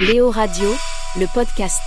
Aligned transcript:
Léo 0.00 0.30
Radio, 0.30 0.76
le 1.18 1.26
podcast. 1.34 1.80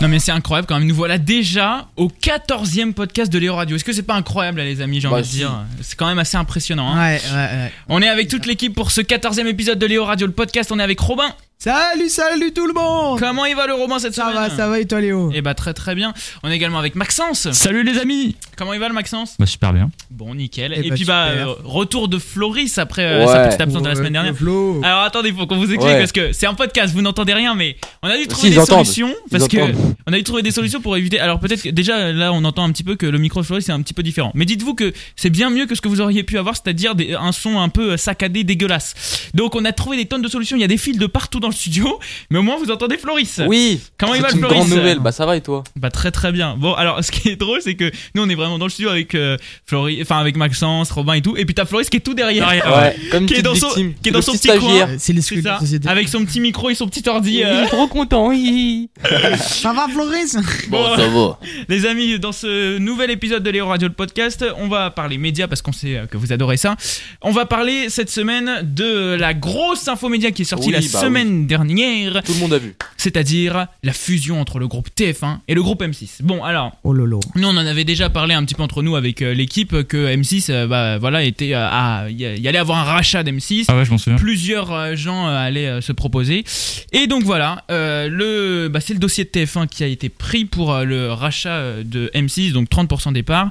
Non 0.00 0.08
mais 0.08 0.18
c'est 0.18 0.32
incroyable 0.32 0.66
quand 0.68 0.78
même, 0.78 0.86
nous 0.86 0.94
voilà 0.94 1.16
déjà 1.16 1.86
au 1.96 2.08
14e 2.08 2.92
podcast 2.92 3.32
de 3.32 3.38
Léo 3.38 3.54
Radio. 3.54 3.76
Est-ce 3.76 3.84
que 3.84 3.92
c'est 3.92 4.02
pas 4.02 4.14
incroyable 4.14 4.58
là, 4.58 4.64
les 4.64 4.80
amis, 4.82 5.00
j'ai 5.00 5.08
Bah, 5.08 5.14
envie 5.14 5.22
de 5.22 5.26
si. 5.28 5.36
dire? 5.38 5.52
C'est 5.80 5.96
quand 5.96 6.06
même 6.06 6.18
assez 6.18 6.36
impressionnant. 6.36 6.90
hein. 6.94 6.98
Ouais, 7.14 7.20
ouais, 7.32 7.34
ouais. 7.36 7.72
On 7.88 8.02
est 8.02 8.08
avec 8.08 8.28
toute 8.28 8.44
l'équipe 8.46 8.74
pour 8.74 8.90
ce 8.90 9.00
14e 9.00 9.46
épisode 9.46 9.78
de 9.78 9.86
Léo 9.86 10.04
Radio, 10.04 10.26
le 10.26 10.32
podcast. 10.34 10.70
On 10.72 10.78
est 10.78 10.82
avec 10.82 11.00
Robin. 11.00 11.32
Salut, 11.58 12.10
salut 12.10 12.52
tout 12.52 12.66
le 12.66 12.74
monde 12.74 13.18
Comment 13.18 13.46
il 13.46 13.56
va 13.56 13.66
le 13.66 13.72
Robin 13.72 13.98
cette 13.98 14.14
Ça 14.14 14.24
semaine 14.28 14.34
va, 14.36 14.50
ça 14.50 14.68
va 14.68 14.78
et 14.78 14.84
toi 14.84 15.00
Léo? 15.00 15.32
Eh 15.34 15.40
bah 15.40 15.54
très 15.54 15.72
très 15.72 15.94
bien. 15.94 16.12
On 16.42 16.50
est 16.50 16.54
également 16.54 16.78
avec 16.78 16.94
Maxence. 16.96 17.50
Salut 17.52 17.82
les 17.82 17.98
amis 17.98 18.36
Comment 18.58 18.74
il 18.74 18.78
va 18.78 18.88
le 18.88 18.94
Maxence? 18.94 19.36
Bah 19.38 19.46
super 19.46 19.72
bien. 19.72 19.90
Bon, 20.10 20.34
nickel. 20.34 20.74
Eh 20.76 20.80
Et 20.86 20.90
bah, 20.90 20.94
puis 20.94 21.04
bah 21.06 21.28
super. 21.30 21.48
euh, 21.48 21.54
retour 21.64 22.08
de 22.08 22.18
Floris 22.18 22.76
après 22.76 23.04
euh, 23.06 23.20
Ouais. 23.20 23.32
sa 23.32 23.46
petite 23.46 23.60
absence 23.62 23.82
de 23.82 23.88
la 23.88 23.94
semaine 23.94 24.12
dernière. 24.12 24.36
Flo. 24.36 24.80
Alors 24.84 25.00
attendez, 25.00 25.32
faut 25.32 25.46
qu'on 25.46 25.56
vous 25.56 25.64
explique 25.72 25.80
Ouais. 25.82 25.98
parce 25.98 26.12
que 26.12 26.32
c'est 26.32 26.46
un 26.46 26.52
podcast, 26.54 26.92
vous 26.94 27.00
n'entendez 27.00 27.32
rien, 27.32 27.54
mais 27.54 27.76
on 28.02 28.08
a 28.08 28.18
dû 28.18 28.26
trouver 28.28 28.48
Si, 28.48 28.54
des 28.54 28.60
entendent. 28.60 28.84
solutions 28.84 29.14
Ils 29.26 29.30
parce 29.30 29.48
que 29.48 29.56
entendent. 29.58 29.94
on 30.06 30.12
a 30.12 30.16
dû 30.18 30.24
trouver 30.24 30.42
des 30.42 30.50
solutions 30.52 30.82
pour 30.82 30.94
éviter. 30.98 31.18
Alors 31.20 31.40
peut-être 31.40 31.62
que 31.62 31.70
déjà 31.70 32.12
là 32.12 32.34
on 32.34 32.44
entend 32.44 32.64
un 32.64 32.70
petit 32.70 32.84
peu 32.84 32.96
que 32.96 33.06
le 33.06 33.18
micro 33.18 33.40
de 33.40 33.46
Floris 33.46 33.64
c'est 33.64 33.72
un 33.72 33.80
petit 33.80 33.94
peu 33.94 34.02
différent. 34.02 34.30
Mais 34.34 34.44
dites-vous 34.44 34.74
que 34.74 34.92
c'est 35.16 35.30
bien 35.30 35.48
mieux 35.48 35.64
que 35.64 35.74
ce 35.74 35.80
que 35.80 35.88
vous 35.88 36.02
auriez 36.02 36.22
pu 36.22 36.36
avoir, 36.36 36.54
c'est-à-dire 36.54 36.92
un 37.18 37.32
son 37.32 37.58
un 37.58 37.70
peu 37.70 37.96
saccadé, 37.96 38.44
dégueulasse. 38.44 39.30
Donc 39.32 39.54
on 39.54 39.64
a 39.64 39.72
trouvé 39.72 39.96
des 39.96 40.04
tonnes 40.04 40.22
de 40.22 40.28
solutions. 40.28 40.56
Il 40.58 40.60
y 40.60 40.64
a 40.64 40.68
des 40.68 40.76
fils 40.76 40.98
de 40.98 41.06
partout 41.06 41.40
dans 41.40 41.45
le 41.48 41.54
studio, 41.54 41.98
mais 42.30 42.38
au 42.38 42.42
moins 42.42 42.56
vous 42.58 42.70
entendez 42.70 42.96
Floris. 42.98 43.40
Oui 43.46 43.80
Comment 43.98 44.14
il 44.14 44.18
C'est 44.18 44.22
va, 44.22 44.32
une 44.32 44.38
Floris 44.38 44.56
grande 44.58 44.68
nouvelle, 44.70 44.98
bah 45.00 45.12
ça 45.12 45.26
va 45.26 45.36
et 45.36 45.40
toi? 45.40 45.62
Bah 45.76 45.90
très 45.90 46.10
très 46.10 46.32
bien. 46.32 46.56
Bon 46.58 46.72
alors 46.74 47.02
ce 47.04 47.10
qui 47.10 47.28
est 47.28 47.36
drôle 47.36 47.60
c'est 47.62 47.74
que 47.74 47.90
nous 48.14 48.22
on 48.22 48.28
est 48.28 48.34
vraiment 48.34 48.58
dans 48.58 48.66
le 48.66 48.70
studio 48.70 48.90
avec 48.90 49.14
euh, 49.14 49.36
Floris, 49.66 49.98
enfin 50.02 50.18
avec 50.18 50.36
Maxence, 50.36 50.90
Robin 50.90 51.14
et 51.14 51.22
tout, 51.22 51.36
et 51.36 51.44
puis 51.44 51.54
t'as 51.54 51.64
Floris 51.64 51.88
qui 51.88 51.98
est 51.98 52.00
tout 52.00 52.14
derrière. 52.14 52.46
Ouais, 52.48 52.96
comme 53.10 53.26
Qui 53.26 53.34
est 53.34 53.42
dans 53.42 53.54
son- 53.54 53.66
victime. 53.68 53.94
qui 54.02 54.08
est 54.08 54.12
dans 54.12 54.18
Le 54.18 54.22
son 54.22 54.32
petit 54.32 54.48
petit 54.48 54.58
coin. 54.58 54.68
stagiaire. 54.70 54.88
C'est 54.98 55.42
ça, 55.42 55.58
avec 55.90 56.08
son 56.08 56.24
petit 56.24 56.40
micro 56.40 56.70
et 56.70 56.74
son 56.74 56.88
petit 56.88 57.08
ordi. 57.08 57.42
euh. 57.42 57.62
Oui, 57.62 57.68
trop 57.68 57.86
content, 57.88 58.28
oui 58.28 58.88
Ça 59.38 59.72
va 59.72 59.86
Floris? 59.88 60.36
Bon, 60.68 60.96
ça 60.96 61.08
va. 61.08 61.38
Les 61.68 61.86
amis, 61.86 62.18
dans 62.18 62.32
ce 62.32 62.78
nouvel 62.78 63.10
épisode 63.10 63.42
de 63.42 63.50
Léo 63.50 63.66
Radio 63.66 63.88
le 63.88 63.94
podcast, 63.94 64.44
on 64.58 64.68
va 64.68 64.90
parler 64.90 65.18
médias 65.18 65.46
parce 65.48 65.62
qu'on 65.62 65.72
sait 65.72 65.96
euh, 65.96 66.06
que 66.06 66.16
vous 66.16 66.32
adorez 66.32 66.56
ça. 66.56 66.76
On 67.22 67.30
va 67.30 67.46
parler 67.46 67.88
cette 67.88 68.10
semaine 68.10 68.60
de 68.62 69.14
la 69.18 69.34
grosse 69.34 69.88
info 69.88 70.08
média 70.08 70.30
qui 70.30 70.42
est 70.42 70.46
sortie 70.46 70.68
Oui, 70.68 70.72
la 70.72 70.80
bah 70.80 70.86
semaine 71.00 71.35
dernière, 71.44 72.22
Tout 72.24 72.32
le 72.32 72.38
monde 72.40 72.52
a 72.54 72.58
vu. 72.58 72.74
c'est-à-dire 72.96 73.66
la 73.82 73.92
fusion 73.92 74.40
entre 74.40 74.58
le 74.58 74.66
groupe 74.68 74.88
TF1 74.96 75.38
et 75.48 75.54
le 75.54 75.62
groupe 75.62 75.82
M6. 75.82 76.22
Bon, 76.22 76.42
alors, 76.42 76.72
Oh 76.84 76.92
lolo. 76.92 77.20
nous 77.34 77.46
on 77.48 77.50
en 77.56 77.56
avait 77.66 77.84
déjà 77.84 78.08
parlé 78.10 78.34
un 78.34 78.44
petit 78.44 78.54
peu 78.54 78.62
entre 78.62 78.82
nous 78.82 78.96
avec 78.96 79.20
euh, 79.22 79.34
l'équipe 79.34 79.82
que 79.82 80.14
M6, 80.16 80.46
euh, 80.50 80.66
bah 80.66 80.98
voilà, 80.98 81.22
était 81.22 81.52
euh, 81.54 81.66
à, 81.68 82.06
il 82.08 82.18
y 82.18 82.48
allait 82.48 82.58
avoir 82.58 82.78
un 82.78 82.84
rachat 82.84 83.22
d'M6 83.22 83.66
Ah 83.68 83.76
ouais 83.76 83.84
je 83.84 83.90
m'en 83.90 83.98
souviens. 83.98 84.18
plusieurs 84.18 84.72
euh, 84.72 84.96
gens 84.96 85.26
euh, 85.28 85.36
allaient 85.36 85.66
euh, 85.66 85.80
se 85.80 85.92
proposer. 85.92 86.44
Et 86.92 87.06
donc 87.06 87.22
voilà, 87.24 87.64
euh, 87.70 88.08
le, 88.08 88.68
bah, 88.68 88.80
c'est 88.80 88.94
le 88.94 88.98
dossier 89.00 89.24
de 89.24 89.30
TF1 89.30 89.66
qui 89.68 89.84
a 89.84 89.86
été 89.86 90.08
pris 90.08 90.44
pour 90.44 90.72
euh, 90.72 90.84
le 90.84 91.12
rachat 91.12 91.82
de 91.84 92.10
M6, 92.14 92.52
donc 92.52 92.68
30% 92.70 93.12
des 93.12 93.22
parts. 93.22 93.50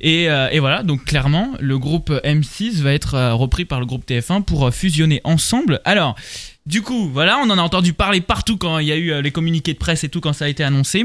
Et, 0.00 0.28
euh, 0.30 0.48
et 0.50 0.60
voilà, 0.60 0.82
donc 0.82 1.04
clairement, 1.04 1.50
le 1.60 1.78
groupe 1.78 2.10
M6 2.24 2.80
va 2.82 2.92
être 2.92 3.14
euh, 3.14 3.34
repris 3.34 3.64
par 3.64 3.80
le 3.80 3.86
groupe 3.86 4.06
TF1 4.08 4.42
pour 4.42 4.66
euh, 4.66 4.70
fusionner 4.70 5.20
ensemble. 5.24 5.80
Alors, 5.84 6.14
du 6.66 6.82
coup, 6.82 7.10
voilà, 7.12 7.38
on 7.38 7.50
en 7.50 7.58
a 7.58 7.62
entendu 7.62 7.92
parler 7.92 8.20
partout 8.20 8.56
quand 8.56 8.78
il 8.78 8.86
y 8.86 8.92
a 8.92 8.96
eu 8.96 9.12
euh, 9.12 9.22
les 9.22 9.30
communiqués 9.30 9.74
de 9.74 9.78
presse 9.78 10.04
et 10.04 10.08
tout, 10.08 10.20
quand 10.20 10.32
ça 10.32 10.46
a 10.46 10.48
été 10.48 10.64
annoncé. 10.64 11.04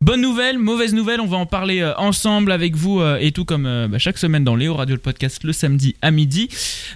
Bonne 0.00 0.20
nouvelle, 0.20 0.58
mauvaise 0.58 0.94
nouvelle, 0.94 1.20
on 1.20 1.26
va 1.26 1.36
en 1.36 1.46
parler 1.46 1.80
euh, 1.80 1.94
ensemble 1.96 2.52
avec 2.52 2.76
vous 2.76 3.00
euh, 3.00 3.18
et 3.20 3.32
tout 3.32 3.44
comme 3.44 3.88
bah, 3.88 3.98
chaque 3.98 4.18
semaine 4.18 4.44
dans 4.44 4.56
Léo 4.56 4.74
Radio 4.74 4.94
le 4.94 5.00
podcast 5.00 5.42
le 5.44 5.52
samedi 5.52 5.96
à 6.02 6.10
midi. 6.10 6.48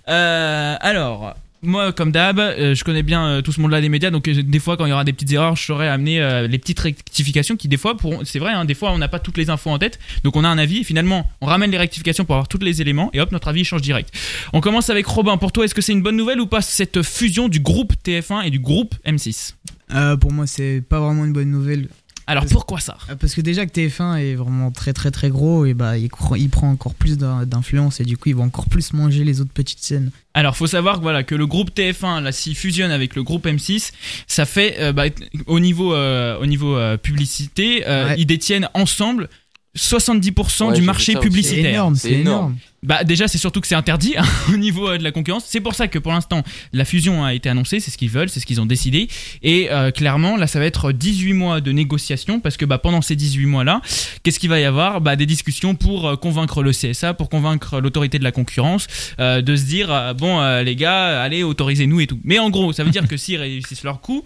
Alors, 0.06 1.34
moi 1.66 1.92
comme 1.92 2.12
d'hab, 2.12 2.38
euh, 2.38 2.74
je 2.74 2.84
connais 2.84 3.02
bien 3.02 3.26
euh, 3.26 3.42
tout 3.42 3.52
ce 3.52 3.60
monde-là 3.60 3.80
des 3.80 3.88
médias, 3.88 4.10
donc 4.10 4.28
euh, 4.28 4.42
des 4.42 4.58
fois 4.58 4.76
quand 4.76 4.86
il 4.86 4.90
y 4.90 4.92
aura 4.92 5.04
des 5.04 5.12
petites 5.12 5.32
erreurs, 5.32 5.56
je 5.56 5.64
saurais 5.64 5.88
amener 5.88 6.16
les 6.48 6.58
petites 6.58 6.80
rectifications 6.80 7.56
qui 7.56 7.68
des 7.68 7.76
fois 7.76 7.96
c'est 8.24 8.38
vrai, 8.38 8.52
hein, 8.52 8.64
des 8.64 8.74
fois 8.74 8.92
on 8.92 8.98
n'a 8.98 9.08
pas 9.08 9.18
toutes 9.18 9.36
les 9.36 9.50
infos 9.50 9.70
en 9.70 9.78
tête, 9.78 9.98
donc 10.24 10.36
on 10.36 10.44
a 10.44 10.48
un 10.48 10.58
avis 10.58 10.78
et 10.78 10.84
finalement 10.84 11.30
on 11.40 11.46
ramène 11.46 11.70
les 11.70 11.78
rectifications 11.78 12.24
pour 12.24 12.36
avoir 12.36 12.48
tous 12.48 12.58
les 12.58 12.80
éléments 12.80 13.10
et 13.12 13.20
hop 13.20 13.32
notre 13.32 13.48
avis 13.48 13.64
change 13.64 13.82
direct. 13.82 14.12
On 14.52 14.60
commence 14.60 14.90
avec 14.90 15.06
Robin. 15.06 15.36
Pour 15.36 15.52
toi, 15.52 15.64
est-ce 15.64 15.74
que 15.74 15.82
c'est 15.82 15.92
une 15.92 16.02
bonne 16.02 16.16
nouvelle 16.16 16.40
ou 16.40 16.46
pas 16.46 16.62
cette 16.62 17.02
fusion 17.02 17.48
du 17.48 17.60
groupe 17.60 17.92
TF1 18.04 18.44
et 18.44 18.50
du 18.50 18.58
groupe 18.58 18.94
M6 19.06 19.54
Euh, 19.94 20.16
pour 20.16 20.32
moi, 20.32 20.46
c'est 20.46 20.82
pas 20.86 21.00
vraiment 21.00 21.24
une 21.24 21.32
bonne 21.32 21.50
nouvelle. 21.50 21.88
Alors 22.28 22.42
Parce- 22.42 22.52
pourquoi 22.52 22.80
ça? 22.80 22.96
Parce 23.20 23.34
que 23.34 23.40
déjà 23.40 23.66
que 23.66 23.70
TF1 23.70 24.16
est 24.16 24.34
vraiment 24.34 24.72
très 24.72 24.92
très 24.92 25.10
très 25.12 25.30
gros, 25.30 25.64
et 25.64 25.74
bah 25.74 25.96
il, 25.96 26.08
prend 26.08 26.68
encore 26.70 26.94
plus 26.94 27.16
d'in- 27.18 27.46
d'influence 27.46 28.00
et 28.00 28.04
du 28.04 28.16
coup 28.16 28.28
il 28.30 28.34
va 28.34 28.42
encore 28.42 28.68
plus 28.68 28.92
manger 28.92 29.22
les 29.22 29.40
autres 29.40 29.52
petites 29.52 29.78
scènes. 29.80 30.10
Alors, 30.34 30.56
faut 30.56 30.66
savoir 30.66 30.96
que 30.96 31.02
voilà 31.02 31.22
que 31.22 31.34
le 31.34 31.46
groupe 31.46 31.70
TF1 31.74 32.20
là 32.22 32.32
s'il 32.32 32.56
fusionne 32.56 32.90
avec 32.90 33.14
le 33.14 33.22
groupe 33.22 33.46
M6, 33.46 33.92
ça 34.26 34.44
fait 34.44 34.76
euh, 34.80 34.92
bah, 34.92 35.04
au 35.46 35.60
niveau 35.60 35.94
euh, 35.94 36.36
au 36.40 36.46
niveau 36.46 36.76
euh, 36.76 36.96
publicité, 36.96 37.84
euh, 37.86 38.08
Ouais. 38.08 38.14
ils 38.18 38.26
détiennent 38.26 38.68
ensemble 38.74 39.28
70% 39.76 40.68
Ouais, 40.68 40.74
du 40.74 40.82
marché 40.82 41.12
aussi. 41.12 41.22
C'est 41.22 41.28
publicitaire. 41.28 41.66
énorme, 41.74 41.94
C'est 41.94 42.10
énorme. 42.12 42.26
énorme. 42.26 42.56
Bah 42.82 43.02
déjà 43.02 43.26
c'est 43.26 43.38
surtout 43.38 43.60
que 43.60 43.66
c'est 43.66 43.74
interdit 43.74 44.14
hein, 44.16 44.24
au 44.52 44.56
niveau 44.56 44.88
euh, 44.88 44.98
de 44.98 45.02
la 45.02 45.10
concurrence. 45.10 45.44
C'est 45.48 45.60
pour 45.60 45.74
ça 45.74 45.88
que 45.88 45.98
pour 45.98 46.12
l'instant 46.12 46.44
la 46.72 46.84
fusion 46.84 47.24
a 47.24 47.34
été 47.34 47.48
annoncée, 47.48 47.80
c'est 47.80 47.90
ce 47.90 47.98
qu'ils 47.98 48.10
veulent, 48.10 48.28
c'est 48.28 48.38
ce 48.38 48.46
qu'ils 48.46 48.60
ont 48.60 48.66
décidé. 48.66 49.08
Et 49.42 49.68
euh, 49.72 49.90
clairement 49.90 50.36
là 50.36 50.46
ça 50.46 50.60
va 50.60 50.66
être 50.66 50.92
18 50.92 51.32
mois 51.32 51.60
de 51.60 51.72
négociation 51.72 52.38
parce 52.38 52.56
que 52.56 52.64
bah, 52.64 52.78
pendant 52.78 53.02
ces 53.02 53.16
18 53.16 53.46
mois 53.46 53.64
là, 53.64 53.80
qu'est-ce 54.22 54.38
qu'il 54.38 54.50
va 54.50 54.60
y 54.60 54.64
avoir? 54.64 55.00
Bah, 55.00 55.16
Des 55.16 55.26
discussions 55.26 55.74
pour 55.74 56.06
euh, 56.06 56.16
convaincre 56.16 56.62
le 56.62 56.70
CSA, 56.70 57.14
pour 57.14 57.28
convaincre 57.28 57.80
l'autorité 57.80 58.18
de 58.20 58.24
la 58.24 58.30
concurrence 58.32 58.86
euh, 59.18 59.42
de 59.42 59.56
se 59.56 59.64
dire 59.64 59.90
euh, 59.92 60.12
bon 60.14 60.40
euh, 60.40 60.62
les 60.62 60.76
gars 60.76 61.22
allez 61.22 61.42
autorisez-nous 61.42 62.00
et 62.00 62.06
tout. 62.06 62.20
Mais 62.22 62.38
en 62.38 62.50
gros 62.50 62.72
ça 62.72 62.84
veut 62.84 62.90
dire 62.90 63.08
que 63.08 63.16
s'ils 63.22 63.38
réussissent 63.40 63.82
leur 63.84 64.00
coup, 64.00 64.22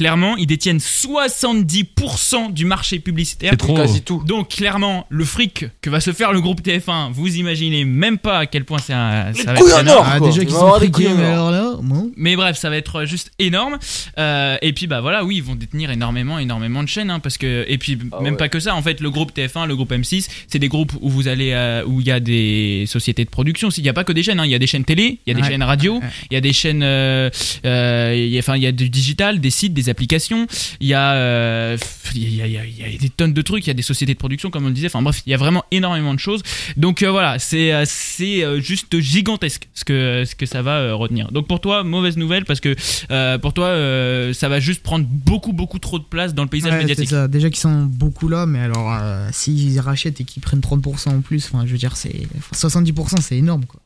clairement 0.00 0.34
ils 0.38 0.46
détiennent 0.46 0.78
70% 0.78 2.52
du 2.54 2.64
marché 2.64 2.98
publicitaire. 3.00 3.50
C'est 3.52 3.56
trop. 3.58 3.74
Quasi 3.76 4.00
tout. 4.00 4.22
Donc 4.26 4.48
clairement, 4.48 5.06
le 5.10 5.24
fric 5.26 5.66
que 5.82 5.90
va 5.90 6.00
se 6.00 6.12
faire 6.12 6.32
le 6.32 6.40
groupe 6.40 6.62
TF1, 6.62 7.12
vous 7.12 7.36
imaginez 7.36 7.84
même 7.84 8.16
pas 8.16 8.38
à 8.38 8.46
quel 8.46 8.64
point 8.64 8.78
c'est 8.78 8.94
un, 8.94 9.32
ça 9.34 9.52
va 9.52 9.58
être 9.60 9.80
énorme. 9.80 9.98
or. 9.98 10.06
Ah, 10.10 10.20
déjà 10.20 10.40
Il 10.42 10.46
qu'ils 10.46 10.54
va 10.54 10.60
sont 10.60 10.72
friqués, 10.74 11.08
mais 11.14 11.24
or. 11.26 11.48
alors 11.48 11.50
là, 11.50 11.72
bon. 11.82 12.10
Mais 12.16 12.34
bref, 12.34 12.56
ça 12.56 12.70
va 12.70 12.76
être 12.78 13.04
juste 13.04 13.30
énorme. 13.38 13.78
Euh, 14.18 14.56
et 14.62 14.72
puis 14.72 14.86
bah 14.86 15.02
voilà, 15.02 15.22
oui, 15.24 15.36
ils 15.36 15.42
vont 15.42 15.54
détenir 15.54 15.90
énormément, 15.90 16.38
énormément 16.38 16.82
de 16.82 16.88
chaînes, 16.88 17.10
hein, 17.10 17.20
parce 17.20 17.36
que 17.36 17.64
et 17.68 17.76
puis 17.76 17.98
Ah 18.12 18.22
même 18.22 18.32
ouais. 18.32 18.38
pas 18.38 18.48
que 18.48 18.58
ça. 18.58 18.74
En 18.74 18.80
fait, 18.82 19.00
le 19.00 19.10
groupe 19.10 19.32
TF1, 19.36 19.66
le 19.66 19.76
groupe 19.76 19.92
M6, 19.92 20.28
c'est 20.48 20.58
des 20.58 20.68
groupes 20.68 20.92
où 21.02 21.10
vous 21.10 21.28
allez, 21.28 21.52
euh, 21.52 21.84
où 21.86 22.00
il 22.00 22.06
y 22.06 22.10
a 22.10 22.20
des 22.20 22.84
sociétés 22.86 23.24
de 23.26 23.30
production. 23.30 23.68
Il 23.76 23.82
n'y 23.82 23.88
a 23.90 23.92
pas 23.92 24.04
que 24.04 24.12
des 24.12 24.22
chaînes, 24.22 24.40
hein. 24.40 24.46
il 24.46 24.50
y 24.50 24.54
a 24.54 24.58
des 24.58 24.66
chaînes 24.66 24.84
télé, 24.84 25.18
il 25.26 25.30
y 25.30 25.32
a 25.32 25.34
des 25.34 25.42
Ouais. 25.42 25.48
chaînes 25.48 25.62
radio, 25.62 25.96
Ouais. 25.96 26.06
il 26.30 26.34
y 26.34 26.36
a 26.36 26.40
des 26.40 26.52
chaînes, 26.54 26.82
euh, 26.82 27.28
euh, 27.66 28.38
enfin 28.38 28.56
il 28.56 28.62
y 28.62 28.66
a 28.66 28.72
du 28.72 28.88
digital, 28.88 29.40
des 29.40 29.50
sites, 29.50 29.74
des 29.74 29.89
applications. 29.90 30.46
Il 30.80 30.86
y 30.88 30.94
a, 30.94 31.12
euh, 31.14 31.76
il 32.14 32.34
y 32.34 32.42
a, 32.42 32.46
il 32.46 32.52
y 32.52 32.58
a- 32.58 32.64
il 32.66 32.92
y 32.92 32.96
a 32.96 32.98
des 32.98 33.08
tonnes 33.10 33.32
de 33.32 33.42
trucs. 33.42 33.64
Il 33.66 33.68
y 33.68 33.70
a 33.70 33.74
des 33.74 33.82
sociétés 33.82 34.14
de 34.14 34.18
production, 34.18 34.50
comme 34.50 34.64
on 34.64 34.68
le 34.68 34.74
disait. 34.74 34.86
Enfin 34.88 35.02
bref, 35.02 35.22
il 35.26 35.30
y 35.30 35.34
a 35.34 35.36
vraiment 35.36 35.64
énormément 35.70 36.14
de 36.14 36.18
choses. 36.20 36.42
Donc 36.76 37.02
euh, 37.02 37.10
voilà, 37.10 37.38
c'est 37.38 37.72
euh, 37.72 37.84
c'est 37.86 38.44
euh, 38.44 38.60
juste 38.60 38.98
gigantesque 39.00 39.68
ce 39.74 39.84
que 39.84 40.24
ce 40.26 40.34
que 40.34 40.46
ça 40.46 40.62
va 40.62 40.78
euh, 40.78 40.94
retenir. 40.94 41.30
Donc 41.32 41.46
pour 41.48 41.60
toi, 41.60 41.84
mauvaise 41.84 42.16
nouvelle 42.16 42.44
parce 42.44 42.60
que 42.60 42.74
euh, 43.10 43.38
pour 43.38 43.52
toi, 43.52 43.66
euh, 43.66 44.32
ça 44.32 44.48
va 44.48 44.60
juste 44.60 44.82
prendre 44.82 45.06
beaucoup 45.08 45.52
beaucoup 45.52 45.78
trop 45.78 45.98
de 45.98 46.04
place 46.04 46.34
dans 46.34 46.42
le 46.42 46.48
paysage 46.48 46.72
Ouais, 46.72 46.78
médiatique. 46.78 47.08
ça. 47.10 47.28
Déjà 47.28 47.48
qu'ils 47.50 47.58
sont 47.60 47.82
beaucoup 47.82 48.28
là, 48.28 48.46
mais 48.46 48.60
alors 48.60 48.92
euh, 48.92 49.28
s'ils 49.32 49.78
rachètent 49.80 50.20
et 50.20 50.24
qu'ils 50.24 50.42
prennent 50.42 50.60
30% 50.60 51.08
en 51.10 51.20
plus, 51.20 51.48
enfin 51.52 51.64
je 51.66 51.72
veux 51.72 51.78
dire, 51.78 51.96
c'est 51.96 52.14
enfin, 52.38 52.68
70% 52.68 53.20
c'est 53.20 53.36
énorme 53.36 53.64
quoi. 53.66 53.80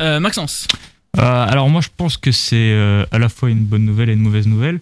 Euh, 0.00 0.20
Maxence. 0.20 0.66
Euh, 1.18 1.20
alors 1.22 1.68
moi 1.70 1.80
je 1.80 1.88
pense 1.96 2.16
que 2.18 2.30
c'est 2.32 2.56
euh, 2.72 3.04
à 3.10 3.18
la 3.18 3.28
fois 3.28 3.48
une 3.50 3.64
bonne 3.64 3.84
nouvelle 3.84 4.10
et 4.10 4.12
une 4.12 4.20
mauvaise 4.20 4.46
nouvelle. 4.46 4.80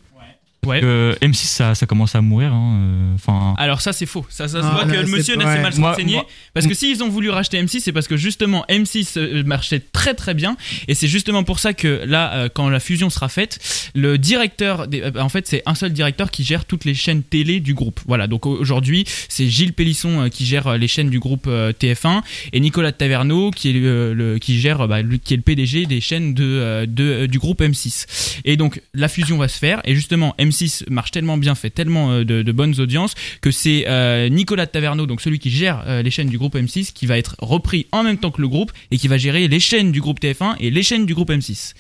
Ouais. 0.67 0.81
Euh, 0.83 1.15
M6 1.23 1.35
ça, 1.47 1.75
ça 1.75 1.87
commence 1.87 2.15
à 2.15 2.21
mourir. 2.21 2.53
hein, 2.53 2.77
euh, 2.81 3.15
Enfin. 3.15 3.55
Alors 3.59 3.81
ça 3.81 3.93
c'est 3.93 4.07
faux. 4.07 4.27
Ça, 4.29 4.49
ça 4.49 4.61
se 4.63 4.67
Ah, 4.67 4.71
voit 4.73 4.85
que 4.85 4.93
le 5.01 5.07
monsieur 5.07 5.35
s'est 5.35 5.45
ouais. 5.45 5.61
mal 5.63 5.73
renseigné. 5.81 6.15
moi- 6.15 6.27
Parce 6.53 6.67
que 6.67 6.75
s'ils 6.75 7.03
ont 7.03 7.09
voulu 7.09 7.31
racheter 7.31 7.63
M6, 7.63 7.81
c'est 7.81 7.93
parce 7.93 8.09
que 8.09 8.17
justement 8.17 8.65
M6 8.69 9.17
euh, 9.19 9.43
marchait 9.45 9.81
très 10.05 10.13
très 10.15 10.35
bien. 10.35 10.59
Et 10.87 10.93
c'est 10.95 11.09
justement 11.09 11.45
pour 11.45 11.59
ça 11.59 11.73
que 11.73 12.03
là, 12.05 12.35
euh, 12.35 12.49
quand 12.53 12.69
la 12.69 12.79
fusion 12.79 13.09
sera 13.09 13.31
faite, 13.31 13.59
le 13.95 14.19
directeur, 14.19 14.87
des- 14.87 15.01
euh, 15.01 15.11
en 15.19 15.31
fait 15.31 15.47
c'est 15.47 15.63
un 15.65 15.75
seul 15.75 15.95
directeur 15.95 16.31
qui 16.31 16.45
gère 16.45 16.67
toutes 16.67 16.85
les 16.85 16.93
chaînes 16.95 17.23
télé 17.23 17.59
du 17.61 17.73
groupe. 17.73 18.01
Voilà, 18.07 18.27
donc 18.27 18.45
aujourd'hui 18.45 19.07
c'est 19.31 19.49
Gilles 19.49 19.73
Pélisson 19.73 20.25
euh, 20.25 20.29
qui 20.29 20.45
gère 20.45 20.77
les 20.77 20.89
chaînes 20.89 21.09
du 21.09 21.21
groupe 21.21 21.47
euh, 21.47 21.73
TF1 21.73 22.21
et 22.53 22.61
Nicolas 22.61 22.93
Taverneau 22.93 23.51
qui 23.51 23.71
est 23.71 23.73
le, 23.73 24.37
qui 24.39 24.61
gère, 24.61 24.87
bah, 24.89 24.99
qui 25.25 25.33
est 25.33 25.37
le 25.39 25.43
PDG 25.43 25.87
des 25.87 26.03
chaînes 26.03 26.35
de, 26.35 26.85
de, 26.87 27.25
du 27.25 27.39
groupe 27.39 27.63
M6. 27.63 28.41
Et 28.45 28.59
donc 28.59 28.83
la 28.93 29.09
fusion 29.09 29.39
va 29.39 29.49
se 29.49 29.59
faire 29.59 29.81
et 29.87 29.95
justement 29.95 30.35
M6 30.39 30.85
marche 30.91 31.13
tellement 31.13 31.39
bien, 31.39 31.55
fait 31.55 31.71
tellement 31.71 32.21
de, 32.21 32.53
bonnes 32.53 32.79
audiences 32.79 33.15
que 33.41 33.51
c'est 33.51 33.87
Nicolas 34.31 34.67
Taverneau, 34.67 35.07
donc 35.07 35.23
celui 35.23 35.39
qui 35.39 35.51
gère 35.51 35.83
les 36.03 36.11
chaînes 36.11 36.29
du 36.29 36.37
groupe 36.37 36.57
M6, 36.57 36.93
qui 36.93 37.07
va 37.07 37.17
être 37.17 37.37
repris 37.39 37.87
en 37.93 38.03
même 38.03 38.19
temps 38.19 38.31
que 38.31 38.43
le 38.43 38.49
groupe 38.49 38.71
et 38.91 38.99
qui 38.99 39.09
va 39.09 39.17
gérer 39.17 39.49
les 39.49 39.61
chaînes 39.61 39.94
du 39.95 40.03
groupe 40.03 40.21
TF1 40.21 40.57
et 40.61 40.71
les 40.71 40.83
chaînes 40.83 41.07
du 41.07 41.15
groupe 41.15 41.31
M6. 41.31 41.73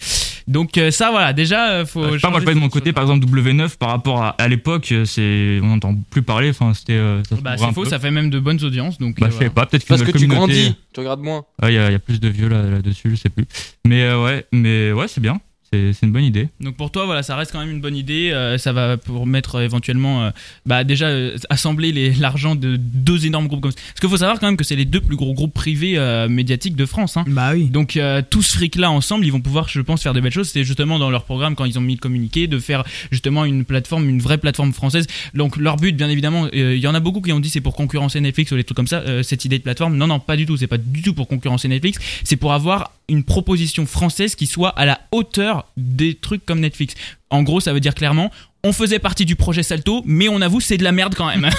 Donc 0.48 0.76
euh, 0.78 0.90
ça 0.90 1.10
voilà, 1.10 1.32
déjà 1.32 1.70
euh, 1.72 1.86
faut. 1.86 2.02
Euh, 2.02 2.08
je 2.12 2.14
sais 2.14 2.20
pas, 2.20 2.30
moi 2.30 2.40
je 2.40 2.46
de 2.46 2.52
mon 2.54 2.68
côté, 2.68 2.92
par 2.92 3.02
exemple 3.04 3.26
W9 3.26 3.76
par 3.76 3.90
rapport 3.90 4.22
à, 4.22 4.30
à 4.30 4.48
l'époque, 4.48 4.92
euh, 4.92 5.04
c'est 5.04 5.58
on 5.62 5.66
n'entend 5.68 5.94
plus 6.10 6.22
parler. 6.22 6.50
Enfin 6.50 6.72
c'était. 6.74 6.92
euh, 6.94 7.22
Bah 7.42 7.56
c'est 7.58 7.72
faux, 7.72 7.82
peu. 7.84 7.88
ça 7.88 7.98
fait 7.98 8.10
même 8.10 8.30
de 8.30 8.38
bonnes 8.38 8.62
audiences 8.62 8.98
donc. 8.98 9.18
Bah 9.20 9.26
euh, 9.26 9.30
je 9.30 9.32
sais 9.32 9.38
voilà. 9.38 9.50
pas, 9.50 9.66
peut-être 9.66 9.86
Parce 9.86 10.02
que 10.02 10.10
tu 10.16 10.26
grandis, 10.26 10.74
tu 10.92 11.00
regardes 11.00 11.20
moins. 11.20 11.44
Ouais, 11.62 11.72
il 11.72 11.76
y, 11.76 11.78
a- 11.78 11.88
il 11.88 11.92
y 11.92 11.96
a 11.96 11.98
plus 11.98 12.20
de 12.20 12.28
vieux 12.28 12.48
là- 12.48 12.62
là-dessus, 12.62 13.10
je 13.10 13.16
sais 13.16 13.28
plus. 13.30 13.46
Mais 13.86 14.02
euh, 14.02 14.22
ouais, 14.22 14.46
mais 14.52 14.92
ouais, 14.92 15.08
c'est 15.08 15.20
bien. 15.20 15.40
C'est 15.74 15.92
c'est 15.92 16.06
une 16.06 16.12
bonne 16.12 16.24
idée. 16.24 16.48
Donc 16.60 16.76
pour 16.76 16.90
toi, 16.90 17.04
voilà, 17.04 17.22
ça 17.22 17.36
reste 17.36 17.52
quand 17.52 17.60
même 17.60 17.70
une 17.70 17.80
bonne 17.80 17.96
idée. 17.96 18.30
euh, 18.32 18.58
ça 18.58 18.72
va 18.72 18.96
permettre 18.96 19.56
euh, 19.56 19.64
éventuellement, 19.64 20.24
euh, 20.24 20.30
bah 20.66 20.84
déjà 20.84 21.06
euh, 21.06 21.36
assembler 21.50 21.92
les- 21.92 22.12
l'argent 22.14 22.54
de 22.54 22.76
deux 22.76 23.26
énormes 23.26 23.48
groupes 23.48 23.60
comme 23.62 23.72
ça. 23.72 23.78
Parce 23.88 24.00
qu'il 24.00 24.08
faut 24.08 24.16
savoir 24.16 24.38
quand 24.40 24.46
même 24.46 24.56
que 24.56 24.64
c'est 24.64 24.76
les 24.76 24.84
deux 24.84 25.00
plus 25.00 25.16
gros 25.16 25.34
groupes 25.34 25.54
privés 25.54 25.94
euh, 25.98 26.28
médiatiques 26.28 26.76
de 26.76 26.86
France. 26.86 27.16
Hein. 27.16 27.24
Bah 27.26 27.50
oui. 27.54 27.64
Donc 27.66 27.96
euh, 27.96 28.22
tout 28.28 28.42
ce 28.42 28.56
fric 28.56 28.76
là 28.76 28.90
ensemble, 28.90 29.24
ils 29.26 29.30
vont 29.32 29.40
pouvoir, 29.40 29.68
je 29.68 29.80
pense, 29.80 30.02
faire 30.02 30.12
de 30.14 30.20
belles 30.20 30.32
choses. 30.32 30.48
C'était 30.48 30.64
justement 30.64 30.98
dans 30.98 31.10
leur 31.10 31.24
programme 31.24 31.54
quand 31.54 31.64
ils 31.64 31.78
ont 31.78 31.82
mis 31.82 31.94
le 31.94 32.00
communiqué 32.00 32.46
de 32.46 32.58
faire 32.58 32.84
justement 33.10 33.44
une 33.44 33.64
plateforme, 33.64 34.08
une 34.08 34.20
vraie 34.20 34.38
plateforme 34.38 34.72
française. 34.72 35.06
Donc 35.34 35.56
leur 35.56 35.76
but, 35.76 35.96
bien 35.96 36.08
évidemment, 36.08 36.46
euh, 36.54 36.74
il 36.76 36.80
y 36.82 36.86
en 36.86 36.94
a 36.94 37.00
beaucoup 37.00 37.20
qui 37.20 37.32
ont 37.32 37.40
dit 37.40 37.50
c'est 37.50 37.60
pour 37.60 37.74
concurrencer 37.74 38.20
Netflix 38.20 38.52
ou 38.52 38.56
des 38.56 38.64
trucs 38.64 38.76
comme 38.76 38.86
ça. 38.86 39.00
euh, 39.00 39.22
cette 39.22 39.44
idée 39.44 39.58
de 39.58 39.62
plateforme, 39.64 39.96
non, 39.96 40.06
non, 40.06 40.20
pas 40.20 40.36
du 40.36 40.46
tout. 40.46 40.56
C'est 40.56 40.66
pas 40.66 40.78
du 40.78 41.02
tout 41.02 41.14
pour 41.14 41.26
concurrencer 41.28 41.68
Netflix. 41.68 41.98
C'est 42.24 42.36
pour 42.36 42.52
avoir 42.52 42.92
une 43.08 43.24
proposition 43.24 43.86
française 43.86 44.34
qui 44.34 44.46
soit 44.46 44.70
à 44.70 44.84
la 44.86 45.00
hauteur 45.12 45.66
des 45.76 46.14
trucs 46.14 46.44
comme 46.46 46.60
Netflix. 46.60 46.94
En 47.30 47.42
gros, 47.42 47.60
ça 47.60 47.72
veut 47.72 47.80
dire 47.80 47.94
clairement. 47.94 48.30
On 48.62 48.72
faisait 48.72 48.98
partie 48.98 49.26
du 49.26 49.36
projet 49.36 49.62
Salto, 49.62 50.02
mais 50.06 50.28
on 50.28 50.40
avoue 50.40 50.60
c'est 50.60 50.78
de 50.78 50.84
la 50.84 50.92
merde 50.92 51.14
quand 51.14 51.26
même. 51.26 51.44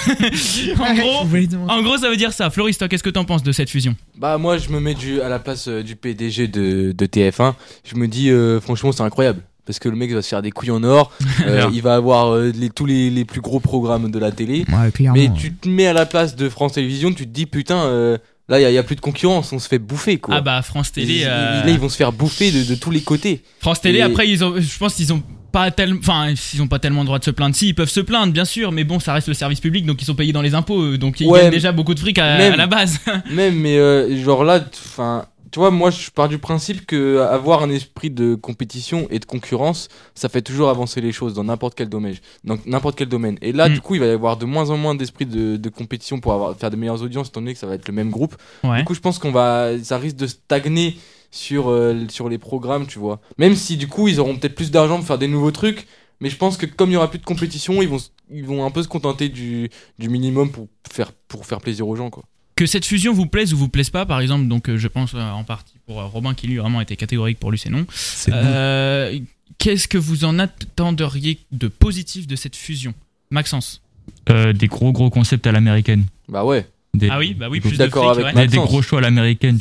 en 0.80 0.94
gros, 0.94 1.94
en 1.94 1.98
ça 1.98 2.10
veut 2.10 2.16
dire 2.16 2.32
ça. 2.32 2.50
Floris, 2.50 2.78
toi, 2.78 2.88
qu'est-ce 2.88 3.04
que 3.04 3.10
t'en 3.10 3.24
penses 3.24 3.44
de 3.44 3.52
cette 3.52 3.70
fusion? 3.70 3.94
Bah 4.18 4.38
moi 4.38 4.58
je 4.58 4.70
me 4.70 4.80
mets 4.80 4.94
du, 4.94 5.20
à 5.20 5.28
la 5.28 5.38
place 5.38 5.68
euh, 5.68 5.82
du 5.84 5.94
PDG 5.94 6.48
de, 6.48 6.92
de 6.92 7.06
TF1. 7.06 7.54
Je 7.84 7.94
me 7.94 8.08
dis 8.08 8.30
euh, 8.30 8.60
franchement 8.60 8.90
c'est 8.90 9.02
incroyable. 9.02 9.42
Parce 9.66 9.80
que 9.80 9.88
le 9.88 9.96
mec 9.96 10.12
va 10.12 10.22
se 10.22 10.28
faire 10.28 10.42
des 10.42 10.52
couilles 10.52 10.70
en 10.70 10.82
or. 10.84 11.12
Euh, 11.46 11.68
il 11.72 11.82
va 11.82 11.94
avoir 11.94 12.34
euh, 12.34 12.50
les, 12.52 12.70
tous 12.70 12.86
les, 12.86 13.08
les 13.08 13.24
plus 13.24 13.40
gros 13.40 13.60
programmes 13.60 14.10
de 14.10 14.18
la 14.18 14.32
télé. 14.32 14.64
Ouais, 14.68 14.90
clairement. 14.90 15.16
Mais 15.16 15.30
tu 15.32 15.52
te 15.54 15.68
mets 15.68 15.86
à 15.86 15.92
la 15.92 16.06
place 16.06 16.34
de 16.34 16.48
France 16.48 16.72
Télévisions, 16.72 17.12
tu 17.12 17.24
te 17.24 17.30
dis 17.32 17.46
putain, 17.46 17.84
euh, 17.84 18.18
là 18.48 18.60
il 18.60 18.70
n'y 18.70 18.78
a, 18.78 18.82
plus 18.82 18.96
de 18.96 19.00
concurrence, 19.00 19.52
on 19.52 19.58
se 19.58 19.68
fait 19.68 19.78
bouffer 19.78 20.18
quoi. 20.18 20.36
Ah 20.36 20.40
bah 20.40 20.62
France 20.62 20.92
Télé. 20.92 21.20
Ils- 21.20 21.24
euh, 21.26 21.64
Là 21.64 21.70
ils 21.70 21.78
vont 21.78 21.88
se 21.88 21.96
faire 21.96 22.12
bouffer 22.12 22.50
de, 22.52 22.62
de 22.64 22.74
tous 22.74 22.90
les 22.90 23.00
côtés. 23.02 23.42
France 23.60 23.80
Télé, 23.80 23.98
Et- 23.98 24.02
après, 24.02 24.28
ils 24.28 24.44
ont, 24.44 24.54
je 24.58 24.78
pense 24.78 24.94
qu'ils 24.94 25.12
ont 25.12 25.22
pas 25.52 25.70
tellement, 25.70 25.98
enfin, 26.00 26.34
ils 26.54 26.60
ont 26.62 26.68
pas 26.68 26.78
tellement 26.78 27.00
le 27.00 27.06
droit 27.06 27.18
de 27.18 27.24
se 27.24 27.30
plaindre. 27.30 27.56
Si, 27.56 27.68
ils 27.68 27.74
peuvent 27.74 27.88
se 27.88 28.00
plaindre, 28.00 28.32
bien 28.32 28.44
sûr, 28.44 28.72
mais 28.72 28.84
bon, 28.84 29.00
ça 29.00 29.14
reste 29.14 29.28
le 29.28 29.34
service 29.34 29.60
public, 29.60 29.86
donc 29.86 30.02
ils 30.02 30.04
sont 30.04 30.14
payés 30.14 30.32
dans 30.32 30.42
les 30.42 30.54
impôts, 30.54 30.96
donc 30.98 31.18
ils 31.20 31.26
Ouais, 31.26 31.42
gagnent 31.42 31.50
déjà 31.50 31.72
beaucoup 31.72 31.94
de 31.94 32.00
fric 32.00 32.18
à, 32.18 32.36
même- 32.36 32.52
à 32.52 32.56
la 32.56 32.66
base. 32.66 32.98
Même, 33.30 33.54
mais 33.56 33.78
euh, 33.78 34.22
genre 34.22 34.44
là, 34.44 34.60
enfin, 34.84 35.24
tu 35.56 35.60
vois, 35.60 35.70
moi 35.70 35.88
je 35.88 36.10
pars 36.10 36.28
du 36.28 36.36
principe 36.36 36.84
que 36.84 37.20
avoir 37.20 37.62
un 37.62 37.70
esprit 37.70 38.10
de 38.10 38.34
compétition 38.34 39.06
et 39.08 39.18
de 39.18 39.24
concurrence, 39.24 39.88
ça 40.14 40.28
fait 40.28 40.42
toujours 40.42 40.68
avancer 40.68 41.00
les 41.00 41.12
choses 41.12 41.32
dans 41.32 41.44
n'importe 41.44 41.74
quel 41.74 41.88
domaine. 41.88 42.14
Dans 42.44 42.58
n'importe 42.66 42.98
quel 42.98 43.08
domaine. 43.08 43.38
Et 43.40 43.52
là, 43.52 43.70
Mm. 43.70 43.72
du 43.72 43.80
coup, 43.80 43.94
il 43.94 44.00
va 44.00 44.06
y 44.06 44.10
avoir 44.10 44.36
de 44.36 44.44
moins 44.44 44.68
en 44.68 44.76
moins 44.76 44.94
d'esprit 44.94 45.24
de, 45.24 45.56
de 45.56 45.68
compétition 45.70 46.20
pour 46.20 46.34
avoir, 46.34 46.54
faire 46.58 46.70
de 46.70 46.76
meilleures 46.76 47.00
audiences, 47.00 47.28
étant 47.28 47.40
donné 47.40 47.54
que 47.54 47.58
ça 47.58 47.66
va 47.66 47.72
être 47.74 47.88
le 47.88 47.94
même 47.94 48.10
groupe. 48.10 48.36
Ouais. 48.64 48.80
Du 48.80 48.84
coup, 48.84 48.92
je 48.92 49.00
pense 49.00 49.18
qu'on 49.18 49.32
va, 49.32 49.70
ça 49.82 49.96
risque 49.96 50.16
de 50.16 50.26
stagner 50.26 50.98
sur, 51.30 51.70
euh, 51.70 52.04
sur 52.10 52.28
les 52.28 52.36
programmes, 52.36 52.86
tu 52.86 52.98
vois. 52.98 53.18
Même 53.38 53.54
si 53.54 53.78
du 53.78 53.88
coup, 53.88 54.08
ils 54.08 54.20
auront 54.20 54.36
peut-être 54.36 54.56
plus 54.56 54.70
d'argent 54.70 54.98
pour 54.98 55.06
faire 55.06 55.16
des 55.16 55.26
nouveaux 55.26 55.52
trucs. 55.52 55.86
Mais 56.20 56.28
je 56.28 56.36
pense 56.36 56.58
que 56.58 56.66
comme 56.66 56.90
il 56.90 56.94
y 56.94 56.96
aura 56.98 57.08
plus 57.08 57.18
de 57.18 57.24
compétition, 57.24 57.80
ils 57.80 57.88
vont, 57.88 57.96
ils 58.30 58.44
vont 58.44 58.66
un 58.66 58.70
peu 58.70 58.82
se 58.82 58.88
contenter 58.88 59.30
du, 59.30 59.70
du 59.98 60.10
minimum 60.10 60.50
pour 60.50 60.68
faire, 60.92 61.12
pour 61.28 61.46
faire 61.46 61.60
plaisir 61.62 61.88
aux 61.88 61.96
gens, 61.96 62.10
quoi. 62.10 62.24
Que 62.56 62.64
cette 62.66 62.86
fusion 62.86 63.12
vous 63.12 63.26
plaise 63.26 63.52
ou 63.52 63.58
vous 63.58 63.68
plaise 63.68 63.90
pas, 63.90 64.06
par 64.06 64.20
exemple, 64.20 64.48
donc 64.48 64.68
euh, 64.70 64.78
je 64.78 64.88
pense 64.88 65.12
euh, 65.14 65.20
en 65.20 65.44
partie 65.44 65.74
pour 65.86 66.00
euh, 66.00 66.06
Robin 66.06 66.32
qui 66.32 66.46
lui 66.46 66.56
vraiment 66.56 66.80
était 66.80 66.96
catégorique 66.96 67.38
pour 67.38 67.50
lui, 67.50 67.58
c'est 67.58 67.68
non. 67.68 67.86
C'est 67.90 68.30
bon. 68.30 68.38
Euh, 68.42 69.18
Qu'est-ce 69.58 69.88
que 69.88 69.98
vous 69.98 70.24
en 70.24 70.38
attenderiez 70.38 71.38
de 71.52 71.68
positif 71.68 72.26
de 72.26 72.34
cette 72.36 72.56
fusion? 72.56 72.94
Maxence 73.30 73.82
Euh, 74.30 74.52
des 74.52 74.68
gros 74.68 74.92
gros 74.92 75.10
concepts 75.10 75.46
à 75.46 75.52
l'américaine. 75.52 76.04
Bah 76.28 76.44
ouais. 76.44 76.66
Des, 76.94 77.08
Ah 77.10 77.18
oui, 77.18 77.34
bah 77.34 77.48
oui, 77.50 77.60
plus 77.60 77.72
de 77.72 77.76
d'accord 77.76 78.14
fric, 78.14 78.24
avec 78.24 78.36
ouais. 78.36 78.46
des, 78.46 78.56
gros 78.56 78.80
choix 78.80 79.00
à 79.00 79.02
l'américaine. 79.02 79.58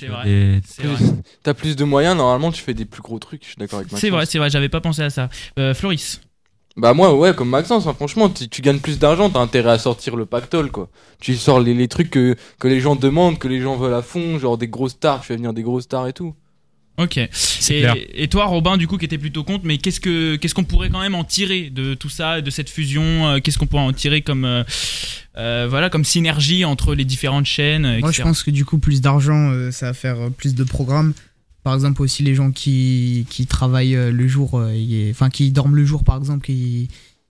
T'as 1.43 1.53
plus 1.53 1.75
de 1.75 1.83
moyens, 1.83 2.15
normalement 2.15 2.51
tu 2.51 2.61
fais 2.61 2.73
des 2.73 2.85
plus 2.85 3.01
gros 3.01 3.19
trucs, 3.19 3.43
je 3.43 3.49
suis 3.49 3.57
d'accord 3.57 3.79
avec 3.79 3.91
Maxence. 3.91 3.99
C'est 3.99 4.09
vrai, 4.09 4.25
c'est 4.25 4.37
vrai, 4.37 4.49
j'avais 4.49 4.69
pas 4.69 4.79
pensé 4.79 5.01
à 5.01 5.09
ça. 5.09 5.29
Euh, 5.59 5.73
Floris 5.73 6.21
Bah 6.77 6.93
moi 6.93 7.15
ouais, 7.15 7.33
comme 7.33 7.49
Maxence, 7.49 7.87
hein, 7.87 7.93
franchement, 7.93 8.29
tu, 8.29 8.49
tu 8.49 8.61
gagnes 8.61 8.79
plus 8.79 8.99
d'argent, 8.99 9.29
t'as 9.29 9.39
intérêt 9.39 9.71
à 9.71 9.77
sortir 9.77 10.17
le 10.17 10.25
pactole 10.25 10.71
quoi. 10.71 10.89
Tu 11.21 11.35
sors 11.35 11.61
les, 11.61 11.73
les 11.73 11.87
trucs 11.87 12.09
que, 12.09 12.35
que 12.59 12.67
les 12.67 12.81
gens 12.81 12.95
demandent, 12.97 13.39
que 13.39 13.47
les 13.47 13.61
gens 13.61 13.77
veulent 13.77 13.93
à 13.93 14.01
fond, 14.01 14.37
genre 14.39 14.57
des 14.57 14.67
grosses 14.67 14.91
stars, 14.91 15.21
tu 15.21 15.27
fais 15.27 15.35
venir 15.37 15.53
des 15.53 15.63
grosses 15.63 15.85
stars 15.85 16.07
et 16.07 16.13
tout. 16.13 16.35
Ok. 16.97 17.19
C'est 17.31 17.81
Et, 17.81 18.23
et 18.23 18.27
toi, 18.27 18.45
Robin, 18.45 18.77
du 18.77 18.87
coup, 18.87 18.97
qui 18.97 19.05
était 19.05 19.17
plutôt 19.17 19.43
contre, 19.43 19.65
mais 19.65 19.77
qu'est-ce 19.77 19.99
que 19.99 20.35
qu'est-ce 20.37 20.55
qu'on 20.55 20.63
pourrait 20.63 20.89
quand 20.89 21.01
même 21.01 21.15
en 21.15 21.25
tirer 21.25 21.69
de 21.69 21.93
tout 21.93 22.09
ça, 22.09 22.41
de 22.41 22.49
cette 22.49 22.69
fusion 22.69 23.27
euh, 23.27 23.39
Qu'est-ce 23.39 23.57
qu'on 23.57 23.67
pourrait 23.67 23.83
en 23.83 23.91
tirer 23.93 24.21
comme 24.21 24.45
euh, 24.45 24.63
euh, 25.37 25.67
voilà, 25.69 25.89
comme 25.89 26.05
synergie 26.05 26.63
entre 26.63 26.95
les 26.95 27.03
différentes 27.05 27.45
chaînes 27.45 27.85
euh, 27.85 27.99
Moi, 27.99 28.11
je 28.11 28.17
etc. 28.17 28.23
pense 28.23 28.43
que 28.43 28.51
du 28.51 28.63
coup, 28.63 28.77
plus 28.77 29.01
d'argent, 29.01 29.49
euh, 29.51 29.71
ça 29.71 29.87
va 29.87 29.93
faire 29.93 30.19
euh, 30.19 30.29
plus 30.29 30.55
de 30.55 30.63
programmes. 30.63 31.13
Par 31.65 31.73
exemple, 31.73 32.01
aussi 32.03 32.21
les 32.23 32.35
gens 32.35 32.51
qui, 32.51 33.25
qui 33.29 33.47
travaillent 33.47 33.95
euh, 33.95 34.11
le 34.11 34.27
jour, 34.27 34.59
euh, 34.59 34.71
et- 34.71 35.09
enfin, 35.11 35.29
qui 35.31 35.51
dorment 35.51 35.75
le 35.75 35.83
jour, 35.83 36.03
par 36.03 36.15
exemple, 36.17 36.45
qui, 36.45 36.87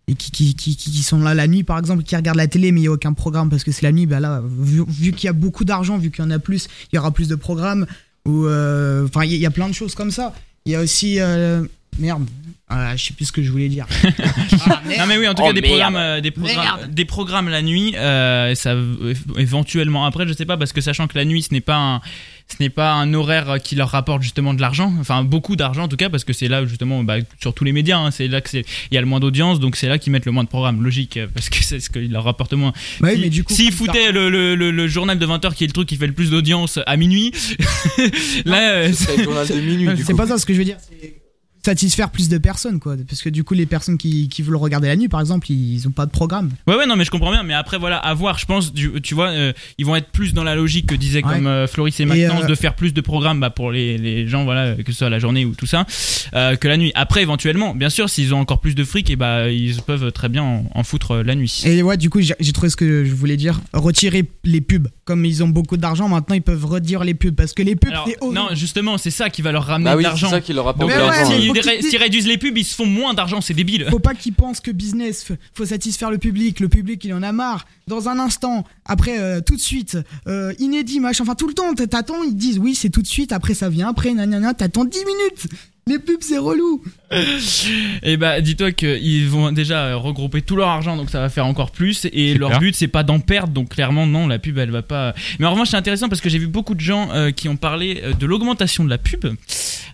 et 0.09 0.13
qui, 0.13 0.29
qui, 0.53 0.75
qui, 0.75 1.01
sont 1.03 1.19
là 1.21 1.33
la 1.33 1.47
nuit, 1.47 1.63
par 1.63 1.79
exemple, 1.79 2.03
qui 2.03 2.15
regardent 2.17 2.37
la 2.37 2.47
télé, 2.47 2.71
mais 2.73 2.81
il 2.81 2.83
n'y 2.83 2.87
a 2.89 2.91
aucun 2.91 3.13
programme 3.13 3.49
parce 3.49 3.63
que 3.63 3.71
c'est 3.71 3.83
la 3.83 3.93
nuit. 3.93 4.05
Bah 4.05 4.19
là, 4.19 4.43
vu, 4.59 4.83
vu 4.87 5.13
qu'il 5.13 5.25
y 5.27 5.29
a 5.29 5.33
beaucoup 5.33 5.63
d'argent, 5.63 5.97
vu 5.97 6.11
qu'il 6.11 6.23
y 6.23 6.27
en 6.27 6.31
a 6.31 6.37
plus, 6.39 6.67
il 6.91 6.97
y 6.97 6.99
aura 6.99 7.11
plus 7.11 7.29
de 7.29 7.35
programmes. 7.35 7.87
Ou, 8.27 8.45
euh, 8.45 9.05
Enfin, 9.07 9.23
il 9.23 9.31
y, 9.31 9.33
a- 9.33 9.37
il 9.37 9.41
y 9.41 9.45
a 9.45 9.51
plein 9.51 9.69
de 9.69 9.73
choses 9.73 9.95
comme 9.95 10.11
ça. 10.11 10.33
Il 10.65 10.73
y 10.73 10.75
a 10.75 10.81
aussi. 10.81 11.19
euh, 11.21 11.63
merde. 11.97 12.25
Ah, 12.67 12.95
je 12.97 13.05
sais 13.05 13.13
plus 13.13 13.25
ce 13.25 13.31
que 13.31 13.41
je 13.41 13.49
voulais 13.51 13.69
dire. 13.69 13.87
Ah. 14.67 14.81
Non 14.99 15.05
mais 15.07 15.17
oui, 15.17 15.27
en 15.27 15.33
tout 15.35 15.43
Oh, 15.45 15.47
cas 15.47 15.53
des 15.53 15.61
merde. 15.61 15.71
programmes, 15.73 15.95
euh, 15.95 16.19
des 16.21 16.31
programmes, 16.31 16.57
Merde. 16.79 16.93
des 16.93 17.05
programmes 17.05 17.49
la 17.49 17.61
nuit, 17.61 17.93
euh, 17.95 18.53
ça 18.55 18.75
éventuellement 19.37 20.05
après, 20.05 20.27
je 20.27 20.33
sais 20.33 20.45
pas 20.45 20.57
parce 20.57 20.73
que 20.73 20.81
sachant 20.81 21.07
que 21.07 21.17
la 21.17 21.25
nuit 21.25 21.43
ce 21.43 21.53
n'est 21.53 21.61
pas 21.61 21.77
un, 21.77 22.01
ce 22.47 22.57
n'est 22.61 22.69
pas 22.69 22.93
un 22.93 23.13
horaire 23.15 23.57
qui 23.63 23.75
leur 23.75 23.89
rapporte 23.89 24.21
justement 24.21 24.53
de 24.53 24.61
l'argent, 24.61 24.93
enfin 24.99 25.23
beaucoup 25.23 25.55
d'argent 25.55 25.83
en 25.83 25.87
tout 25.87 25.97
cas 25.97 26.09
parce 26.09 26.23
que 26.23 26.31
c'est 26.31 26.47
là 26.47 26.65
justement 26.65 27.03
bah, 27.03 27.15
sur 27.41 27.53
tous 27.53 27.63
les 27.63 27.71
médias, 27.71 27.97
hein, 27.97 28.11
c'est 28.11 28.27
là 28.27 28.39
que 28.39 28.49
c'est 28.49 28.63
il 28.91 28.95
y 28.95 28.97
a 28.97 29.01
le 29.01 29.07
moins 29.07 29.19
d'audience 29.19 29.59
donc 29.59 29.75
c'est 29.75 29.87
là 29.87 29.97
qu'ils 29.97 30.11
mettent 30.13 30.25
le 30.27 30.31
moins 30.31 30.43
de 30.43 30.49
programmes, 30.49 30.83
logique 30.83 31.17
euh, 31.17 31.27
parce 31.33 31.49
que 31.49 31.63
c'est 31.63 31.79
ce 31.79 31.89
qui 31.89 32.07
leur 32.07 32.23
rapporte 32.23 32.51
le 32.51 32.57
moins. 32.59 32.73
Bah 32.99 33.07
oui, 33.09 33.15
Si- 33.15 33.21
mais 33.21 33.29
du 33.29 33.43
coup. 33.43 33.53
S'ils 33.53 33.71
foutaient 33.71 34.11
le, 34.11 34.29
le, 34.29 34.55
le, 34.55 34.69
le 34.71 34.87
journal 34.87 35.17
de 35.17 35.25
20h 35.25 35.53
qui 35.55 35.63
est 35.63 35.67
le 35.67 35.73
truc 35.73 35.87
qui 35.89 35.95
fait 35.97 36.07
le 36.07 36.13
plus 36.13 36.29
d'audience 36.29 36.79
à 36.85 36.95
minuit, 36.97 37.31
là 38.45 38.73
euh, 38.75 38.91
C'est 38.93 39.25
pas 40.15 40.27
ça 40.27 40.37
ce 40.37 40.45
que 40.45 40.53
je 40.53 40.59
veux 40.59 40.65
dire. 40.65 40.77
c'est 40.79 41.15
satisfaire 41.65 42.09
plus 42.11 42.29
de 42.29 42.37
personnes, 42.37 42.79
quoi. 42.79 42.95
Parce 43.07 43.21
que 43.21 43.29
du 43.29 43.43
coup, 43.43 43.53
les 43.53 43.65
personnes 43.65 43.97
qui, 43.97 44.29
qui 44.29 44.41
veulent 44.41 44.55
regarder 44.55 44.87
la 44.87 44.95
nuit, 44.95 45.07
par 45.09 45.19
exemple, 45.19 45.51
ils 45.51 45.87
ont 45.87 45.91
pas 45.91 46.05
de 46.05 46.11
programme. 46.11 46.51
Ouais, 46.67 46.75
ouais, 46.75 46.85
non, 46.85 46.95
mais 46.95 47.03
je 47.05 47.11
comprends 47.11 47.31
bien. 47.31 47.43
Mais 47.43 47.53
après, 47.53 47.77
voilà, 47.77 47.97
à 47.97 48.13
voir. 48.13 48.37
Je 48.37 48.45
pense, 48.45 48.73
du- 48.73 49.01
tu 49.01 49.13
vois, 49.15 49.29
euh, 49.29 49.51
ils 49.77 49.85
vont 49.85 49.95
être 49.95 50.09
plus 50.11 50.33
dans 50.33 50.43
la 50.43 50.55
logique 50.55 50.85
que 50.87 50.95
Ouais. 50.95 51.21
comme 51.23 51.47
euh, 51.47 51.67
Floris 51.67 51.99
et 51.99 52.05
Maxence 52.05 52.43
euh, 52.43 52.47
de 52.47 52.55
faire 52.55 52.75
plus 52.75 52.93
de 52.93 53.01
programmes 53.01 53.39
bah, 53.39 53.49
pour 53.49 53.71
les, 53.71 53.97
les 53.97 54.27
gens, 54.27 54.43
voilà, 54.43 54.75
que 54.75 54.91
ce 54.91 54.97
soit 54.99 55.09
la 55.09 55.19
journée 55.19 55.45
ou 55.45 55.53
tout 55.55 55.65
ça, 55.65 55.85
que 56.33 56.67
la 56.67 56.77
nuit. 56.77 56.91
Après, 56.95 57.21
éventuellement, 57.21 57.73
bien 57.75 57.89
sûr, 57.89 58.09
s'ils 58.09 58.33
ont 58.33 58.39
encore 58.39 58.59
plus 58.59 58.75
de 58.75 58.83
fric, 58.83 59.09
et 59.09 59.15
bah, 59.15 59.49
ils 59.49 59.81
peuvent 59.81 60.11
très 60.11 60.29
bien 60.29 60.43
en, 60.43 60.65
en 60.73 60.83
foutre 60.83 61.17
la 61.17 61.35
nuit. 61.35 61.63
Et 61.65 61.81
ouais, 61.83 61.97
du 61.97 62.09
coup, 62.09 62.21
j'ai 62.21 62.51
trouvé 62.53 62.69
ce 62.69 62.75
que 62.75 63.03
je 63.05 63.13
voulais 63.13 63.37
dire. 63.37 63.59
Retirer 63.73 64.29
les 64.43 64.61
pubs. 64.61 64.87
Comme 65.05 65.23
ils 65.23 65.43
ont 65.43 65.47
beaucoup 65.47 65.77
d'argent, 65.77 66.09
maintenant, 66.09 66.33
ils 66.35 66.41
peuvent 66.41 66.65
redire 66.65 67.03
les 67.03 67.13
pubs. 67.13 67.35
Parce 67.35 67.53
que 67.53 67.61
les 67.61 67.75
pubs, 67.75 67.91
Alors, 67.91 68.07
c'est 68.07 68.17
horrible. 68.21 68.35
non, 68.39 68.47
justement, 68.55 68.97
c'est 68.97 69.11
ça 69.11 69.29
qui 69.29 69.43
va 69.43 69.51
leur 69.51 69.65
ramener 69.65 69.85
Bah 69.85 69.91
de 69.91 69.97
oui, 69.97 70.03
c'est 70.03 70.07
l'argent. 70.09 70.29
ça 70.31 70.41
qui 70.41 70.51
leur 70.51 70.65
rapporte 70.65 70.89
Donc, 70.89 70.97
de 70.99 71.03
l'argent. 71.05 71.25
s'ils 71.31 71.51
ré- 71.51 71.77
qu'ils- 71.79 71.97
réduisent 71.97 72.25
les 72.27 72.39
pubs, 72.39 72.57
ils 72.57 72.63
se 72.65 72.73
font 72.73 72.87
moins 72.87 73.13
d'argent, 73.13 73.39
c'est 73.39 73.53
débile. 73.53 73.85
Faut 73.91 73.99
pas 73.99 74.15
qu'ils 74.15 74.33
pensent 74.33 74.59
que 74.61 74.71
business, 74.71 75.31
faut 75.53 75.65
satisfaire 75.65 76.09
le 76.09 76.17
public. 76.17 76.59
Le 76.59 76.69
public, 76.69 77.05
il 77.05 77.13
en 77.13 77.21
a 77.21 77.31
marre. 77.31 77.67
Dans 77.87 78.09
un 78.09 78.17
instant, 78.17 78.63
après, 78.85 79.19
euh, 79.19 79.41
tout 79.41 79.55
de 79.55 79.61
suite, 79.61 79.95
euh, 80.27 80.53
inédit, 80.57 80.99
machin, 80.99 81.21
enfin, 81.23 81.35
tout 81.35 81.47
le 81.47 81.53
temps, 81.53 81.71
t'attends, 81.75 82.23
ils 82.23 82.35
disent 82.35 82.57
oui, 82.57 82.73
c'est 82.73 82.89
tout 82.89 83.03
de 83.03 83.07
suite, 83.07 83.31
après, 83.31 83.53
ça 83.53 83.69
vient, 83.69 83.89
après, 83.89 84.11
nanana, 84.11 84.55
t'attends 84.55 84.85
10 84.85 84.97
minutes. 85.05 85.47
Les 85.87 85.99
pubs, 85.99 86.17
c'est 86.21 86.39
relou. 86.39 86.81
Et 88.01 88.17
bah, 88.17 88.41
dis-toi 88.41 88.71
qu'ils 88.71 89.29
vont 89.29 89.51
déjà 89.51 89.93
regrouper 89.93 90.41
tout 90.41 90.55
leur 90.55 90.69
argent, 90.69 90.97
donc 90.97 91.11
ça 91.11 91.19
va 91.19 91.29
faire 91.29 91.45
encore 91.45 91.69
plus. 91.69 92.07
Et 92.11 92.33
leur 92.33 92.49
clair. 92.49 92.59
but, 92.59 92.75
c'est 92.75 92.87
pas 92.87 93.03
d'en 93.03 93.19
perdre, 93.19 93.53
donc 93.53 93.69
clairement, 93.69 94.07
non, 94.07 94.27
la 94.27 94.39
pub, 94.39 94.57
elle 94.57 94.71
va 94.71 94.81
pas. 94.81 95.13
Mais 95.37 95.45
en 95.45 95.51
revanche, 95.51 95.69
c'est 95.69 95.77
intéressant 95.77 96.09
parce 96.09 96.21
que 96.21 96.29
j'ai 96.29 96.39
vu 96.39 96.47
beaucoup 96.47 96.73
de 96.73 96.79
gens 96.79 97.09
euh, 97.11 97.29
qui 97.29 97.47
ont 97.49 97.55
parlé 97.55 98.01
euh, 98.03 98.13
de 98.13 98.25
l'augmentation 98.25 98.83
de 98.83 98.89
la 98.89 98.97
pub, 98.97 99.27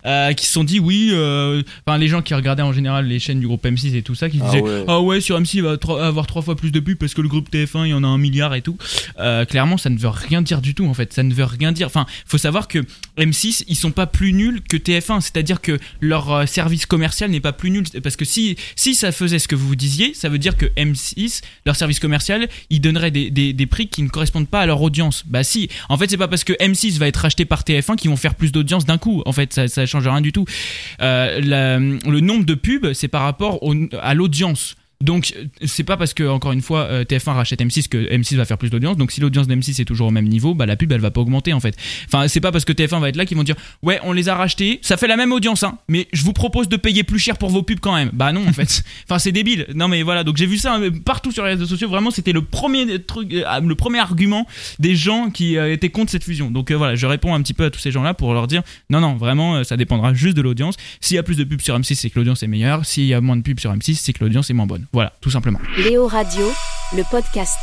euh, 0.05 0.31
qui 0.31 0.45
se 0.45 0.53
sont 0.53 0.63
dit, 0.63 0.79
oui, 0.79 1.10
euh, 1.12 1.62
enfin, 1.86 1.98
les 1.98 2.07
gens 2.07 2.21
qui 2.21 2.33
regardaient 2.36 2.63
en 2.63 2.71
général 2.71 3.05
les 3.07 3.19
chaînes 3.19 3.41
du 3.41 3.48
groupe 3.48 3.65
M6 3.65 3.93
et 3.93 4.01
tout 4.01 4.15
ça, 4.15 4.29
qui 4.29 4.39
Ah 4.41 4.45
disaient, 4.45 4.62
ouais. 4.62 4.86
ah 4.88 5.01
ouais, 5.01 5.19
sur 5.19 5.38
M6, 5.41 5.57
il 5.57 5.63
va 5.63 5.75
avoir 6.07 6.25
trois 6.25 6.41
fois 6.41 6.55
plus 6.55 6.71
de 6.71 6.79
pubs 6.79 6.98
parce 6.98 7.13
que 7.13 7.21
le 7.21 7.27
groupe 7.27 7.51
TF1, 7.51 7.83
il 7.88 7.89
y 7.89 7.93
en 7.93 8.05
a 8.05 8.07
un 8.07 8.17
milliard 8.17 8.55
et 8.55 8.62
tout. 8.62 8.77
Euh, 9.19 9.43
clairement, 9.43 9.77
ça 9.77 9.89
ne 9.89 9.98
veut 9.98 10.07
rien 10.07 10.41
dire 10.41 10.62
du 10.62 10.74
tout, 10.74 10.86
en 10.86 10.93
fait. 10.93 11.12
Ça 11.12 11.21
ne 11.24 11.33
veut 11.33 11.43
rien 11.43 11.74
dire. 11.74 11.88
Enfin, 11.88 12.05
faut 12.25 12.38
savoir 12.38 12.69
que 12.69 12.79
M6, 13.17 13.65
ils 13.67 13.75
sont 13.75 13.91
pas 13.91 14.07
plus 14.07 14.31
nuls 14.31 14.62
que 14.62 14.77
TF1. 14.77 15.19
C'est-à-dire 15.19 15.60
que 15.60 15.77
leur 16.00 16.31
euh, 16.31 16.45
service 16.45 16.85
commercial 16.85 17.29
n'est 17.29 17.39
pas 17.39 17.53
plus 17.53 17.71
nul. 17.71 17.85
Parce 18.03 18.15
que 18.15 18.25
si, 18.25 18.57
si 18.75 18.95
ça 18.95 19.11
faisait 19.11 19.39
ce 19.39 19.47
que 19.47 19.55
vous 19.55 19.75
disiez, 19.75 20.13
ça 20.13 20.29
veut 20.29 20.38
dire 20.38 20.57
que 20.57 20.65
M6, 20.77 21.41
leur 21.65 21.75
service 21.75 22.00
commercial, 22.00 22.47
ils 22.69 22.81
donneraient 22.81 23.11
des, 23.11 23.29
des, 23.29 23.65
prix 23.65 23.88
qui 23.88 24.03
ne 24.03 24.09
correspondent 24.09 24.47
pas 24.50 24.61
à 24.61 24.65
leur 24.65 24.81
audience. 24.81 25.23
Bah 25.25 25.43
si. 25.43 25.69
En 25.89 25.97
fait, 25.97 26.09
c'est 26.09 26.17
pas 26.17 26.27
parce 26.27 26.43
que 26.43 26.53
M6 26.53 26.97
va 26.97 27.07
être 27.07 27.17
racheté 27.17 27.45
par 27.45 27.61
TF1 27.61 27.95
qu'ils 27.95 28.09
vont 28.09 28.17
faire 28.17 28.35
plus 28.35 28.51
d'audience 28.51 28.85
d'un 28.85 28.97
coup. 28.97 29.21
En 29.25 29.31
fait, 29.31 29.53
ça, 29.53 29.67
ça 29.67 29.85
change 29.85 30.07
rien 30.07 30.21
du 30.21 30.31
tout. 30.31 30.45
Euh, 31.01 31.39
le 31.39 32.19
nombre 32.19 32.45
de 32.45 32.53
pubs, 32.53 32.93
c'est 32.93 33.07
par 33.07 33.23
rapport 33.23 33.59
à 34.01 34.13
l'audience. 34.13 34.75
Donc 35.01 35.34
c'est 35.65 35.84
pas 35.84 35.98
parce 35.98 36.13
que 36.13 36.27
encore 36.27 36.51
une 36.51 36.62
fois 36.62 36.81
euh, 36.84 37.03
TF1 37.03 37.34
rachète 37.34 37.62
M6 37.62 37.88
que 37.88 37.98
M6 37.98 38.36
va 38.36 38.46
faire 38.46 38.58
plus 38.58 38.70
d'audience. 38.70 38.98
Donc 38.98 39.12
si 39.12 39.20
l'audience 39.20 39.48
de 39.48 39.55
M6 39.55 39.81
est 39.81 39.86
toujours 39.86 40.08
au 40.08 40.12
même 40.12 40.27
niveau, 40.27 40.53
bah 40.53 40.65
la 40.65 40.75
pub 40.75 40.91
elle 40.91 41.01
va 41.01 41.12
pas 41.12 41.22
augmenter 41.22 41.53
en 41.53 41.60
fait. 41.60 41.75
Enfin 42.05 42.27
c'est 42.27 42.39
pas 42.39 42.51
parce 42.51 42.65
que 42.65 42.74
TF1 42.74 43.00
va 43.00 43.10
être 43.10 43.15
là 43.15 43.25
qu'ils 43.25 43.38
vont 43.38 43.43
dire 43.43 43.55
ouais 43.81 44.00
on 44.03 44.13
les 44.13 44.29
a 44.29 44.36
rachetés, 44.36 44.79
ça 44.81 44.98
fait 44.98 45.08
la 45.08 45.17
même 45.17 45.31
audience 45.31 45.63
hein, 45.63 45.77
mais 45.88 46.08
je 46.13 46.24
vous 46.24 46.34
propose 46.34 46.70
de 46.70 46.77
payer 46.77 47.03
plus 47.03 47.20
cher 47.20 47.38
pour 47.38 47.50
vos 47.50 47.63
pubs 47.63 47.79
quand 47.79 47.96
même. 47.96 48.12
Bah 48.13 48.31
non 48.31 48.48
en 48.48 48.53
fait. 48.53 48.84
enfin 49.05 49.20
c'est 49.20 49.31
débile. 49.31 49.65
Non 49.74 49.88
mais 49.88 50.03
voilà 50.03 50.24
donc 50.24 50.38
j'ai 50.38 50.46
vu 50.46 50.58
ça 50.58 50.77
euh, 50.79 50.91
partout 51.03 51.31
sur 51.31 51.43
les 51.43 51.51
réseaux 51.51 51.65
sociaux. 51.65 51.89
Vraiment 51.89 52.12
c'était 52.12 52.34
le 52.34 52.43
premier 52.43 53.00
truc, 53.00 53.34
euh, 53.34 53.60
le 53.60 53.75
premier 53.75 54.00
argument 54.00 54.46
des 54.79 54.96
gens 54.96 55.29
qui 55.29 55.58
étaient 55.58 55.89
contre 55.89 56.12
cette 56.12 56.24
fusion. 56.24 56.51
Donc 56.51 56.72
euh, 56.72 56.75
voilà 56.75 56.96
je 56.96 57.05
réponds 57.08 57.34
un 57.34 57.41
petit 57.41 57.53
peu 57.53 57.65
à 57.65 57.70
tous 57.70 57.79
ces 57.79 57.91
gens 57.91 58.03
là 58.03 58.13
pour 58.13 58.34
leur 58.34 58.48
dire 58.48 58.62
non 58.89 59.00
non 59.00 59.15
vraiment 59.15 59.63
ça 59.63 59.77
dépendra 59.77 60.13
juste 60.13 60.38
de 60.38 60.41
l'audience. 60.41 60.75
S'il 61.00 61.15
y 61.15 61.20
a 61.20 61.24
plus 61.24 61.38
de 61.38 61.43
pubs 61.43 61.62
sur 61.62 61.77
M6 61.77 61.96
c'est 61.96 62.10
que 62.10 62.20
l'audience 62.20 62.43
est 62.43 62.48
meilleure. 62.48 62.86
S'il 62.86 63.05
y 63.05 63.13
a 63.13 63.22
moins 63.22 63.38
de 63.38 63.41
pubs 63.41 63.60
sur 63.60 63.74
M6 63.74 63.96
c'est 63.96 64.13
que 64.13 64.24
l'audience 64.24 64.50
est 64.50 64.53
moins 64.53 64.67
bonne. 64.67 64.86
Voilà 64.93 65.13
tout 65.21 65.29
simplement. 65.31 65.60
Léo 65.77 66.07
Radio, 66.07 66.45
le 66.95 67.03
podcast. 67.10 67.57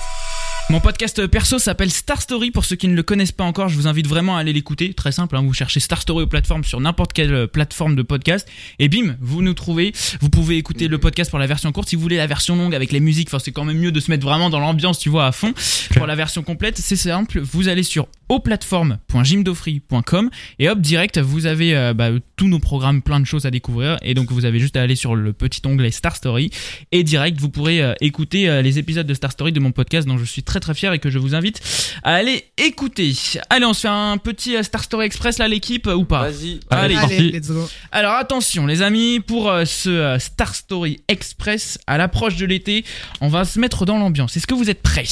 Mon 0.71 0.81
podcast 0.81 1.27
perso 1.29 1.59
s'appelle 1.59 1.91
Star 1.91 2.21
Story. 2.21 2.51
Pour 2.51 2.67
ceux 2.67 2.77
qui 2.77 2.89
ne 2.89 2.95
le 2.95 3.03
connaissent 3.03 3.33
pas 3.33 3.45
encore, 3.45 3.71
je 3.71 3.75
vous 3.75 3.87
invite 3.87 4.07
vraiment 4.07 4.37
à 4.37 4.41
aller 4.41 4.53
l'écouter. 4.53 4.93
Très 4.93 5.13
simple, 5.13 5.35
hein, 5.35 5.41
vous 5.41 5.55
cherchez 5.55 5.81
Star 5.81 6.03
Story 6.03 6.25
aux 6.25 6.27
plateformes 6.27 6.63
sur 6.63 6.79
n'importe 6.79 7.15
quelle 7.15 7.33
euh, 7.33 7.47
plateforme 7.47 7.97
de 7.97 8.03
podcast 8.03 8.47
et 8.79 8.91
bim, 8.91 9.17
vous 9.19 9.41
nous 9.41 9.55
trouvez. 9.55 9.95
Vous 10.21 10.29
pouvez 10.29 10.59
écouter 10.59 10.89
le 10.89 10.99
podcast 10.99 11.31
pour 11.31 11.39
la 11.39 11.47
version 11.47 11.73
courte. 11.73 11.89
Si 11.89 11.97
vous 11.97 12.03
voulez 12.03 12.19
la 12.19 12.27
version 12.27 12.55
longue 12.55 12.75
avec 12.75 12.93
les 12.93 13.01
musiques, 13.01 13.31
enfin 13.31 13.39
c'est 13.39 13.51
quand 13.51 13.65
même 13.65 13.79
mieux 13.79 13.93
de 13.93 14.01
se 14.01 14.11
mettre 14.11 14.27
vraiment 14.27 14.51
dans 14.51 14.61
l'ambiance, 14.61 14.99
tu 14.99 15.09
vois, 15.09 15.27
à 15.27 15.33
fond. 15.33 15.55
Pour 15.97 16.07
la 16.07 16.15
version 16.15 16.43
complète, 16.43 16.77
c'est 16.77 16.97
simple. 16.97 17.41
Vous 17.41 17.69
allez 17.69 17.83
sur 17.83 18.07
auplateforme.jimdofree.com 18.29 20.31
et 20.59 20.69
hop 20.69 20.81
direct, 20.81 21.19
vous 21.19 21.47
avez 21.47 21.77
euh, 21.77 21.95
bah, 21.95 22.11
tous 22.37 22.49
nos 22.49 22.59
programmes, 22.59 23.03
plein 23.03 23.21
de 23.21 23.25
choses 23.25 23.47
à 23.47 23.51
découvrir 23.51 23.97
et 24.03 24.15
donc 24.15 24.31
vous 24.31 24.45
avez 24.45 24.59
juste 24.59 24.77
à 24.77 24.83
aller 24.83 24.97
sur 24.97 25.17
le 25.17 25.33
petit 25.33 25.63
onglet 25.67 25.91
Star 25.91 26.15
Story 26.15 26.51
et 26.93 27.05
direct 27.05 27.41
vous 27.41 27.49
pourrez 27.49 27.83
euh, 27.83 27.95
écouter 28.01 28.49
euh, 28.49 28.63
les 28.63 28.79
épisodes 28.79 29.07
de 29.07 29.15
Star 29.15 29.33
Story 29.33 29.53
de 29.53 29.61
mon 29.61 29.73
podcast 29.73 30.07
dont 30.07 30.19
je 30.19 30.25
suis 30.25 30.43
très 30.43 30.58
très 30.61 30.75
fier 30.75 30.93
et 30.93 30.99
que 30.99 31.11
je 31.11 31.19
vous 31.19 31.35
invite 31.35 31.61
à 32.03 32.15
aller 32.15 32.45
écouter. 32.57 33.13
Allez, 33.51 33.65
on 33.67 33.73
se 33.75 33.81
fait 33.83 33.89
un 33.89 34.17
petit 34.19 34.57
euh, 34.57 34.63
Star 34.63 34.83
Story 34.85 35.07
Express 35.07 35.39
là 35.39 35.49
l'équipe 35.49 35.87
euh, 35.87 35.95
ou 35.95 36.05
pas 36.05 36.23
Vas-y. 36.31 36.61
Allez. 36.71 36.95
parti. 36.95 37.15
Allez, 37.17 37.31
let's 37.33 37.49
go. 37.49 37.69
Alors 37.93 38.15
attention 38.15 38.67
les 38.67 38.83
amis, 38.83 39.21
pour 39.21 39.51
euh, 39.51 39.65
ce 39.65 39.89
euh, 39.89 40.19
Star 40.19 40.55
Story 40.55 41.01
Express 41.09 41.79
à 41.87 41.99
l'approche 41.99 42.37
de 42.37 42.47
l'été, 42.47 42.85
on 43.21 43.29
va 43.29 43.45
se 43.45 43.59
mettre 43.59 43.85
dans 43.87 43.99
l'ambiance. 43.99 44.37
Est-ce 44.37 44.47
que 44.47 44.55
vous 44.55 44.71
êtes 44.71 44.83
prêts? 44.83 45.05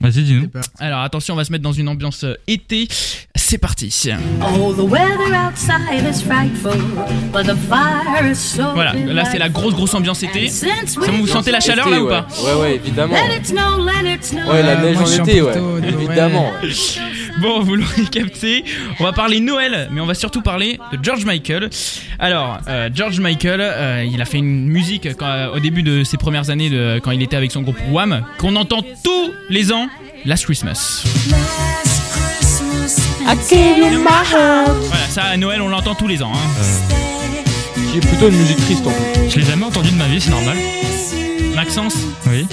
Vas-y, 0.00 0.22
dis-nous. 0.22 0.48
Alors 0.78 1.00
attention, 1.00 1.34
on 1.34 1.36
va 1.36 1.44
se 1.44 1.52
mettre 1.52 1.64
dans 1.64 1.72
une 1.72 1.88
ambiance 1.88 2.24
euh, 2.24 2.34
été. 2.46 2.88
C'est 3.34 3.58
parti. 3.58 3.92
Oh, 4.40 4.72
the 4.72 4.78
weather 4.80 5.32
outside 5.34 6.04
is 6.08 6.22
frightful, 6.22 6.72
but 7.32 7.44
the 7.44 7.56
fire 7.68 8.30
is 8.30 8.36
so 8.36 8.62
Voilà, 8.74 8.94
là 8.94 9.24
c'est 9.24 9.38
la 9.38 9.48
grosse 9.48 9.74
grosse 9.74 9.94
ambiance 9.94 10.22
été. 10.22 10.50
Vous 11.12 11.26
sentez 11.26 11.50
la 11.50 11.60
chaleur 11.60 11.88
là 11.88 11.96
Été, 11.96 12.04
ou 12.04 12.08
pas? 12.08 12.26
Ouais. 12.44 12.60
ouais, 12.60 12.74
évidemment. 12.76 13.14
Let 13.14 13.36
it 13.36 13.46
snow, 13.46 13.84
let 13.84 14.14
it 14.14 14.24
snow. 14.24 14.50
Ouais, 14.50 14.62
la 14.62 14.76
neige 14.76 14.91
en 14.96 15.24
été, 15.24 15.42
ouais. 15.42 15.54
Évidemment. 15.88 16.52
ouais. 16.62 16.68
Bon, 17.40 17.60
vous 17.60 17.76
l'aurez 17.76 18.04
capté, 18.12 18.62
on 19.00 19.04
va 19.04 19.12
parler 19.12 19.40
Noël, 19.40 19.88
mais 19.90 20.02
on 20.02 20.06
va 20.06 20.12
surtout 20.14 20.42
parler 20.42 20.78
de 20.92 20.98
George 21.02 21.24
Michael. 21.24 21.70
Alors, 22.18 22.58
euh, 22.68 22.90
George 22.94 23.20
Michael, 23.20 23.60
euh, 23.62 24.04
il 24.08 24.20
a 24.20 24.26
fait 24.26 24.36
une 24.36 24.66
musique 24.66 25.08
quand, 25.16 25.26
euh, 25.26 25.48
au 25.56 25.58
début 25.58 25.82
de 25.82 26.04
ses 26.04 26.18
premières 26.18 26.50
années, 26.50 26.68
de, 26.68 27.00
quand 27.02 27.10
il 27.10 27.22
était 27.22 27.34
avec 27.36 27.50
son 27.50 27.62
groupe 27.62 27.78
Wham, 27.90 28.22
qu'on 28.38 28.54
entend 28.54 28.82
tous 29.02 29.32
les 29.48 29.72
ans, 29.72 29.88
Last 30.26 30.44
Christmas. 30.44 31.04
Voilà, 34.88 35.06
ça 35.08 35.22
à 35.24 35.36
Noël, 35.38 35.62
on 35.62 35.68
l'entend 35.68 35.94
tous 35.94 36.06
les 36.08 36.22
ans. 36.22 36.32
hein. 36.34 36.62
Qui 37.90 37.96
est 37.98 38.06
plutôt 38.06 38.28
une 38.28 38.36
musique 38.36 38.58
triste 38.58 38.86
en 38.86 38.90
plus. 38.90 39.30
Je 39.30 39.38
l'ai 39.38 39.46
jamais 39.46 39.64
entendu 39.64 39.90
de 39.90 39.96
ma 39.96 40.06
vie, 40.06 40.20
c'est 40.20 40.30
normal. 40.30 40.56
Maxence, 41.54 41.96
Oui. 42.26 42.46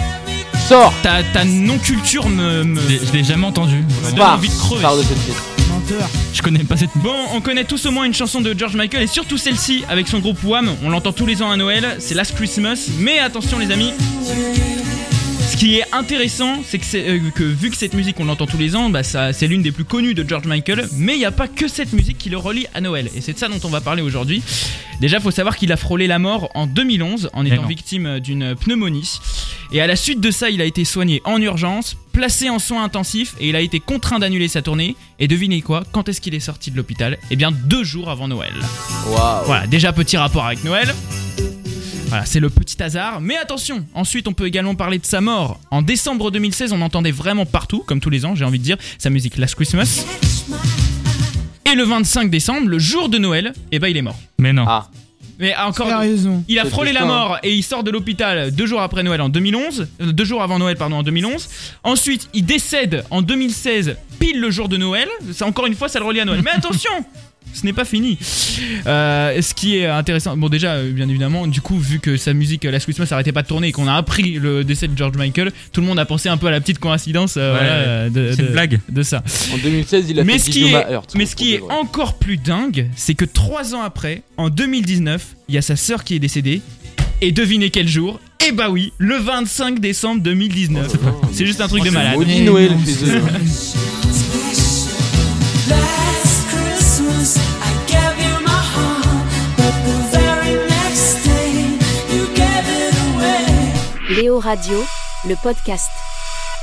Sors 0.70 0.94
ta, 1.02 1.24
ta 1.34 1.44
non-culture 1.46 2.30
me, 2.30 2.64
me, 2.64 2.80
Je 2.80 3.12
l'ai- 3.12 3.24
jamais 3.24 3.48
entendu. 3.48 3.78
me 3.78 4.10
donne 4.12 4.16
Pars 4.20 4.34
envie 4.36 4.50
de 4.50 4.54
crever. 4.54 4.82
Pars 4.84 4.98
de 4.98 5.02
cette 5.02 5.18
pièce. 5.18 5.36
Menteur. 5.68 6.08
Je 6.32 6.42
connais 6.44 6.64
pas 6.64 6.78
cette. 6.78 6.92
Bon, 6.98 7.16
on 7.34 7.42
connaît 7.42 7.64
tous 7.64 7.88
au 7.88 7.92
moins 7.92 8.04
une 8.06 8.14
chanson 8.14 8.40
de 8.40 8.54
George 8.58 8.76
Michael 8.76 9.02
et 9.04 9.08
surtout 9.08 9.38
celle-ci 9.38 9.84
avec 9.90 10.08
son 10.08 10.20
groupe 10.20 10.38
Wham. 10.44 10.70
On 10.84 10.90
l'entend 10.92 11.12
tous 11.12 11.26
les 11.26 11.42
ans 11.42 11.50
à 11.50 11.58
Noël, 11.58 11.98
c'est 12.00 12.14
Last 12.14 12.36
Christmas. 12.36 12.88
Mais 13.00 13.18
attention 13.18 13.58
les 13.58 13.72
amis, 13.72 13.94
ce 15.50 15.58
qui 15.58 15.77
est 15.77 15.86
intéressant, 15.94 16.62
c'est 16.63 16.77
que, 16.77 16.86
euh, 16.96 17.20
que 17.34 17.44
vu 17.44 17.72
que 17.72 17.75
cette 17.75 17.96
musique 17.96 18.20
on 18.20 18.25
l'entend 18.25 18.46
tous 18.46 18.58
les 18.60 18.75
ans, 18.75 18.91
bah 18.91 19.01
c'est 19.01 19.48
l'une 19.48 19.63
des 19.63 19.72
plus 19.72 19.84
connues 19.84 20.13
de 20.13 20.27
George 20.27 20.46
Michael. 20.46 20.88
Mais 20.94 21.15
il 21.15 21.18
n'y 21.18 21.25
a 21.25 21.32
pas 21.32 21.48
que 21.48 21.68
cette 21.68 21.91
musique 21.91 22.20
qui 22.20 22.29
le 22.29 22.38
relie 22.38 22.68
à 22.75 22.82
Noël 22.82 23.10
et 23.15 23.22
c'est 23.22 23.34
de 23.34 23.39
ça 23.39 23.48
dont 23.48 23.60
on 23.63 23.70
va 23.70 23.82
parler 23.82 24.03
aujourd'hui. 24.03 24.44
Déjà, 25.01 25.20
faut 25.20 25.32
savoir 25.32 25.58
qu'il 25.58 25.72
a 25.72 25.77
frôlé 25.77 26.06
la 26.06 26.20
mort 26.20 26.51
en 26.53 26.68
2011 26.68 27.32
en 27.34 27.46
étant 27.46 27.65
victime 27.65 28.20
d'une 28.20 28.56
pneumonie. 28.56 29.20
Et 29.72 29.82
à 29.82 29.88
la 29.88 29.96
suite 29.96 30.20
de 30.20 30.29
ça, 30.29 30.51
il 30.51 30.62
a 30.62 30.65
été 30.65 30.86
soigné 30.86 31.22
en 31.25 31.41
urgence, 31.41 31.96
placé 32.12 32.50
en 32.50 32.60
soins 32.60 32.84
intensifs 32.84 33.34
et 33.39 33.50
il 33.50 33.56
a 33.56 33.62
été 33.62 33.79
contraint 33.79 34.20
d'annuler 34.20 34.50
sa 34.50 34.62
tournée. 34.62 34.96
Et 35.18 35.27
devinez 35.27 35.62
quoi? 35.62 35.84
Quand 35.91 36.10
est-ce 36.10 36.22
qu'il 36.22 36.36
est 36.36 36.39
sorti 36.39 36.70
de 36.70 36.77
l'hôpital? 36.77 37.18
Eh 37.32 37.36
bien, 37.36 37.51
deux 37.51 37.84
jours 37.84 38.12
avant 38.12 38.27
Noël. 38.27 38.53
Waouh. 39.08 39.46
Voilà, 39.46 39.65
déjà 39.68 39.94
petit 39.94 40.18
rapport 40.18 40.46
avec 40.46 40.63
Noël. 40.63 40.94
Voilà, 42.10 42.25
c'est 42.25 42.39
le 42.39 42.50
petit 42.50 42.82
hasard. 42.82 43.22
Mais 43.22 43.38
attention, 43.38 43.86
ensuite 43.94 44.28
on 44.28 44.34
peut 44.34 44.46
également 44.48 44.75
parler 44.75 44.98
de 45.00 45.06
sa 45.06 45.22
mort. 45.22 45.60
En 45.72 45.82
décembre 45.82 46.32
2016, 46.32 46.74
on 46.74 46.82
entendait 46.82 47.12
vraiment 47.12 47.46
partout, 47.46 47.84
comme 47.86 48.00
tous 48.00 48.10
les 48.10 48.25
ans, 48.25 48.36
j'ai 48.36 48.46
envie 48.46 48.60
de 48.60 48.63
dire, 48.63 48.78
sa 48.98 49.10
musique 49.10 49.38
Last 49.38 49.56
Christmas. 49.56 50.06
Et 51.72 51.75
le 51.75 51.84
25 51.84 52.30
décembre, 52.32 52.68
le 52.68 52.80
jour 52.80 53.10
de 53.10 53.18
Noël, 53.20 53.54
eh 53.72 53.80
ben 53.80 53.88
il 53.88 53.98
est 53.98 54.01
mort. 54.01 54.18
Mais 54.39 54.54
non. 54.54 54.66
Ah, 54.68 54.89
Mais 55.38 55.56
encore, 55.56 55.88
Sérieusement. 55.88 56.44
il 56.48 56.58
a 56.58 56.66
frôlé 56.66 56.92
la 56.94 57.04
hein. 57.04 57.06
mort 57.06 57.38
et 57.44 57.54
il 57.54 57.62
sort 57.63 57.84
de 57.84 57.92
l'hôpital 57.92 58.51
deux 58.51 58.66
jours 58.66 58.82
après 58.82 59.04
Noël 59.04 59.22
en 59.22 59.30
2011, 59.30 59.88
euh, 60.01 60.12
deux 60.12 60.25
jours 60.25 60.42
avant 60.42 60.58
Noël 60.58 60.75
pardon 60.78 60.98
en 60.98 61.04
2011. 61.04 61.48
Ensuite, 61.84 62.28
il 62.34 62.44
décède 62.46 63.06
en 63.12 63.22
2016 63.22 63.98
pile 64.20 64.39
le 64.42 64.50
jour 64.50 64.68
de 64.68 64.78
Noël. 64.78 65.08
C'est 65.32 65.44
encore 65.46 65.68
une 65.68 65.75
fois 65.75 65.89
ça 65.89 66.00
le 66.00 66.06
relie 66.06 66.20
à 66.20 66.25
Noël. 66.25 66.42
Mais 66.44 66.51
attention. 66.51 66.92
Ce 67.53 67.65
n'est 67.65 67.74
pas 67.74 67.86
fini. 67.86 68.18
Euh, 68.88 69.41
ce 69.41 69.53
qui 69.53 69.77
est 69.77 69.86
intéressant, 69.86 70.38
bon 70.38 70.50
déjà, 70.50 70.74
euh, 70.75 70.91
bien 70.91 71.10
évidemment, 71.10 71.48
du 71.48 71.62
coup, 71.62 71.77
vu 71.77 72.00
que 72.00 72.15
sa 72.15 72.34
musique 72.34 72.65
euh, 72.65 72.72
Last 72.72 72.86
Christmas 72.86 73.08
s'arrêtait 73.08 73.32
pas 73.32 73.41
de 73.41 73.48
tourner 73.48 73.68
et 73.68 73.72
qu'on 73.72 73.88
a 73.88 73.96
appris 73.96 74.34
le 74.34 74.63
décès 74.63 74.88
de 74.88 74.98
George 74.98 75.18
Michael, 75.18 75.51
tout 75.74 75.82
le 75.82 75.88
monde 75.88 76.00
a 76.00 76.06
pensé 76.06 76.29
un 76.29 76.38
peu 76.38 76.48
à 76.48 76.51
la 76.51 76.62
petite 76.62 76.79
coïncidence 76.79 77.36
euh, 77.38 77.53
Ouais, 77.53 77.60
voilà, 77.60 78.10
de, 78.10 78.32
C'est 78.34 78.41
une 78.44 78.48
de- 78.48 78.51
blague. 78.53 78.79
de 78.88 79.03
ça. 79.03 79.24
en 79.53 79.58
2016, 79.58 80.06
il 80.10 80.20
a 80.20 80.24
Mais 80.24 80.34
fait 80.34 80.39
ce 80.39 80.50
qui 80.51 80.65
est, 80.68 80.75
à 80.75 80.91
Heurt. 80.91 81.13
mais 81.15 81.25
ce 81.25 81.36
qui 81.36 81.53
est 81.56 81.62
encore 81.70 82.18
plus 82.18 82.38
dingue, 82.38 82.88
c'est 82.96 83.15
que 83.15 83.25
trois 83.25 83.75
ans 83.75 83.82
après, 83.82 84.22
en 84.38 84.50
2019, 84.50 85.36
il 85.50 85.56
y 85.56 85.58
a 85.58 85.62
sa 85.62 85.75
sœur 85.75 86.03
qui 86.03 86.15
est 86.15 86.20
décédée. 86.20 86.62
Et 87.22 87.32
devinez 87.34 87.70
quel 87.72 87.88
jour? 87.88 88.20
Eh 88.48 88.53
bah 88.53 88.70
oui, 88.70 88.94
le 88.98 89.18
25 89.18 89.79
décembre 89.82 90.22
2019. 90.22 90.96
C'est 91.34 91.46
juste 91.46 91.60
un 91.60 91.68
truc 91.68 91.84
de 91.84 91.89
malade. 91.89 92.15
Maudit 92.15 92.36
Mais 92.39 92.46
Noël 92.46 92.72
Léo 104.20 104.38
Radio, 104.38 104.78
le 105.30 105.36
podcast. 105.36 105.90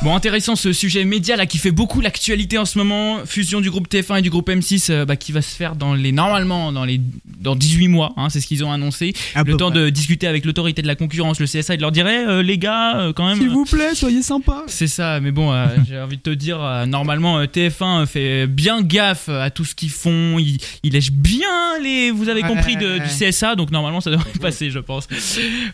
Bon, 0.03 0.15
intéressant 0.15 0.57
ce 0.57 0.73
sujet 0.75 1.05
média 1.05 1.37
là 1.37 1.47
qui 1.47 1.57
fait 1.59 1.71
beaucoup 1.73 2.01
l'actualité 2.03 2.59
en 2.59 2.65
ce 2.67 2.77
moment. 2.79 3.25
Fusion 3.25 3.61
du 3.63 3.71
groupe 3.71 3.89
TF1 3.89 4.19
et 4.19 4.23
du 4.23 4.29
groupe 4.31 4.49
M6 4.49 4.93
euh, 4.93 5.05
bah, 5.07 5.17
qui 5.17 5.33
va 5.33 5.41
se 5.43 5.57
faire 5.57 5.75
dans 5.75 5.95
les 5.95 6.13
normalement 6.13 6.71
dans 6.71 6.85
les 6.85 7.01
dans 7.41 7.57
18 7.57 7.89
mois. 7.89 8.13
hein, 8.17 8.29
c'est 8.29 8.41
ce 8.41 8.47
qu'ils 8.47 8.63
ont 8.63 8.71
annoncé. 8.71 9.15
À 9.35 9.43
le 9.43 9.57
temps 9.57 9.71
près. 9.71 9.81
de 9.81 9.91
discuter 9.91 10.27
avec 10.27 10.45
l'autorité 10.45 10.83
de 10.83 10.87
la 10.87 10.97
concurrence, 10.97 11.41
le 11.41 11.47
CSA, 11.47 11.75
et 11.75 11.77
de 11.79 11.83
leur 11.83 11.93
dire 11.93 12.07
Eh, 12.07 12.27
euh, 12.29 12.43
les 12.43 12.59
gars, 12.59 12.99
euh, 12.99 13.13
quand 13.15 13.27
même. 13.27 13.39
S'il 13.39 13.49
vous 13.49 13.65
plaît, 13.65 13.95
soyez 13.95 14.23
sympa. 14.23 14.65
C'est 14.67 14.87
ça, 14.87 15.19
mais 15.21 15.31
bon, 15.33 15.53
j'ai 15.89 15.99
envie 15.99 16.17
de 16.19 16.23
te 16.23 16.31
dire, 16.31 16.59
normalement, 16.87 17.39
euh, 17.39 17.47
TF1 17.47 18.03
euh, 18.03 18.07
fait 18.07 18.47
bien 18.47 18.83
gaffe 18.83 19.29
à 19.29 19.51
tout 19.51 19.65
ce 19.65 19.75
qu'ils 19.75 19.91
font. 19.91 20.39
Ils, 20.39 20.59
ils 20.83 20.93
lèchent 20.93 21.11
bien 21.13 21.79
les. 21.83 22.11
Vous 22.11 22.29
avez 22.29 22.43
compris 22.43 22.77
de- 22.77 22.99
du. 22.99 23.09
CSA, 23.31 23.55
donc 23.55 23.71
normalement 23.71 24.01
ça 24.03 24.11
devrait 24.11 24.31
passer, 24.41 24.71
je 24.71 24.79
pense. 24.79 25.09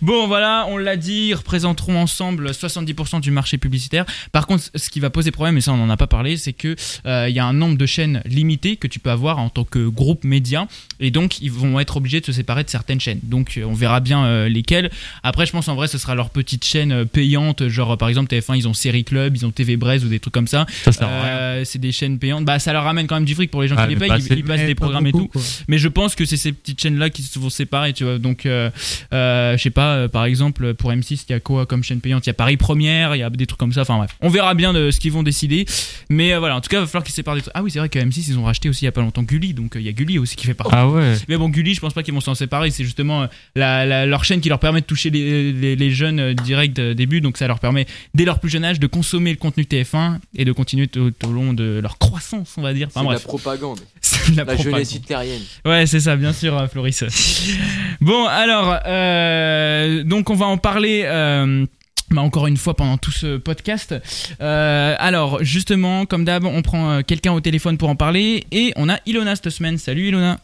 Bon, 0.00 0.26
voilà, 0.26 0.66
on 0.68 0.76
l'a 0.78 0.96
dit, 0.96 1.28
ils 1.30 1.34
représenteront 1.34 1.98
ensemble 1.98 2.50
70% 2.50 3.20
du 3.20 3.30
marché 3.30 3.58
publicitaire. 3.58 4.04
Par 4.32 4.46
contre, 4.46 4.64
ce 4.74 4.90
qui 4.90 5.00
va 5.00 5.10
poser 5.10 5.30
problème, 5.30 5.56
et 5.56 5.60
ça 5.60 5.72
on 5.72 5.76
n'en 5.76 5.90
a 5.90 5.96
pas 5.96 6.06
parlé, 6.06 6.36
c'est 6.36 6.52
que 6.52 6.76
euh, 7.06 7.26
il 7.28 7.34
y 7.34 7.38
a 7.38 7.44
un 7.44 7.52
nombre 7.52 7.76
de 7.76 7.86
chaînes 7.86 8.22
limité 8.24 8.76
que 8.76 8.86
tu 8.86 8.98
peux 8.98 9.10
avoir 9.10 9.38
en 9.38 9.48
tant 9.48 9.64
que 9.64 9.88
groupe 9.88 10.24
média, 10.24 10.66
et 11.00 11.10
donc 11.10 11.40
ils 11.40 11.50
vont 11.50 11.78
être 11.80 11.96
obligés 11.96 12.20
de 12.20 12.26
se 12.26 12.32
séparer 12.32 12.64
de 12.64 12.70
certaines 12.70 13.00
chaînes. 13.00 13.20
Donc 13.22 13.54
euh, 13.56 13.64
on 13.64 13.74
verra 13.74 14.00
bien 14.00 14.24
euh, 14.24 14.48
lesquelles. 14.48 14.90
Après, 15.22 15.46
je 15.46 15.52
pense 15.52 15.68
en 15.68 15.74
vrai, 15.74 15.88
ce 15.88 15.98
sera 15.98 16.14
leur 16.14 16.30
petite 16.30 16.64
chaîne 16.64 17.06
payante, 17.06 17.68
genre 17.68 17.96
par 17.98 18.08
exemple 18.08 18.34
TF1, 18.34 18.56
ils 18.56 18.68
ont 18.68 18.74
Série 18.74 19.04
Club, 19.04 19.36
ils 19.36 19.46
ont 19.46 19.50
TV 19.50 19.76
Braise 19.76 20.04
ou 20.04 20.08
des 20.08 20.20
trucs 20.20 20.34
comme 20.34 20.46
ça. 20.46 20.66
Ça. 20.90 21.08
Euh, 21.08 21.64
c'est 21.64 21.78
des 21.78 21.92
chaînes 21.92 22.18
payantes. 22.18 22.44
Bah, 22.44 22.58
ça 22.58 22.72
leur 22.72 22.84
ramène 22.84 23.06
quand 23.06 23.14
même 23.16 23.24
du 23.24 23.34
fric 23.34 23.50
pour 23.50 23.62
les 23.62 23.68
gens 23.68 23.76
Ah, 23.78 23.84
qui 23.86 23.90
les 23.90 23.94
mais 23.96 24.00
payent. 24.00 24.08
pas 24.28 24.34
Ils, 24.34 24.44
passent 24.44 24.60
Eh, 24.62 24.66
des 24.66 24.74
programmes 24.74 25.06
et 25.06 25.12
tout. 25.12 25.28
quoi. 25.28 25.40
Mais 25.68 25.78
je 25.78 25.88
pense 25.88 26.14
que 26.14 26.24
c'est 26.24 26.36
ces 26.36 26.52
petites 26.52 26.80
chaînes-là 26.80 27.10
qui 27.10 27.22
se 27.22 27.38
vont 27.38 27.50
séparer, 27.50 27.92
tu 27.92 28.04
vois. 28.04 28.18
Donc, 28.18 28.46
euh, 28.46 28.70
euh, 29.12 29.56
je 29.56 29.62
sais 29.62 29.70
pas, 29.70 29.94
euh, 29.94 30.08
par 30.08 30.24
exemple, 30.24 30.74
pour 30.74 30.90
M6, 30.92 31.24
il 31.28 31.32
y 31.32 31.34
a 31.34 31.40
quoi 31.40 31.66
comme 31.66 31.82
chaîne 31.82 32.00
payante? 32.00 32.24
Il 32.26 32.28
y 32.28 32.30
a 32.30 32.34
Paris 32.34 32.56
Première, 32.56 33.14
il 33.16 33.18
y 33.20 33.22
a 33.22 33.30
des 33.30 33.46
trucs 33.46 33.58
comme 33.58 33.72
ça. 33.72 33.82
Enfin, 33.82 34.01
bref, 34.04 34.16
on 34.20 34.28
verra 34.28 34.54
bien 34.54 34.72
de 34.72 34.90
ce 34.90 35.00
qu'ils 35.00 35.12
vont 35.12 35.22
décider. 35.22 35.64
Mais 36.10 36.32
euh, 36.34 36.38
voilà, 36.38 36.56
en 36.56 36.60
tout 36.60 36.68
cas, 36.68 36.78
il 36.78 36.80
va 36.80 36.86
falloir 36.86 37.04
qu'ils 37.04 37.14
séparent 37.14 37.34
des 37.34 37.40
trucs. 37.42 37.52
Ah 37.54 37.62
oui, 37.62 37.70
c'est 37.70 37.78
vrai 37.78 37.88
que 37.88 37.98
M6, 37.98 38.24
ils 38.28 38.38
ont 38.38 38.44
racheté 38.44 38.68
aussi 38.68 38.82
il 38.84 38.86
y 38.86 38.88
a 38.88 38.92
pas 38.92 39.00
longtemps 39.00 39.22
Gulli, 39.22 39.54
donc 39.54 39.76
euh, 39.76 39.80
il 39.80 39.86
y 39.86 39.88
a 39.88 39.92
Gulli 39.92 40.18
aussi 40.18 40.36
qui 40.36 40.46
fait 40.46 40.54
partie. 40.54 40.74
Ah 40.76 40.88
ouais. 40.88 41.14
Mais 41.28 41.36
bon, 41.36 41.48
Gulli, 41.48 41.74
je 41.74 41.80
pense 41.80 41.92
pas 41.94 42.02
qu'ils 42.02 42.14
vont 42.14 42.20
s'en 42.20 42.34
séparer. 42.34 42.70
C'est 42.70 42.84
justement 42.84 43.22
euh, 43.22 43.26
la, 43.56 43.86
la- 43.86 44.06
leur 44.06 44.24
chaîne 44.24 44.40
qui 44.40 44.48
leur 44.48 44.58
permet 44.58 44.80
de 44.80 44.86
toucher 44.86 45.10
les, 45.10 45.52
les, 45.52 45.76
les 45.76 45.90
jeunes 45.90 46.20
euh, 46.20 46.34
direct 46.34 46.78
euh, 46.78 46.94
début. 46.94 47.20
Donc 47.20 47.36
ça 47.38 47.46
leur 47.46 47.58
permet, 47.60 47.86
dès 48.14 48.24
leur 48.24 48.38
plus 48.40 48.50
jeune 48.50 48.64
âge, 48.64 48.78
de 48.80 48.86
consommer 48.86 49.30
le 49.30 49.36
contenu 49.36 49.64
TF1 49.64 50.18
et 50.36 50.44
de 50.44 50.52
continuer 50.52 50.88
tout 50.88 51.12
au 51.24 51.28
long 51.30 51.52
de 51.52 51.80
leur 51.82 51.98
croissance, 51.98 52.54
on 52.56 52.62
va 52.62 52.72
dire. 52.74 52.88
C'est 52.92 53.04
de 53.04 53.10
la 53.12 53.18
propagande. 53.18 53.80
c'est 54.00 54.30
de 54.32 54.36
la 54.36 54.44
La 54.44 54.54
propagande. 54.54 54.72
jeunesse 54.74 54.94
hitlérienne. 54.94 55.42
Ouais, 55.64 55.86
c'est 55.86 56.00
ça, 56.00 56.16
bien 56.16 56.32
sûr, 56.32 56.56
euh, 56.58 56.66
Floris. 56.66 57.02
bon, 58.00 58.26
alors, 58.26 58.78
euh, 58.86 60.02
donc 60.04 60.30
on 60.30 60.34
va 60.34 60.46
en 60.46 60.58
parler. 60.58 61.02
euh, 61.04 61.66
bah, 62.14 62.22
encore 62.22 62.46
une 62.46 62.56
fois 62.56 62.74
pendant 62.74 62.98
tout 62.98 63.10
ce 63.10 63.36
podcast. 63.36 63.94
Euh, 64.40 64.94
alors 64.98 65.42
justement, 65.42 66.06
comme 66.06 66.24
d'hab, 66.24 66.44
on 66.44 66.62
prend 66.62 66.90
euh, 66.90 67.00
quelqu'un 67.02 67.32
au 67.32 67.40
téléphone 67.40 67.78
pour 67.78 67.88
en 67.88 67.96
parler 67.96 68.46
et 68.52 68.72
on 68.76 68.88
a 68.88 68.98
Ilona 69.06 69.36
cette 69.36 69.50
semaine. 69.50 69.78
Salut 69.78 70.08
Ilona. 70.08 70.38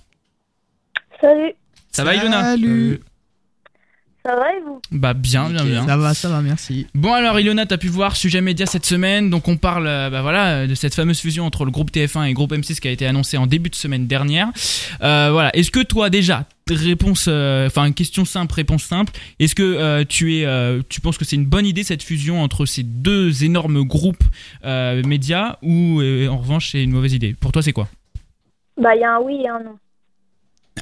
Salut, 1.21 1.53
Ça 1.91 2.05
va 2.05 2.15
Ilona? 2.15 2.43
Salut. 2.43 3.01
Ça 4.29 4.37
va 4.37 4.53
et 4.53 4.61
vous 4.61 4.81
Bah 4.91 5.15
bien, 5.15 5.49
bien, 5.49 5.65
bien. 5.65 5.87
Ça 5.87 5.97
va, 5.97 6.13
ça 6.13 6.29
va, 6.29 6.43
merci. 6.43 6.87
Bon 6.95 7.15
alors 7.15 7.41
Ilona, 7.41 7.65
t'as 7.65 7.79
pu 7.79 7.89
voir 7.89 8.15
sujet 8.15 8.43
média 8.43 8.67
cette 8.67 8.85
semaine, 8.85 9.31
donc 9.31 9.49
on 9.49 9.57
parle 9.57 9.87
euh, 9.87 10.11
bah, 10.11 10.21
voilà 10.21 10.67
de 10.67 10.75
cette 10.75 10.95
fameuse 10.95 11.19
fusion 11.19 11.47
entre 11.47 11.65
le 11.65 11.71
groupe 11.71 11.91
TF1 11.91 12.27
et 12.27 12.29
le 12.29 12.35
groupe 12.35 12.53
M6 12.53 12.79
qui 12.79 12.89
a 12.89 12.91
été 12.91 13.07
annoncée 13.07 13.39
en 13.39 13.47
début 13.47 13.71
de 13.71 13.75
semaine 13.75 14.07
dernière. 14.07 14.49
Euh, 15.03 15.31
voilà, 15.33 15.55
est-ce 15.57 15.71
que 15.71 15.81
toi 15.81 16.11
déjà 16.11 16.45
réponse, 16.71 17.27
euh, 17.29 17.67
enfin 17.67 17.91
question 17.93 18.27
simple, 18.27 18.53
réponse 18.55 18.83
simple, 18.83 19.15
est-ce 19.39 19.55
que 19.55 19.63
euh, 19.63 20.05
tu 20.07 20.37
es, 20.37 20.45
euh, 20.45 20.83
tu 20.91 21.01
penses 21.01 21.17
que 21.17 21.25
c'est 21.25 21.37
une 21.37 21.47
bonne 21.47 21.65
idée 21.65 21.83
cette 21.83 22.03
fusion 22.03 22.43
entre 22.43 22.67
ces 22.67 22.83
deux 22.83 23.45
énormes 23.45 23.83
groupes 23.85 24.25
euh, 24.67 25.03
médias 25.05 25.57
ou 25.63 26.01
euh, 26.03 26.29
en 26.29 26.37
revanche 26.37 26.73
c'est 26.73 26.83
une 26.83 26.91
mauvaise 26.93 27.15
idée? 27.15 27.35
Pour 27.41 27.53
toi 27.53 27.63
c'est 27.63 27.73
quoi? 27.73 27.89
Bah, 28.79 28.95
il 28.95 29.01
y 29.01 29.05
a 29.05 29.15
un 29.15 29.21
oui 29.21 29.41
et 29.43 29.49
un 29.49 29.61
non. 29.61 29.79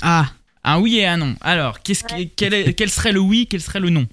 Ah, 0.03 0.26
Un 0.67 0.79
oui 0.81 0.99
et 0.99 1.07
un 1.07 1.17
non. 1.17 1.35
Alors 1.41 1.81
qu'est-ce 1.81 2.05
qui- 2.05 2.15
Ouais. 2.15 2.31
quel, 2.37 2.53
est- 2.53 2.75
quel 2.75 2.91
serait 2.91 3.13
le 3.13 3.21
oui, 3.21 3.47
quel 3.49 3.61
serait 3.63 3.81
le 3.81 3.89
non? 3.89 4.07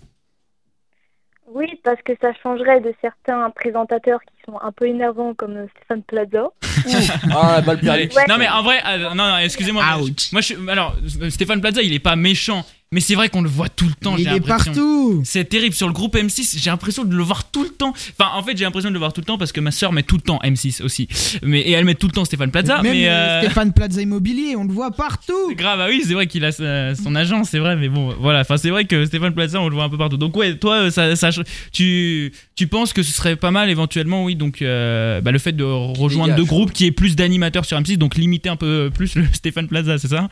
Oui, 1.47 1.67
parce 1.83 2.01
que 2.01 2.13
ça 2.19 2.31
changerait 2.41 2.79
de 2.81 2.93
certains 3.01 3.49
présentateurs 3.51 4.19
qui 4.21 4.33
sont 4.45 4.57
un 4.61 4.71
peu 4.71 4.87
énervants 4.87 5.33
comme 5.35 5.67
Stéphane 5.75 6.01
Plaza. 6.03 6.47
Ah, 7.35 7.61
balle. 7.61 7.79
Ouais. 7.83 8.09
Non 8.27 8.37
mais 8.37 8.49
en 8.49 8.63
vrai, 8.63 8.81
euh, 8.87 9.09
non, 9.09 9.15
non 9.29 9.37
excusez-moi. 9.37 9.83
Moi, 10.31 10.41
je, 10.41 10.69
alors 10.69 10.95
Stéphane 11.29 11.61
Plaza, 11.61 11.81
il 11.81 11.93
est 11.93 11.99
pas 11.99 12.15
méchant, 12.15 12.65
mais 12.93 13.01
c'est 13.01 13.15
vrai 13.15 13.27
qu'on 13.29 13.41
le 13.41 13.49
voit 13.49 13.67
tout 13.69 13.85
le 13.85 13.93
temps. 13.95 14.15
il 14.17 14.27
est 14.27 14.39
partout. 14.39 15.21
C'est 15.25 15.43
terrible 15.43 15.75
sur 15.75 15.87
le 15.87 15.93
groupe 15.93 16.15
M6. 16.15 16.57
J'ai 16.57 16.69
l'impression 16.69 17.03
de 17.03 17.13
le 17.15 17.23
voir 17.23 17.49
tout 17.51 17.63
le 17.63 17.69
temps. 17.69 17.93
Enfin, 18.17 18.31
en 18.35 18.41
fait, 18.43 18.55
j'ai 18.57 18.63
l'impression 18.63 18.89
de 18.89 18.93
le 18.93 18.99
voir 18.99 19.11
tout 19.13 19.19
le 19.21 19.25
temps 19.25 19.37
parce 19.37 19.51
que 19.51 19.59
ma 19.59 19.71
sœur 19.71 19.91
met 19.91 20.03
tout 20.03 20.15
le 20.15 20.21
temps 20.21 20.39
M6 20.43 20.81
aussi. 20.83 21.07
Mais 21.43 21.59
et 21.61 21.71
elle 21.71 21.83
met 21.85 21.95
tout 21.95 22.07
le 22.07 22.13
temps 22.13 22.23
Stéphane 22.25 22.51
Plaza. 22.51 22.81
Même 22.81 22.93
mais 22.93 23.09
euh, 23.09 23.41
Stéphane 23.41 23.73
Plaza 23.73 24.01
Immobilier, 24.01 24.55
on 24.55 24.63
le 24.63 24.71
voit 24.73 24.91
partout. 24.91 25.53
grave. 25.55 25.79
Ah 25.81 25.87
oui, 25.89 26.03
c'est 26.05 26.13
vrai 26.13 26.27
qu'il 26.27 26.45
a 26.45 26.51
sa- 26.51 26.95
son 26.95 27.15
agent, 27.15 27.43
c'est 27.43 27.59
vrai. 27.59 27.75
Mais 27.75 27.89
bon, 27.89 28.13
voilà. 28.19 28.41
Enfin, 28.41 28.57
c'est 28.57 28.69
vrai 28.69 28.85
que 28.85 29.05
Stéphane 29.05 29.33
Plaza, 29.33 29.59
on 29.59 29.67
le 29.67 29.75
voit 29.75 29.83
un 29.85 29.89
peu 29.89 29.97
partout. 29.97 30.17
Donc 30.17 30.37
ouais, 30.37 30.55
toi, 30.57 30.75
euh, 30.83 30.89
ça, 30.91 31.15
ça- 31.15 31.29
tu, 31.71 32.31
tu 32.55 32.67
penses 32.67 32.93
que 32.93 33.03
ce 33.03 33.11
serait 33.11 33.35
pas 33.35 33.51
mal 33.51 33.69
éventuellement, 33.69 34.23
oui. 34.23 34.35
Donc 34.35 34.61
euh, 34.61 35.19
bah, 35.21 35.31
le 35.31 35.39
fait 35.39 35.51
de 35.53 35.63
rejoindre 35.63 36.35
deux 36.35 36.45
groupes 36.45 36.71
qui 36.71 36.85
est 36.85 36.91
plus 36.91 37.15
d'animateurs 37.15 37.65
sur 37.65 37.77
M6, 37.79 37.97
donc 37.97 38.15
limiter 38.15 38.49
un 38.49 38.55
peu 38.55 38.91
plus 38.93 39.15
le 39.15 39.25
Stéphane 39.33 39.67
Plaza, 39.67 39.97
c'est 39.97 40.07
ça? 40.09 40.29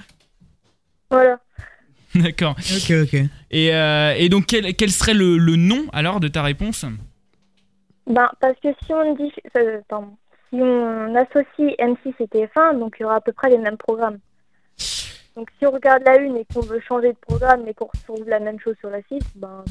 Voilà. 1.10 1.40
D'accord. 2.16 2.56
Ok, 2.58 2.94
ok. 3.04 3.20
Et, 3.52 3.74
euh, 3.74 4.14
et 4.18 4.30
donc, 4.30 4.46
quel, 4.48 4.76
quel 4.76 4.92
serait 4.92 5.14
le, 5.14 5.38
le 5.38 5.56
nom 5.56 5.86
alors 5.94 6.20
de 6.20 6.28
ta 6.28 6.44
réponse? 6.44 6.86
Ben, 8.08 8.30
parce 8.40 8.60
que 8.60 8.70
si 8.86 8.94
on 8.94 9.16
dit, 9.16 9.32
euh, 9.56 9.80
pardon, 9.88 10.10
si 10.50 10.62
on 10.62 11.16
associe 11.16 11.76
M6 11.80 12.14
et 12.20 12.26
TF1, 12.26 12.80
donc 12.80 12.96
il 13.00 13.04
y 13.04 13.06
aura 13.06 13.16
à 13.16 13.22
peu 13.22 13.32
près 13.32 13.50
les 13.50 13.58
mêmes 13.58 13.78
programmes. 13.78 14.18
Donc 15.42 15.50
si 15.58 15.66
on 15.66 15.72
regarde 15.72 16.04
la 16.06 16.18
une 16.20 16.38
et 16.38 16.46
qu'on 16.54 16.62
veut 16.62 16.80
changer 16.88 17.08
de 17.14 17.18
programme 17.28 17.62
mais 17.66 17.74
qu'on 17.74 17.88
retrouve 17.88 18.30
la 18.30 18.40
même 18.40 18.60
chose 18.64 18.76
sur 18.80 18.92
la 18.92 19.00
site, 19.12 19.26
ben. 19.36 19.64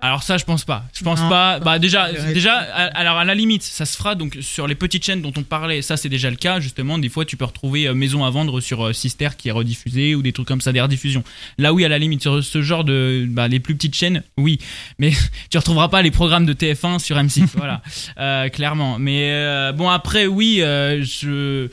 Alors 0.00 0.22
ça, 0.22 0.36
je 0.38 0.44
pense 0.44 0.64
pas. 0.64 0.84
Je 0.92 1.02
pense 1.02 1.20
Non. 1.20 1.28
pas. 1.28 1.58
Bah 1.58 1.80
déjà, 1.80 2.12
vrai. 2.12 2.32
déjà, 2.32 2.54
à- 2.56 2.96
alors 2.96 3.16
à 3.16 3.24
la 3.24 3.34
limite, 3.34 3.64
ça 3.64 3.84
se 3.84 3.96
fera 3.96 4.14
donc 4.14 4.38
sur 4.40 4.68
les 4.68 4.76
petites 4.76 5.04
chaînes 5.04 5.22
dont 5.22 5.32
on 5.36 5.42
parlait. 5.42 5.82
Ça, 5.82 5.96
c'est 5.96 6.08
déjà 6.08 6.30
le 6.30 6.36
cas. 6.36 6.60
Justement, 6.60 6.98
des 6.98 7.08
fois, 7.08 7.24
tu 7.24 7.36
peux 7.36 7.44
retrouver 7.44 7.88
euh, 7.88 7.94
Maison 7.94 8.24
à 8.24 8.30
vendre 8.30 8.60
sur 8.60 8.86
euh, 8.86 8.92
Sister 8.92 9.30
qui 9.36 9.48
est 9.48 9.52
rediffusée 9.52 10.14
ou 10.14 10.22
des 10.22 10.32
trucs 10.32 10.46
comme 10.46 10.60
ça, 10.60 10.70
des 10.72 10.80
rediffusions. 10.80 11.24
Là, 11.58 11.72
oui, 11.72 11.84
à 11.84 11.88
la 11.88 11.98
limite, 11.98 12.22
sur 12.22 12.44
ce 12.44 12.62
genre 12.62 12.84
de, 12.84 13.24
bah, 13.28 13.48
les 13.48 13.58
plus 13.58 13.74
petites 13.74 13.96
chaînes, 13.96 14.22
oui. 14.36 14.58
Mais 15.00 15.10
tu 15.50 15.58
retrouveras 15.58 15.88
pas 15.88 16.02
les 16.02 16.12
programmes 16.12 16.46
de 16.46 16.52
TF1 16.52 17.00
sur 17.00 17.16
M6. 17.16 17.46
voilà, 17.56 17.82
Euh, 18.18 18.48
clairement. 18.50 19.00
Mais 19.00 19.32
euh, 19.32 19.72
bon, 19.72 19.88
après, 19.88 20.26
oui, 20.26 20.60
euh, 20.62 21.02
je 21.02 21.68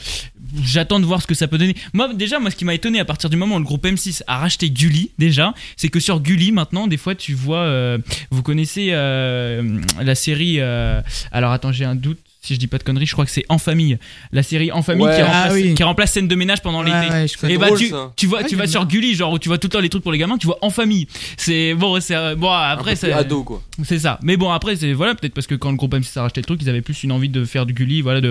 j'attends 0.63 0.99
de 0.99 1.05
voir 1.05 1.21
ce 1.21 1.27
que 1.27 1.33
ça 1.35 1.47
peut 1.47 1.57
donner. 1.57 1.75
Moi, 1.93 2.13
déjà, 2.13 2.39
moi, 2.39 2.49
ce 2.49 2.55
qui 2.55 2.65
m'a 2.65 2.73
étonné 2.75 2.99
à 2.99 3.05
partir 3.05 3.29
du 3.29 3.34
moment 3.35 3.55
où 3.55 3.59
le 3.59 3.65
groupe 3.65 3.85
M6 3.85 4.21
a 4.27 4.37
racheté 4.37 4.69
Gulli, 4.69 5.11
déjà, 5.17 5.53
c'est 5.77 5.89
que 5.89 5.99
sur 5.99 6.19
Gulli, 6.21 6.51
maintenant, 6.51 6.87
des 6.87 6.97
fois, 6.97 7.15
tu 7.15 7.33
vois, 7.33 7.59
euh, 7.59 7.97
vous 8.31 8.41
connaissez 8.43 8.89
euh, 8.91 9.79
la 10.01 10.15
série. 10.15 10.55
euh, 10.59 11.01
alors, 11.31 11.51
attends, 11.51 11.71
j'ai 11.71 11.85
un 11.85 11.95
doute. 11.95 12.19
Si 12.41 12.53
je 12.53 12.59
dis 12.59 12.67
pas 12.67 12.77
de 12.77 12.83
conneries, 12.83 13.07
je 13.07 13.13
crois 13.13 13.25
que 13.25 13.31
c'est 13.31 13.43
En 13.49 13.57
Famille. 13.57 13.97
La 14.31 14.43
série 14.43 14.71
En 14.71 14.83
Famille 14.83 15.03
Ouais. 15.07 15.15
qui, 15.15 15.21
Ah 15.23 15.25
remplace, 15.45 15.53
oui. 15.53 15.73
qui 15.73 15.81
remplace 15.83 16.11
scène 16.11 16.27
de 16.27 16.35
ménage 16.35 16.61
pendant 16.61 16.83
Ouais, 16.83 16.91
l'été. 17.01 17.11
ouais, 17.11 17.27
je 17.27 17.37
connais. 17.39 17.53
Et 17.55 17.57
bah 17.57 17.65
drôle, 17.65 17.79
tu, 17.79 17.89
ça. 17.89 18.13
tu 18.15 18.27
vois, 18.27 18.41
Ah, 18.41 18.43
tu 18.43 18.51
j'aime 18.51 18.59
vas 18.59 18.67
sur 18.67 18.85
Gulli, 18.85 19.15
genre 19.15 19.33
où 19.33 19.39
tu 19.39 19.49
vois 19.49 19.57
tout 19.57 19.65
le 19.65 19.71
temps 19.71 19.79
les 19.79 19.89
trucs 19.89 20.03
pour 20.03 20.11
les 20.11 20.19
gamins, 20.19 20.37
tu 20.37 20.45
vois 20.45 20.59
en 20.61 20.69
famille. 20.69 21.07
C'est 21.37 21.73
bon, 21.73 21.99
c'est 21.99 22.15
euh, 22.15 22.35
bon 22.35 22.51
après 22.51 22.95
c'est 22.95 23.11
ado, 23.11 23.43
quoi. 23.43 23.63
c'est 23.83 23.97
ça. 23.97 24.19
Mais 24.21 24.37
bon 24.37 24.51
après 24.51 24.75
c'est 24.75 24.93
voilà 24.93 25.15
peut-être 25.15 25.33
parce 25.33 25.47
que 25.47 25.55
quand 25.55 25.71
le 25.71 25.75
groupe 25.77 25.95
M6 25.95 26.19
a 26.19 26.21
racheté 26.21 26.39
le 26.41 26.45
truc, 26.45 26.59
ils 26.61 26.69
avaient 26.69 26.83
plus 26.83 27.01
une 27.03 27.11
envie 27.13 27.29
de 27.29 27.45
faire 27.45 27.65
du 27.65 27.73
Gulli, 27.73 28.01
voilà 28.03 28.21
de 28.21 28.29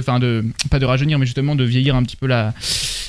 enfin 0.00 0.18
de 0.18 0.44
pas 0.68 0.80
de 0.80 0.84
rajeunir 0.86 1.20
mais 1.20 1.26
justement 1.26 1.54
de 1.54 1.62
vieillir 1.62 1.94
un 1.94 2.02
petit 2.02 2.16
peu 2.16 2.26
la 2.26 2.52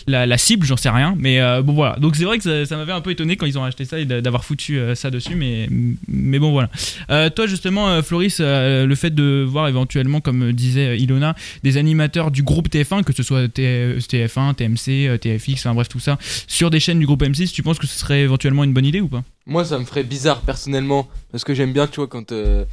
la, 0.08 0.38
cible, 0.38 0.66
j'en 0.66 0.78
sais 0.78 0.90
rien. 0.90 1.16
Mais 1.18 1.40
euh, 1.42 1.62
bon 1.62 1.74
voilà. 1.74 1.96
Donc 1.98 2.16
c'est 2.16 2.26
vrai 2.26 2.38
que 2.38 2.66
ça, 2.66 2.78
m'avait 2.78 2.92
un 2.92 3.02
peu 3.02 3.12
étonné 3.12 3.38
quand 3.38 3.46
ils 3.46 3.58
ont 3.58 3.62
racheté 3.62 3.86
ça 3.86 4.00
et 4.00 4.06
d'a- 4.06 4.22
d'avoir 4.22 4.46
foutu 4.46 4.78
euh, 4.78 4.96
ça 4.96 5.10
dessus. 5.10 5.36
Mais 5.36 5.68
mais 6.08 6.40
bon 6.40 6.52
voilà. 6.52 6.70
Euh, 7.10 7.30
toi 7.30 7.48
justement 7.48 8.02
Floris, 8.04 8.40
le 8.40 8.94
fait 8.96 9.14
de 9.14 9.44
voir 9.48 9.68
éventuellement 9.68 10.22
comme 10.22 10.52
disait 10.52 10.98
Ilona 10.98 11.36
des 11.64 11.78
animateurs 11.78 12.32
du 12.32 12.44
groupe 12.44 12.70
TF1, 12.70 13.04
que 13.04 13.14
ce 13.14 13.24
soit 13.24 13.48
T- 13.48 13.98
TF1, 13.98 14.56
TMC, 14.56 15.20
TFX, 15.20 15.66
enfin 15.66 15.74
bref 15.74 15.90
tout 15.90 16.00
ça, 16.00 16.18
sur 16.48 16.70
des 16.70 16.80
chaînes 16.80 17.00
du 17.00 17.06
groupe 17.06 17.24
M6, 17.24 17.52
tu 17.52 17.64
penses 17.64 17.80
que 17.80 17.88
ce 17.88 17.98
serait 18.00 18.22
éventuellement 18.22 18.64
une 18.64 18.74
bonne 18.74 18.86
idée 18.86 19.02
ou 19.02 19.08
pas? 19.08 19.24
Moi, 19.46 19.66
ça 19.66 19.78
me 19.80 19.86
ferait 19.86 20.04
bizarre 20.04 20.42
personnellement. 20.42 21.08
Parce 21.32 21.44
que 21.44 21.54
j'aime 21.54 21.74
bien, 21.74 21.88
tu 21.88 21.98
vois, 21.98 22.08
quand. 22.08 22.32
je 22.32 22.66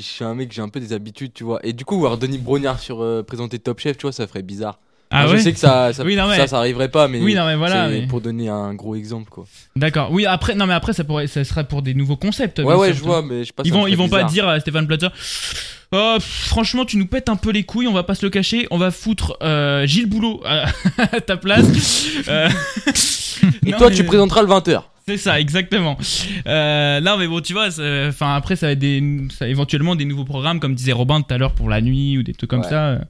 suis 0.00 0.24
un 0.24 0.34
mec, 0.34 0.52
j'ai 0.52 0.62
un 0.62 0.68
peu 0.68 0.80
des 0.80 0.92
habitudes, 0.92 1.32
tu 1.34 1.44
vois. 1.44 1.64
Et 1.66 1.72
du 1.72 1.84
coup, 1.84 1.98
voir 1.98 2.18
Denis 2.18 2.38
Brognard 2.38 2.78
sur 2.78 3.04
présenter 3.26 3.58
Top 3.58 3.80
Chef, 3.80 3.96
tu 3.96 4.02
vois, 4.02 4.12
ça 4.12 4.26
ferait 4.26 4.42
bizarre. 4.42 4.78
Ah 5.14 5.28
ouais 5.28 5.38
Je 5.38 5.42
sais 5.42 5.52
que 5.52 5.58
ça, 5.58 5.92
ça, 5.92 6.04
Oui, 6.04 6.16
non, 6.16 6.28
mais- 6.28 6.36
ça, 6.36 6.46
ça 6.46 6.58
arriverait 6.58 6.88
pas, 6.90 7.08
mais. 7.08 7.20
Oui, 7.20 7.34
non 7.34 7.46
mais 7.46 7.56
voilà. 7.56 7.88
c'est 7.88 8.00
mais- 8.00 8.06
pour 8.06 8.20
donner 8.20 8.48
un 8.48 8.74
gros 8.74 8.94
exemple, 8.94 9.30
quoi. 9.30 9.44
D'accord. 9.76 10.10
Oui, 10.12 10.26
après, 10.26 10.54
non 10.54 10.66
mais 10.66 10.74
après 10.74 10.92
ça 10.92 11.04
pourrait, 11.04 11.26
ça 11.26 11.44
serait 11.44 11.64
pour 11.64 11.82
des 11.82 11.94
nouveaux 11.94 12.16
concepts. 12.16 12.58
Ouais, 12.58 12.74
ouais, 12.74 12.92
je 12.92 13.00
vois, 13.02 13.22
mais 13.22 13.40
je 13.40 13.48
sais 13.48 13.52
pas. 13.52 13.62
Ils 13.64 13.72
vont, 13.72 13.86
ils 13.86 13.96
vont 13.96 14.08
pas 14.08 14.24
dire 14.24 14.48
à 14.48 14.58
Stéphane 14.60 14.86
Plaza. 14.86 15.12
Oh, 15.92 16.16
franchement, 16.20 16.84
tu 16.84 16.96
nous 16.96 17.06
pètes 17.06 17.28
un 17.28 17.36
peu 17.36 17.50
les 17.52 17.62
couilles, 17.62 17.86
on 17.86 17.92
va 17.92 18.02
pas 18.02 18.16
se 18.16 18.26
le 18.26 18.30
cacher. 18.30 18.66
On 18.72 18.78
va 18.78 18.90
foutre 18.90 19.36
euh, 19.42 19.86
Gilles 19.86 20.08
Boulot 20.08 20.40
à, 20.44 20.64
à 20.98 21.20
ta 21.20 21.36
place. 21.36 21.64
Euh, 22.28 22.48
Et 23.66 23.70
non, 23.70 23.78
toi, 23.78 23.90
mais- 23.90 23.94
tu 23.96 24.04
présenteras 24.04 24.42
le 24.42 24.48
20h. 24.48 24.82
C'est 25.06 25.18
ça, 25.18 25.38
exactement. 25.38 25.98
Euh, 26.46 26.98
non, 27.02 27.18
mais 27.18 27.26
bon, 27.28 27.40
tu 27.42 27.52
vois, 27.52 27.68
enfin 28.08 28.34
après, 28.34 28.56
ça 28.56 28.66
va 28.66 28.72
être 28.72 28.78
des, 28.78 29.02
ça, 29.38 29.46
éventuellement 29.46 29.94
des 29.96 30.06
nouveaux 30.06 30.24
programmes, 30.24 30.60
comme 30.60 30.74
disait 30.74 30.92
Robin 30.92 31.20
tout 31.20 31.32
à 31.34 31.36
l'heure 31.36 31.52
pour 31.52 31.68
la 31.68 31.82
nuit 31.82 32.16
ou 32.16 32.22
des 32.22 32.32
trucs 32.32 32.48
comme 32.48 32.60
Ouais. 32.62 32.68
ça. 32.70 33.00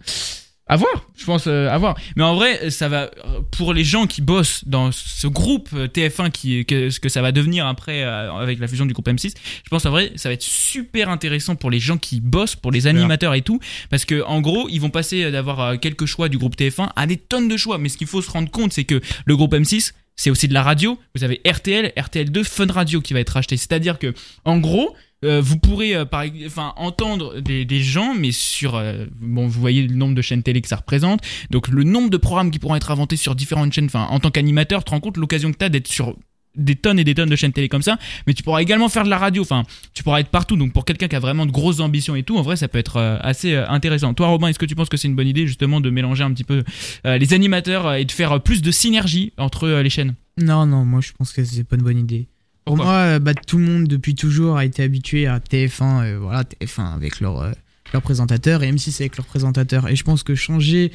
À 0.66 0.76
voir, 0.76 1.10
je 1.14 1.24
pense, 1.26 1.46
euh, 1.46 1.68
à 1.68 1.76
voir. 1.76 1.94
Mais 2.16 2.22
en 2.22 2.34
vrai, 2.34 2.70
ça 2.70 2.88
va 2.88 3.10
pour 3.50 3.74
les 3.74 3.84
gens 3.84 4.06
qui 4.06 4.22
bossent 4.22 4.64
dans 4.66 4.92
ce 4.92 5.26
groupe 5.26 5.68
euh, 5.74 5.86
TF1, 5.86 6.30
qui, 6.30 6.64
que, 6.64 6.90
ce 6.90 7.00
que 7.00 7.08
ça 7.08 7.22
va 7.22 7.32
devenir 7.32 7.66
après 7.66 8.02
euh, 8.02 8.32
avec 8.32 8.58
la 8.58 8.66
fusion 8.66 8.86
du 8.86 8.94
groupe 8.94 9.08
M6. 9.08 9.34
Je 9.62 9.68
pense 9.68 9.84
en 9.84 9.90
vrai, 9.90 10.12
ça 10.16 10.28
va 10.28 10.32
être 10.32 10.42
super 10.42 11.08
intéressant 11.08 11.54
pour 11.54 11.70
les 11.70 11.80
gens 11.80 11.98
qui 11.98 12.20
bossent, 12.20 12.56
pour 12.56 12.72
les 12.72 12.86
animateurs 12.86 13.34
et 13.34 13.42
tout, 13.42 13.60
parce 13.90 14.04
que 14.04 14.22
en 14.24 14.40
gros, 14.40 14.68
ils 14.70 14.80
vont 14.80 14.90
passer 14.90 15.30
d'avoir 15.30 15.60
euh, 15.60 15.76
quelques 15.76 16.06
choix 16.06 16.28
du 16.28 16.38
groupe 16.38 16.56
TF1 16.56 16.90
à 16.96 17.06
des 17.06 17.16
tonnes 17.16 17.48
de 17.48 17.56
choix. 17.56 17.78
Mais 17.78 17.88
ce 17.88 17.98
qu'il 17.98 18.06
faut 18.06 18.22
se 18.22 18.30
rendre 18.30 18.50
compte, 18.50 18.72
c'est 18.72 18.84
que 18.84 19.00
le 19.26 19.36
groupe 19.36 19.54
M6 19.54 19.92
c'est 20.16 20.30
aussi 20.30 20.46
de 20.46 20.54
la 20.54 20.62
radio. 20.62 20.96
Vous 21.16 21.24
avez 21.24 21.40
RTL, 21.44 21.92
RTL2, 21.96 22.44
Fun 22.44 22.66
Radio 22.70 23.00
qui 23.00 23.14
va 23.14 23.20
être 23.20 23.30
racheté. 23.30 23.56
C'est-à-dire 23.56 23.98
que, 23.98 24.14
en 24.44 24.58
gros, 24.58 24.94
euh, 25.24 25.40
vous 25.40 25.58
pourrez 25.58 25.94
euh, 25.94 26.04
enfin, 26.46 26.72
entendre 26.76 27.40
des, 27.40 27.82
gens, 27.82 28.14
mais 28.14 28.32
sur, 28.32 28.76
euh, 28.76 29.06
bon, 29.20 29.46
vous 29.46 29.60
voyez 29.60 29.86
le 29.86 29.94
nombre 29.94 30.14
de 30.14 30.22
chaînes 30.22 30.42
télé 30.42 30.60
que 30.60 30.68
ça 30.68 30.76
représente. 30.76 31.20
Donc 31.50 31.68
le 31.68 31.84
nombre 31.84 32.10
de 32.10 32.16
programmes 32.16 32.50
qui 32.50 32.58
pourront 32.58 32.76
être 32.76 32.90
inventés 32.90 33.16
sur 33.16 33.34
différentes 33.34 33.72
chaînes. 33.72 33.86
Enfin, 33.86 34.06
en 34.10 34.20
tant 34.20 34.30
qu'animateur, 34.30 34.80
tu 34.80 34.86
te 34.86 34.90
rends 34.90 35.00
compte 35.00 35.16
l'occasion 35.16 35.52
que 35.52 35.58
tu 35.58 35.64
as 35.64 35.68
d'être 35.68 35.88
sur 35.88 36.14
des 36.54 36.76
tonnes 36.76 37.00
et 37.00 37.04
des 37.04 37.16
tonnes 37.16 37.28
de 37.28 37.34
chaînes 37.34 37.52
télé 37.52 37.68
comme 37.68 37.82
ça, 37.82 37.98
mais 38.28 38.32
tu 38.34 38.44
pourras 38.44 38.62
également 38.62 38.88
faire 38.88 39.02
de 39.02 39.10
la 39.10 39.18
radio, 39.18 39.42
enfin, 39.42 39.64
tu 39.92 40.04
pourras 40.04 40.20
être 40.20 40.28
partout, 40.28 40.54
donc 40.54 40.72
pour 40.72 40.84
quelqu'un 40.84 41.08
qui 41.08 41.16
a 41.16 41.18
vraiment 41.18 41.46
de 41.46 41.50
grosses 41.50 41.80
ambitions 41.80 42.14
et 42.14 42.22
tout, 42.22 42.38
en 42.38 42.42
vrai, 42.42 42.54
ça 42.54 42.68
peut 42.68 42.78
être 42.78 43.00
assez 43.22 43.56
intéressant. 43.56 44.14
Toi, 44.14 44.28
Robin, 44.28 44.46
est-ce 44.46 44.60
que 44.60 44.64
tu 44.64 44.76
penses 44.76 44.88
que 44.88 44.96
c'est 44.96 45.08
une 45.08 45.16
bonne 45.16 45.26
idée, 45.26 45.48
justement, 45.48 45.80
de 45.80 45.90
mélanger 45.90 46.22
un 46.22 46.32
petit 46.32 46.44
peu 46.44 46.62
les 47.04 47.34
animateurs 47.34 47.94
et 47.94 48.04
de 48.04 48.12
faire 48.12 48.40
plus 48.40 48.62
de 48.62 48.70
synergie 48.70 49.32
entre 49.36 49.68
les 49.68 49.90
chaînes? 49.90 50.14
Non, 50.36 50.66
non, 50.66 50.84
moi 50.84 51.00
je 51.00 51.12
pense 51.12 51.32
que 51.32 51.44
c'est 51.44 51.64
pas 51.64 51.76
une 51.76 51.82
bonne 51.82 51.98
idée. 51.98 52.28
Pour 52.64 52.76
Pourquoi 52.76 52.92
moi, 52.92 53.00
euh, 53.02 53.18
bah, 53.18 53.34
tout 53.34 53.58
le 53.58 53.64
monde 53.64 53.86
depuis 53.86 54.14
toujours 54.14 54.56
a 54.56 54.64
été 54.64 54.82
habitué 54.82 55.26
à 55.26 55.38
TF1, 55.38 56.04
euh, 56.04 56.18
voilà, 56.20 56.44
TF1 56.44 56.94
avec 56.94 57.20
leur, 57.20 57.42
euh, 57.42 57.52
leur 57.92 58.00
présentateur 58.00 58.62
et 58.62 58.72
M6 58.72 59.00
avec 59.00 59.16
leur 59.18 59.26
présentateur. 59.26 59.88
Et 59.88 59.96
je 59.96 60.04
pense 60.04 60.22
que 60.22 60.34
changer. 60.34 60.90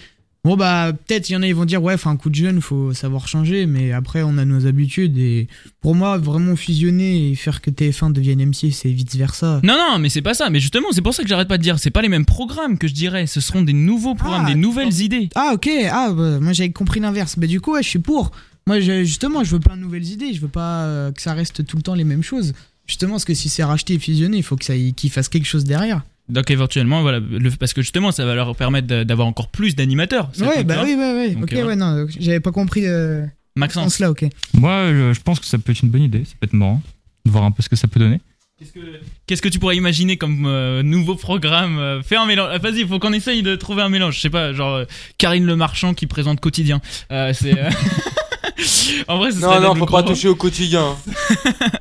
Bon, 0.46 0.56
bah, 0.56 0.94
peut-être 0.94 1.30
il 1.30 1.34
y 1.34 1.36
en 1.36 1.42
a, 1.44 1.48
ils 1.48 1.54
vont 1.54 1.66
dire, 1.66 1.84
ouais, 1.84 1.96
un 2.06 2.16
coup 2.16 2.30
de 2.30 2.36
jeune, 2.36 2.62
faut 2.62 2.94
savoir 2.94 3.28
changer, 3.28 3.66
mais 3.66 3.92
après, 3.92 4.24
on 4.24 4.38
a 4.38 4.46
nos 4.46 4.66
habitudes. 4.68 5.18
Et 5.18 5.48
pour 5.82 5.96
moi, 5.96 6.18
vraiment 6.18 6.56
fusionner 6.56 7.30
et 7.30 7.36
faire 7.36 7.62
que 7.62 7.70
TF1 7.70 8.14
devienne 8.14 8.42
M6 8.50 8.88
et 8.88 8.92
vice 8.94 9.16
versa. 9.16 9.60
Non, 9.64 9.76
non, 9.76 10.00
mais 10.00 10.08
c'est 10.08 10.22
pas 10.22 10.34
ça. 10.34 10.50
Mais 10.50 10.62
justement, 10.62 10.88
c'est 10.94 11.02
pour 11.02 11.14
ça 11.14 11.24
que 11.24 11.30
j'arrête 11.30 11.50
pas 11.50 11.58
de 11.58 11.64
dire. 11.64 11.78
C'est 11.78 11.92
pas 11.92 12.02
les 12.02 12.10
mêmes 12.10 12.26
programmes 12.26 12.78
que 12.78 12.88
je 12.88 12.94
dirais. 12.94 13.28
Ce 13.28 13.42
seront 13.42 13.62
des 13.64 13.74
nouveaux 13.74 14.16
programmes, 14.16 14.46
Ah, 14.48 14.50
des 14.50 14.56
nouvelles 14.56 15.02
idées. 15.02 15.30
Ah, 15.36 15.52
ok, 15.54 15.70
ah, 15.92 16.14
bah, 16.14 16.40
moi 16.40 16.54
j'avais 16.54 16.72
compris 16.72 17.02
l'inverse. 17.02 17.38
Bah, 17.38 17.46
du 17.46 17.60
coup, 17.60 17.74
ouais, 17.74 17.84
je 17.84 17.90
suis 17.90 18.00
pour. 18.00 18.32
Moi, 18.70 18.80
je- 18.82 19.04
justement, 19.04 19.44
je 19.44 19.50
veux 19.52 19.60
plein 19.60 19.76
de 19.76 19.82
nouvelles 19.82 20.06
idées. 20.06 20.32
Je 20.34 20.40
veux 20.42 20.48
pas 20.48 20.84
euh, 20.84 21.12
que 21.12 21.22
ça 21.24 21.34
reste 21.34 21.66
tout 21.66 21.76
le 21.76 21.82
temps 21.82 21.96
les 21.96 22.04
mêmes 22.04 22.22
choses. 22.24 22.54
Justement, 22.86 23.14
parce 23.14 23.26
que 23.26 23.34
si 23.34 23.50
c'est 23.50 23.64
racheté 23.64 23.96
et 23.96 24.00
fusionné, 24.00 24.38
il 24.38 24.44
faut 24.44 24.56
que 24.58 24.64
ça 24.66 24.74
qu'ils 24.96 25.10
fassent 25.10 25.28
quelque 25.30 25.48
chose 25.48 25.64
derrière. 25.64 26.02
Donc 26.30 26.52
éventuellement, 26.52 27.02
voilà, 27.02 27.20
le- 27.20 27.50
parce 27.52 27.74
que 27.74 27.82
justement, 27.82 28.12
ça 28.12 28.26
va 28.26 28.36
leur 28.36 28.56
permettre 28.56 28.88
d'avoir 29.04 29.28
encore 29.28 29.48
plus 29.50 29.76
d'animateurs. 29.76 30.30
Ouais, 30.40 30.64
bah 30.64 30.82
oui, 30.86 30.94
ouais, 30.94 31.14
ouais. 31.14 31.30
Donc, 31.32 31.44
ok, 31.46 31.54
euh, 31.54 31.66
ouais, 31.66 31.76
non, 31.76 32.06
j'avais 32.20 32.40
pas 32.40 32.52
compris 32.52 32.86
euh, 32.86 33.26
Maxence, 33.56 33.86
en 33.86 33.90
cela, 33.90 34.12
ok. 34.12 34.26
Moi, 34.54 34.92
je, 34.92 35.14
je 35.14 35.22
pense 35.22 35.40
que 35.40 35.48
ça 35.48 35.58
peut 35.58 35.72
être 35.72 35.82
une 35.82 35.90
bonne 35.90 36.04
idée. 36.04 36.24
Ça 36.26 36.34
peut 36.40 36.46
être 36.46 36.54
marrant 36.54 36.82
de 37.26 37.32
voir 37.32 37.44
un 37.46 37.52
peu 37.52 37.64
ce 37.64 37.70
que 37.70 37.76
ça 37.76 37.88
peut 37.88 38.00
donner. 38.00 38.22
qu'est-ce 38.60 38.72
que, 38.72 38.80
qu'est-ce 39.26 39.42
que 39.42 39.50
tu 39.50 39.58
pourrais 39.58 39.76
imaginer 39.78 40.18
comme 40.18 40.46
euh, 40.46 40.84
nouveau 40.84 41.16
programme 41.16 41.80
euh, 41.80 42.04
Fais 42.04 42.16
un 42.18 42.28
mélange. 42.28 42.50
Ah, 42.54 42.60
Vas-y, 42.60 42.82
il 42.82 42.88
faut 42.88 43.00
qu'on 43.00 43.14
essaye 43.14 43.42
de 43.42 43.56
trouver 43.56 43.82
un 43.82 43.90
mélange. 43.90 44.16
Je 44.18 44.22
sais 44.22 44.30
pas, 44.30 44.54
genre 44.54 44.76
euh, 44.76 44.86
Karine 45.18 45.46
Le 45.48 45.56
Marchand 45.56 45.96
qui 45.96 46.06
présente 46.06 46.40
quotidien. 46.40 46.80
Euh, 47.12 47.34
c'est. 47.34 47.56
euh, 48.60 49.04
en 49.08 49.18
vrai, 49.18 49.32
serait 49.32 49.42
Non, 49.42 49.62
non, 49.62 49.76
faut 49.76 49.86
pas 49.86 50.04
toucher 50.04 50.28
au 50.28 50.36
quotidien. 50.36 50.96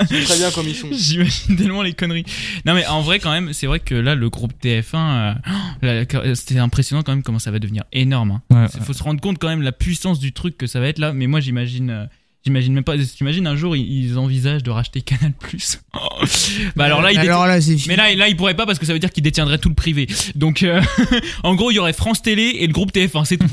C'est 0.08 0.22
très 0.24 0.36
bien 0.38 0.50
comme 0.50 0.66
ils 0.68 0.74
sont. 0.74 0.88
J'imagine 0.92 1.56
tellement 1.56 1.82
les 1.82 1.92
conneries. 1.92 2.24
Non 2.64 2.74
mais 2.74 2.86
en 2.86 3.00
vrai 3.02 3.18
quand 3.18 3.30
même, 3.32 3.52
c'est 3.52 3.66
vrai 3.66 3.80
que 3.80 3.94
là 3.94 4.14
le 4.14 4.30
groupe 4.30 4.52
TF1, 4.62 4.94
euh, 4.94 5.34
la- 6.24 6.34
c'était 6.34 6.58
impressionnant 6.58 7.02
quand 7.02 7.12
même 7.12 7.22
comment 7.22 7.38
ça 7.38 7.50
va 7.50 7.58
devenir 7.58 7.84
énorme. 7.92 8.40
hein. 8.50 8.54
Ouais, 8.54 8.66
Il 8.78 8.82
faut 8.84 8.92
se 8.92 9.02
rendre 9.02 9.20
compte 9.20 9.38
quand 9.38 9.48
même 9.48 9.62
la 9.62 9.72
puissance 9.72 10.18
du 10.18 10.32
truc 10.32 10.56
que 10.56 10.66
ça 10.66 10.80
va 10.80 10.88
être 10.88 10.98
là. 10.98 11.12
Mais 11.12 11.26
moi 11.26 11.40
j'imagine, 11.40 11.90
euh, 11.90 12.04
j'imagine 12.44 12.72
même 12.72 12.84
pas. 12.84 12.96
J'imagine 12.96 13.46
un 13.46 13.56
jour 13.56 13.76
ils, 13.76 14.18
envisagent 14.18 14.62
de 14.62 14.70
racheter 14.70 15.02
Canal 15.02 15.32
Plus. 15.32 15.80
bah 16.76 16.84
alors 16.84 17.02
là 17.02 17.12
ils 17.12 17.18
Alors 17.18 17.46
là, 17.46 17.60
c'est 17.60 17.76
mais 17.86 17.96
là, 17.96 18.14
là, 18.14 18.28
ils 18.28 18.36
pourraient 18.36 18.54
pas 18.54 18.66
parce 18.66 18.78
que 18.78 18.86
ça 18.86 18.92
veut 18.92 18.98
dire 18.98 19.10
qu'ils 19.10 19.22
détiendraient 19.22 19.58
tout 19.58 19.68
le 19.68 19.74
privé. 19.74 20.06
Donc, 20.34 20.62
euh, 20.62 20.80
en 21.42 21.54
gros, 21.54 21.70
il 21.70 21.74
y 21.74 21.78
aurait 21.78 21.92
France 21.92 22.22
Télé 22.22 22.56
et 22.60 22.66
le 22.66 22.72
groupe 22.72 22.92
TF1, 22.92 23.24
c'est 23.24 23.36
tout. 23.36 23.46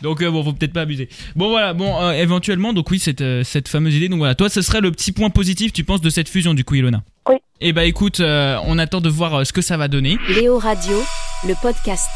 donc, 0.02 0.22
euh, 0.22 0.30
bon, 0.30 0.44
faut 0.44 0.52
peut-être 0.52 0.72
pas 0.72 0.82
abuser. 0.82 1.08
Bon, 1.36 1.48
voilà, 1.48 1.74
bon, 1.74 2.00
euh, 2.00 2.12
éventuellement, 2.12 2.72
donc 2.72 2.90
oui, 2.90 2.98
cette, 2.98 3.20
euh, 3.20 3.44
cette 3.44 3.68
fameuse 3.68 3.94
idée. 3.94 4.08
Donc 4.08 4.18
voilà, 4.18 4.34
toi, 4.34 4.48
ce 4.48 4.62
serait 4.62 4.80
le 4.80 4.90
petit 4.90 5.12
point 5.12 5.30
positif, 5.30 5.72
tu 5.72 5.84
penses, 5.84 6.00
de 6.00 6.10
cette 6.10 6.28
fusion, 6.28 6.54
du 6.54 6.64
coup, 6.64 6.74
Ilona? 6.74 7.02
Oui. 7.28 7.36
Et 7.60 7.72
bah, 7.72 7.84
écoute, 7.84 8.18
euh, 8.18 8.58
on 8.66 8.78
attend 8.78 9.00
de 9.00 9.08
voir 9.08 9.34
euh, 9.34 9.44
ce 9.44 9.52
que 9.52 9.62
ça 9.62 9.76
va 9.76 9.86
donner. 9.86 10.18
Léo 10.28 10.58
Radio, 10.58 11.00
le 11.46 11.54
podcast. 11.62 12.08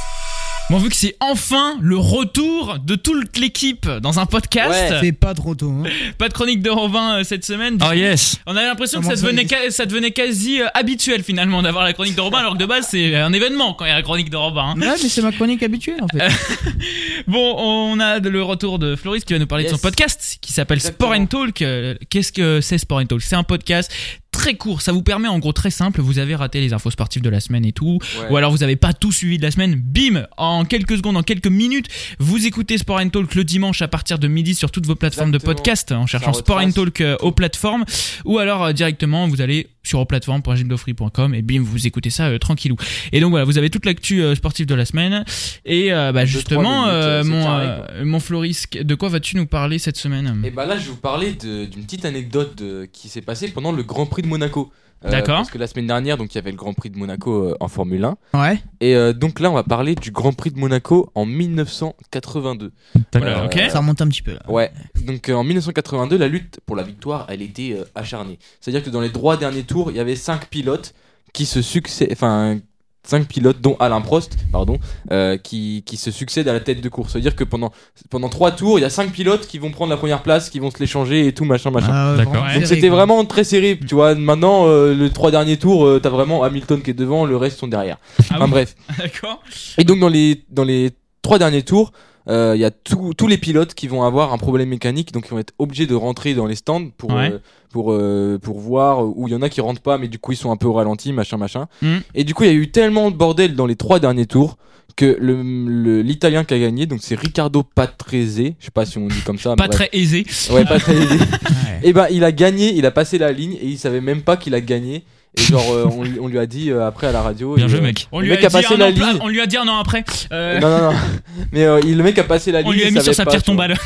Bon, 0.69 0.79
vu 0.79 0.89
que 0.89 0.97
c'est 0.97 1.15
enfin 1.21 1.77
le 1.81 1.97
retour 1.97 2.79
de 2.85 2.97
toute 2.97 3.39
l'équipe 3.39 3.89
dans 4.03 4.19
un 4.19 4.27
podcast, 4.27 4.69
Ouais. 4.91 4.99
c'est 5.01 5.13
pas 5.13 5.33
trop 5.33 5.55
tôt. 5.55 5.71
Hein. 5.71 5.85
pas 6.19 6.29
de 6.29 6.33
chronique 6.33 6.61
de 6.61 6.71
Robin 6.71 7.19
euh, 7.21 7.25
cette 7.25 7.45
semaine. 7.45 7.79
Ah 7.81 7.95
yes 7.95 8.39
On 8.47 8.57
avait 8.57 8.67
l'impression 8.67 8.99
que 9.01 9.07
ça 9.07 9.15
devenait, 9.15 9.47
ca- 9.47 9.71
ça 9.71 9.87
devenait 9.87 10.11
quasi 10.11 10.61
euh, 10.61 10.67
habituel 10.75 11.23
finalement 11.23 11.63
d'avoir 11.63 11.85
la 11.85 11.93
chronique 11.93 12.17
de 12.17 12.21
Robin, 12.21 12.39
alors 12.39 12.55
que 12.55 12.59
de 12.59 12.67
base 12.67 12.89
c'est 12.91 13.15
un 13.15 13.33
événement 13.33 13.75
quand 13.75 13.85
il 13.85 13.89
y 13.89 13.93
a 13.93 13.95
la 13.95 14.03
chronique 14.03 14.29
de 14.29 14.37
Robin. 14.37 14.75
hein. 14.77 14.81
Ouais, 14.81 14.95
mais 15.01 15.09
c'est 15.09 15.23
ma 15.23 15.31
chronique 15.31 15.63
habituelle 15.63 16.03
en 16.03 16.09
fait. 16.09 16.27
Bon, 17.29 17.55
on 17.59 18.01
a 18.01 18.19
le 18.19 18.43
retour 18.43 18.79
de 18.81 18.97
Floris 18.97 19.25
qui 19.25 19.33
va 19.35 19.39
nous 19.39 19.47
parler 19.47 19.65
de 19.65 19.69
Yes. 19.71 19.77
son 19.77 19.83
podcast 19.83 20.39
qui 20.41 20.53
s'appelle 20.53 20.81
Sport 20.81 21.13
and 21.13 21.27
Talk. 21.27 21.63
Euh, 21.63 21.95
Qu'est-ce 22.11 22.33
que 22.33 22.61
c'est 22.61 22.79
Sport 22.79 22.99
and 22.99 23.07
Talk? 23.07 23.23
C'est 23.23 23.37
un 23.37 23.43
podcast 23.45 23.91
très 24.37 24.55
court. 24.55 24.83
Ça 24.83 24.93
vous 24.93 25.03
permet 25.03 25.29
en 25.29 25.39
gros 25.39 25.53
très 25.53 25.71
simple. 25.71 26.01
Vous 26.01 26.19
avez 26.19 26.35
raté 26.35 26.61
les 26.61 26.73
infos 26.73 26.91
sportives 26.91 27.23
de 27.23 27.31
la 27.31 27.41
semaine 27.41 27.65
et 27.65 27.73
tout. 27.73 27.99
Ouais. 28.21 28.31
Ou 28.31 28.37
alors 28.37 28.51
vous 28.51 28.63
avez 28.63 28.77
pas 28.77 28.93
tout 28.93 29.13
suivi 29.13 29.39
de 29.39 29.43
la 29.43 29.51
semaine. 29.51 29.75
Bim 29.75 30.27
En 30.37 30.65
quelques 30.65 30.97
secondes, 30.99 31.17
en 31.17 31.23
quelques 31.23 31.47
minutes, 31.47 31.87
vous 32.19 32.47
écoutez 32.47 32.79
Sport 32.79 33.01
and 33.01 33.09
Talk 33.09 33.35
le 33.35 33.45
dimanche 33.45 33.83
à 33.83 33.89
partir 33.89 34.19
de 34.19 34.29
midi 34.29 34.55
sur 34.55 34.71
toutes 34.71 34.87
vos 34.87 34.95
plateformes 34.95 35.33
de 35.33 35.39
podcast 35.39 35.93
en 35.93 36.07
cherchant 36.07 36.33
Sport 36.33 36.59
and 36.59 36.73
Talk 36.73 37.01
euh, 37.01 37.17
aux 37.21 37.33
plateformes. 37.33 37.85
Ou 38.25 38.39
alors 38.39 38.65
euh, 38.65 38.73
directement, 38.73 39.27
vous 39.27 39.41
allez 39.41 39.69
sur 39.87 40.07
plateforme.gymdofree.com 40.07 41.35
et 41.35 41.43
bim, 41.43 41.63
vous 41.63 41.87
écoutez 41.87 42.11
ça 42.11 42.27
euh, 42.27 42.39
tranquillou. 42.39 42.77
Et 43.13 43.21
donc 43.21 43.31
voilà, 43.31 43.45
vous 43.45 43.59
avez 43.59 43.71
toute 43.71 43.87
l'actu 43.87 44.23
euh, 44.23 44.35
sportive 44.35 44.67
de 44.67 44.75
la 44.75 44.85
semaine. 44.85 45.25
Et 45.65 45.93
euh, 45.93 46.13
bah, 46.13 46.23
Deux, 46.23 46.27
justement, 46.27 46.87
minutes, 46.87 47.31
mon, 47.31 47.45
carré, 47.45 48.05
mon 48.05 48.21
Floris, 48.21 48.67
de 48.73 48.95
quoi 48.95 49.09
vas-tu 49.09 49.37
nous 49.37 49.47
parler 49.47 49.79
cette 49.79 49.97
semaine? 49.97 50.43
Et 50.45 50.51
bah 50.51 50.67
là, 50.67 50.77
je 50.77 50.85
vais 50.85 50.91
vous 50.91 50.97
parler 50.97 51.33
d'une 51.33 51.85
petite 51.85 52.05
anecdote 52.05 52.63
qui 52.93 53.09
s'est 53.09 53.21
passée 53.21 53.49
pendant 53.49 53.73
le 53.73 53.83
Grand 53.83 54.07
Prix 54.07 54.23
de 54.23 54.29
Monaco. 54.29 54.73
Euh, 55.05 55.11
D'accord. 55.11 55.37
Parce 55.37 55.51
que 55.51 55.59
la 55.59 55.67
semaine 55.67 55.87
dernière, 55.87 56.17
donc 56.17 56.35
il 56.35 56.37
y 56.37 56.39
avait 56.39 56.51
le 56.51 56.57
Grand 56.57 56.73
Prix 56.73 56.91
de 56.91 56.99
Monaco 56.99 57.45
euh, 57.51 57.57
en 57.61 57.69
Formule 57.69 58.05
1. 58.05 58.17
Ouais. 58.35 58.63
Et 58.81 58.97
euh, 58.97 59.13
donc 59.13 59.41
là, 59.41 59.51
on 59.51 59.55
va 59.55 59.63
parler 59.63 59.95
du 59.95 60.11
Grand 60.11 60.33
Prix 60.33 60.51
de 60.51 60.59
Monaco 60.59 61.11
en 61.15 61.27
1982. 61.27 62.73
D'accord. 62.95 63.05
Voilà, 63.13 63.45
ok. 63.45 63.61
Ça 63.71 63.79
remonte 63.79 64.01
un 64.01 64.09
petit 64.09 64.23
peu 64.23 64.33
là. 64.33 64.43
Ouais. 64.49 64.71
Donc 65.05 65.29
euh, 65.29 65.35
en 65.35 65.45
1982, 65.45 66.17
la 66.17 66.29
lutte 66.29 66.61
pour 66.67 66.77
la 66.77 66.83
victoire, 66.83 67.27
elle 67.29 67.43
était 67.43 67.77
euh, 67.79 67.85
acharnée. 67.95 68.39
C'est-à-dire 68.61 68.83
que 68.83 68.91
dans 68.91 69.01
les 69.01 69.13
trois 69.13 69.37
derniers 69.37 69.65
tours, 69.65 69.91
il 69.91 69.97
y 69.97 70.01
avait 70.01 70.17
cinq 70.17 70.49
pilotes 70.49 70.95
qui 71.33 71.45
se 71.47 71.61
succèdent, 71.61 72.09
enfin 72.13 72.59
cinq 73.07 73.27
pilotes, 73.29 73.61
dont 73.61 73.77
Alain 73.81 74.01
Prost, 74.01 74.37
pardon, 74.53 74.79
euh, 75.11 75.37
qui, 75.37 75.83
qui 75.87 75.97
se 75.97 76.11
succèdent 76.11 76.49
à 76.49 76.53
la 76.53 76.61
tête 76.61 76.81
de 76.81 76.89
course. 76.89 77.13
C'est-à-dire 77.13 77.37
que 77.37 77.45
pendant 77.45 77.73
pendant 78.11 78.29
trois 78.29 78.51
tours, 78.51 78.79
il 78.79 78.83
y 78.83 78.85
a 78.85 78.91
cinq 78.91 79.13
pilotes 79.13 79.47
qui 79.47 79.59
vont 79.59 79.71
prendre 79.71 79.91
la 79.91 79.97
première 79.97 80.23
place, 80.23 80.51
qui 80.51 80.59
vont 80.59 80.71
se 80.71 80.79
l'échanger 80.79 81.27
et 81.27 81.33
tout 81.33 81.45
machin 81.45 81.71
machin. 81.71 81.91
Ah, 81.93 82.11
ouais, 82.13 82.19
D'accord. 82.19 82.35
vraiment 82.35 82.55
Donc, 82.55 82.67
c'était 82.67 82.89
vraiment 82.89 83.25
très 83.25 83.45
serré, 83.45 83.79
tu 83.87 83.95
vois. 83.95 84.15
Maintenant, 84.15 84.67
euh, 84.67 84.95
les 84.95 85.11
trois 85.11 85.31
derniers 85.31 85.57
tours, 85.57 85.87
euh, 85.87 86.01
t'as 86.03 86.11
vraiment 86.11 86.43
Hamilton 86.43 86.83
qui 86.83 86.91
est 86.91 86.95
devant, 86.95 87.25
le 87.25 87.37
reste 87.37 87.59
sont 87.59 87.69
derrière. 87.69 87.99
Ah 88.19 88.35
Enfin 88.35 88.45
oui, 88.45 88.51
bref. 88.51 88.75
D'accord. 88.99 89.43
Et 89.79 89.85
donc 89.85 90.01
dans 90.01 90.09
les 90.09 90.45
dans 90.51 90.65
les 90.65 90.91
trois 91.23 91.39
derniers 91.39 91.63
tours, 91.63 91.93
euh, 92.29 92.53
il 92.57 92.61
y 92.61 92.65
a 92.65 92.71
tous 92.71 93.15
tous 93.15 93.27
les 93.27 93.39
pilotes 93.39 93.75
qui 93.75 93.89
vont 93.89 94.03
avoir 94.03 94.33
un 94.33 94.39
problème 94.39 94.69
mécanique, 94.69 95.13
donc 95.13 95.27
ils 95.27 95.31
vont 95.31 95.39
être 95.39 95.55
obligés 95.59 95.87
de 95.87 95.95
rentrer 95.95 96.35
dans 96.35 96.47
les 96.47 96.57
stands 96.57 96.91
pour 96.97 97.11
Ouais. 97.13 97.33
euh, 97.33 97.39
pour 97.71 97.93
euh, 97.93 98.39
pour 98.43 98.59
voir 98.61 99.05
où 99.07 99.29
il 99.29 99.33
y 99.33 99.35
en 99.37 99.43
a 99.43 99.49
qui 99.49 99.61
rentrent 99.61 99.83
pas, 99.83 99.99
mais 99.99 100.09
du 100.09 100.19
coup 100.19 100.33
ils 100.33 100.37
sont 100.37 100.51
un 100.51 100.57
peu 100.57 100.67
au 100.67 100.73
ralenti, 100.73 101.13
machin 101.13 101.37
machin. 101.37 101.67
Mm. 101.83 101.97
Et 102.15 102.25
du 102.25 102.35
coup 102.35 102.45
il 102.45 102.47
y 102.49 102.53
a 102.53 102.55
eu 102.55 102.71
tellement 102.71 103.11
de 103.11 103.17
bordel 103.17 103.55
dans 103.55 103.67
les 103.67 103.77
trois 103.77 104.01
derniers 104.01 104.27
tours 104.27 104.57
que 104.97 105.17
le 105.21 105.43
le- 105.43 106.01
l'italien 106.03 106.45
qui 106.45 106.55
a 106.55 106.59
gagné, 106.59 106.87
donc 106.87 107.01
c'est 107.03 107.15
Riccardo 107.19 107.63
Patrese, 107.63 108.37
je 108.59 108.65
sais 108.65 108.71
pas 108.73 108.87
si 108.87 108.97
on 108.99 109.09
dit 109.09 109.21
comme 109.27 109.39
ça, 109.39 109.55
Pas 109.57 109.69
bref. 109.69 109.89
très 109.89 109.91
aisé. 109.93 110.25
ouais 110.53 110.65
pas 110.65 110.79
très 110.79 110.95
aisé. 110.97 111.19
Ouais. 111.19 111.81
Et 111.83 111.93
ben 111.93 112.07
il 112.11 112.25
a 112.25 112.33
gagné, 112.33 112.75
il 112.75 112.87
a 112.87 112.91
passé 112.91 113.19
la 113.19 113.31
ligne 113.33 113.53
et 113.61 113.67
il 113.67 113.79
savait 113.79 114.01
même 114.01 114.23
pas 114.23 114.37
qu'il 114.39 114.55
a 114.55 114.61
gagné. 114.63 115.05
Et 115.39 115.43
genre 115.43 115.71
euh, 115.73 115.85
on, 115.91 116.03
lui- 116.03 116.19
on 116.21 116.29
lui 116.29 116.39
a 116.39 116.47
dit 116.47 116.71
euh, 116.71 116.87
après 116.87 117.07
à 117.09 117.13
la 117.13 117.23
radio. 117.23 117.55
Bien 117.57 117.67
et, 117.67 117.69
joué, 117.69 117.79
euh, 117.79 117.83
mec. 117.83 118.09
On 118.13 118.21
Le 118.21 118.25
lui, 118.27 118.31
mec 118.33 118.43
a 118.43 118.47
a 118.47 118.49
dit 118.49 118.53
passé 118.55 118.75
un 118.75 118.77
la 118.79 118.87
an 118.87 118.93
pla- 118.95 119.13
ligne. 119.13 119.19
on 119.23 119.29
lui 119.29 119.41
a 119.41 119.47
dit 119.47 119.57
un 119.57 119.69
an 119.69 119.79
après. 119.79 120.05
Euh, 120.33 120.59
Non, 120.61 120.69
non, 120.71 120.93
non. 120.93 120.99
Mais 121.53 121.65
euh, 121.65 121.81
il, 121.85 121.97
le 121.97 122.03
mec 122.03 122.19
a 122.19 122.25
passé 122.25 122.53
la 122.53 122.61
ligne. 122.63 122.69
on 122.69 122.73
lui 122.73 122.85
a 122.85 122.89
il 122.89 122.95
mis 122.95 123.03
sur 123.03 123.15
savait 123.15 123.15
sa 123.15 123.25
pas, 123.25 123.31
pierre 123.33 123.43
tu 123.43 123.53
vois. 123.53 123.67
tombale. 123.69 123.79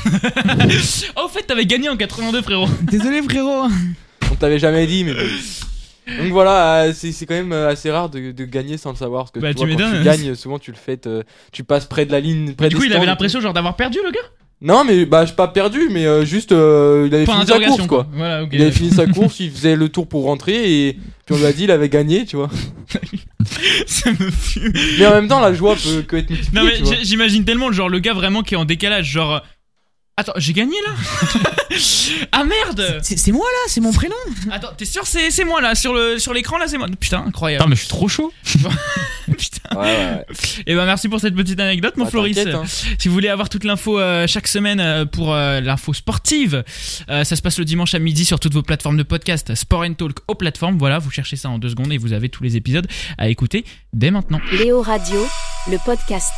oh, 1.16 1.22
au 1.24 1.28
fait, 1.28 1.42
t'avais 1.42 1.66
gagné 1.66 1.88
en 1.88 1.96
82, 1.96 2.42
frérot. 2.42 2.66
Désolé 2.82 3.20
frérot. 3.22 3.68
On 4.30 4.34
t'avait 4.36 4.58
jamais 4.58 4.86
dit, 4.86 5.04
mais. 5.04 5.12
bon. 5.14 5.20
Donc 6.22 6.32
voilà, 6.32 6.82
euh, 6.84 6.92
c'est 6.94 7.12
c'est 7.12 7.24
quand 7.26 7.34
même 7.34 7.52
euh, 7.52 7.68
assez 7.68 7.90
rare 7.90 8.08
de, 8.08 8.32
de 8.32 8.44
gagner 8.44 8.76
sans 8.78 8.90
le 8.90 8.96
savoir. 8.96 9.24
Parce 9.24 9.32
que 9.32 9.38
Bah, 9.40 9.50
tu, 9.54 9.60
tu 9.60 9.66
vois, 9.66 9.76
quand 9.76 9.90
m'étonnes. 9.90 9.98
tu 9.98 10.04
gagnes, 10.04 10.34
souvent 10.34 10.58
tu 10.58 10.70
le 10.72 10.76
fais, 10.76 10.96
te- 10.96 11.22
tu 11.52 11.62
passes 11.62 11.86
près 11.86 12.04
de 12.06 12.10
la 12.12 12.18
ligne. 12.20 12.54
Près 12.54 12.68
Du 12.68 12.74
des 12.74 12.78
coup, 12.78 12.84
il 12.84 12.90
stands 12.90 12.96
avait 12.98 13.06
l'impression 13.06 13.40
genre 13.40 13.52
d'avoir 13.52 13.76
perdu 13.76 13.98
le 14.04 14.10
gars. 14.10 14.18
Non, 14.62 14.84
mais 14.84 15.06
bah, 15.06 15.24
je 15.24 15.32
pas 15.32 15.48
perdu, 15.48 15.88
mais 15.90 16.04
euh, 16.04 16.24
juste 16.24 16.52
euh, 16.52 17.06
il 17.06 17.14
avait 17.14 17.24
Point 17.24 17.46
fini 17.46 17.46
sa 17.46 17.66
course 17.66 17.86
quoi. 17.86 18.06
Voilà. 18.12 18.46
Il 18.52 18.60
avait 18.60 18.72
fini 18.72 18.90
sa 18.90 19.06
course, 19.12 19.40
il 19.40 19.50
faisait 19.50 19.74
le 19.74 19.88
tour 19.88 20.06
pour 20.06 20.24
rentrer 20.24 20.88
et 20.88 20.98
puis 21.24 21.34
on 21.34 21.38
lui 21.38 21.46
a 21.46 21.52
dit 21.52 21.64
il 21.64 21.70
avait 21.70 21.88
gagné, 21.88 22.26
tu 22.26 22.36
vois. 22.36 22.50
Ça 23.86 24.10
me 24.10 24.30
fume. 24.30 24.72
Mais 24.98 25.06
en 25.06 25.12
même 25.12 25.28
temps, 25.28 25.40
la 25.40 25.54
joie 25.54 25.76
peut 26.08 26.18
être 26.18 26.30
multipliée. 26.30 26.48
Non 26.52 26.64
mais 26.64 27.04
j'imagine 27.04 27.44
tellement 27.44 27.68
le 27.68 27.74
genre 27.74 27.88
le 27.88 28.00
gars 28.00 28.12
vraiment 28.12 28.42
qui 28.42 28.54
est 28.54 28.58
en 28.58 28.66
décalage 28.66 29.06
genre 29.06 29.42
Attends, 30.20 30.32
j'ai 30.36 30.52
gagné 30.52 30.74
là 30.86 30.92
Ah 32.32 32.44
merde 32.44 33.00
C'est 33.02 33.32
moi 33.32 33.46
là, 33.46 33.68
c'est 33.68 33.80
mon 33.80 33.90
prénom. 33.92 34.14
Attends, 34.52 34.72
t'es 34.76 34.84
sûr 34.84 35.06
c'est 35.06 35.30
c'est 35.30 35.44
moi 35.44 35.62
là 35.62 35.74
sur 35.74 35.94
le 35.94 36.18
sur 36.18 36.34
l'écran 36.34 36.58
là 36.58 36.66
c'est 36.68 36.76
moi? 36.76 36.88
Putain, 37.00 37.24
incroyable. 37.26 37.62
Putain, 37.62 37.70
mais 37.70 37.76
je 37.76 37.80
suis 37.80 37.88
trop 37.88 38.06
chaud. 38.08 38.30
Putain. 38.44 39.78
Ouais, 39.80 39.86
ouais, 39.86 39.96
ouais. 39.96 40.24
Et 40.66 40.74
ben 40.74 40.84
merci 40.84 41.08
pour 41.08 41.20
cette 41.20 41.34
petite 41.34 41.58
anecdote 41.58 41.96
mon 41.96 42.04
Bah, 42.04 42.10
Floris. 42.10 42.36
hein. 42.38 42.64
Si 42.98 43.08
vous 43.08 43.14
voulez 43.14 43.28
avoir 43.30 43.48
toute 43.48 43.64
l'info 43.64 43.98
euh, 43.98 44.26
chaque 44.26 44.46
semaine 44.48 44.80
euh, 44.80 45.06
pour 45.06 45.32
euh, 45.32 45.60
l'info 45.60 45.94
sportive, 45.94 46.64
euh, 47.08 47.24
ça 47.24 47.34
se 47.36 47.40
passe 47.40 47.58
le 47.58 47.64
dimanche 47.64 47.94
à 47.94 47.98
midi 47.98 48.26
sur 48.26 48.40
toutes 48.40 48.52
vos 48.52 48.62
plateformes 48.62 48.98
de 48.98 49.02
podcast 49.04 49.54
Sport 49.54 49.82
and 49.84 49.94
Talk 49.94 50.18
aux 50.28 50.34
plateformes. 50.34 50.76
Voilà, 50.76 50.98
vous 50.98 51.10
cherchez 51.10 51.36
ça 51.36 51.48
en 51.48 51.58
deux 51.58 51.70
secondes 51.70 51.92
et 51.92 51.98
vous 51.98 52.12
avez 52.12 52.28
tous 52.28 52.42
les 52.42 52.56
épisodes 52.56 52.86
à 53.16 53.28
écouter 53.30 53.64
dès 53.94 54.10
maintenant. 54.10 54.40
Léo 54.52 54.82
Radio, 54.82 55.26
le 55.70 55.78
podcast. 55.86 56.32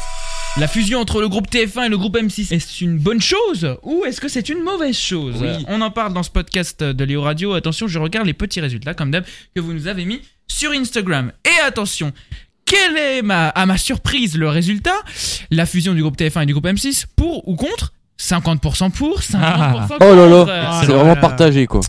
La 0.59 0.69
fusion 0.69 1.01
entre 1.01 1.21
le 1.23 1.29
groupe 1.29 1.49
TF1 1.51 1.87
et 1.87 1.89
le 1.89 1.97
groupe 1.97 2.17
M6, 2.17 2.53
est-ce 2.55 2.85
une 2.85 2.99
bonne 2.99 3.23
chose 3.23 3.77
ou 3.83 4.05
est-ce 4.05 4.21
que 4.21 4.29
c'est 4.29 4.51
une 4.51 4.63
mauvaise 4.63 4.97
chose? 4.99 5.37
Oui. 5.41 5.65
On 5.67 5.81
en 5.81 5.91
parle 5.91 6.13
dans 6.13 6.23
ce 6.23 6.29
podcast 6.31 6.83
de 6.83 7.05
Léo 7.05 7.23
Radio. 7.23 7.55
Attention, 7.55 7.89
je 7.89 7.99
regarde 7.99 8.27
les 8.27 8.35
petits 8.35 8.61
résultats 8.61 8.93
comme 8.93 9.11
d'hab 9.11 9.25
que 9.55 9.61
vous 9.61 9.73
nous 9.73 9.87
avez 9.89 10.05
mis 10.05 10.21
sur 10.47 10.71
Instagram. 10.73 11.33
Et 11.47 11.63
attention, 11.67 12.13
quelle 12.67 12.99
est 12.99 13.23
ma, 13.23 13.49
à 13.49 13.65
ma 13.65 13.79
surprise 13.79 14.37
le 14.37 14.49
résultat? 14.51 14.95
La 15.51 15.65
fusion 15.65 15.95
du 15.95 16.03
groupe 16.03 16.19
TF1 16.19 16.43
et 16.43 16.47
du 16.47 16.53
groupe 16.53 16.67
M6 16.67 17.07
pour 17.17 17.49
ou 17.49 17.57
contre? 17.57 17.95
50% 18.21 18.91
pour, 18.91 19.21
50% 19.21 19.39
Ah. 19.43 19.87
contre. 19.89 19.97
Oh 20.07 20.15
là 20.15 20.27
là, 20.29 20.81
c'est 20.85 20.93
vraiment 20.93 21.17
partagé 21.17 21.67
quoi. 21.67 21.81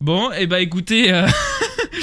Bon, 0.00 0.30
et 0.32 0.46
bah 0.46 0.60
écoutez, 0.60 1.12
euh, 1.12 1.26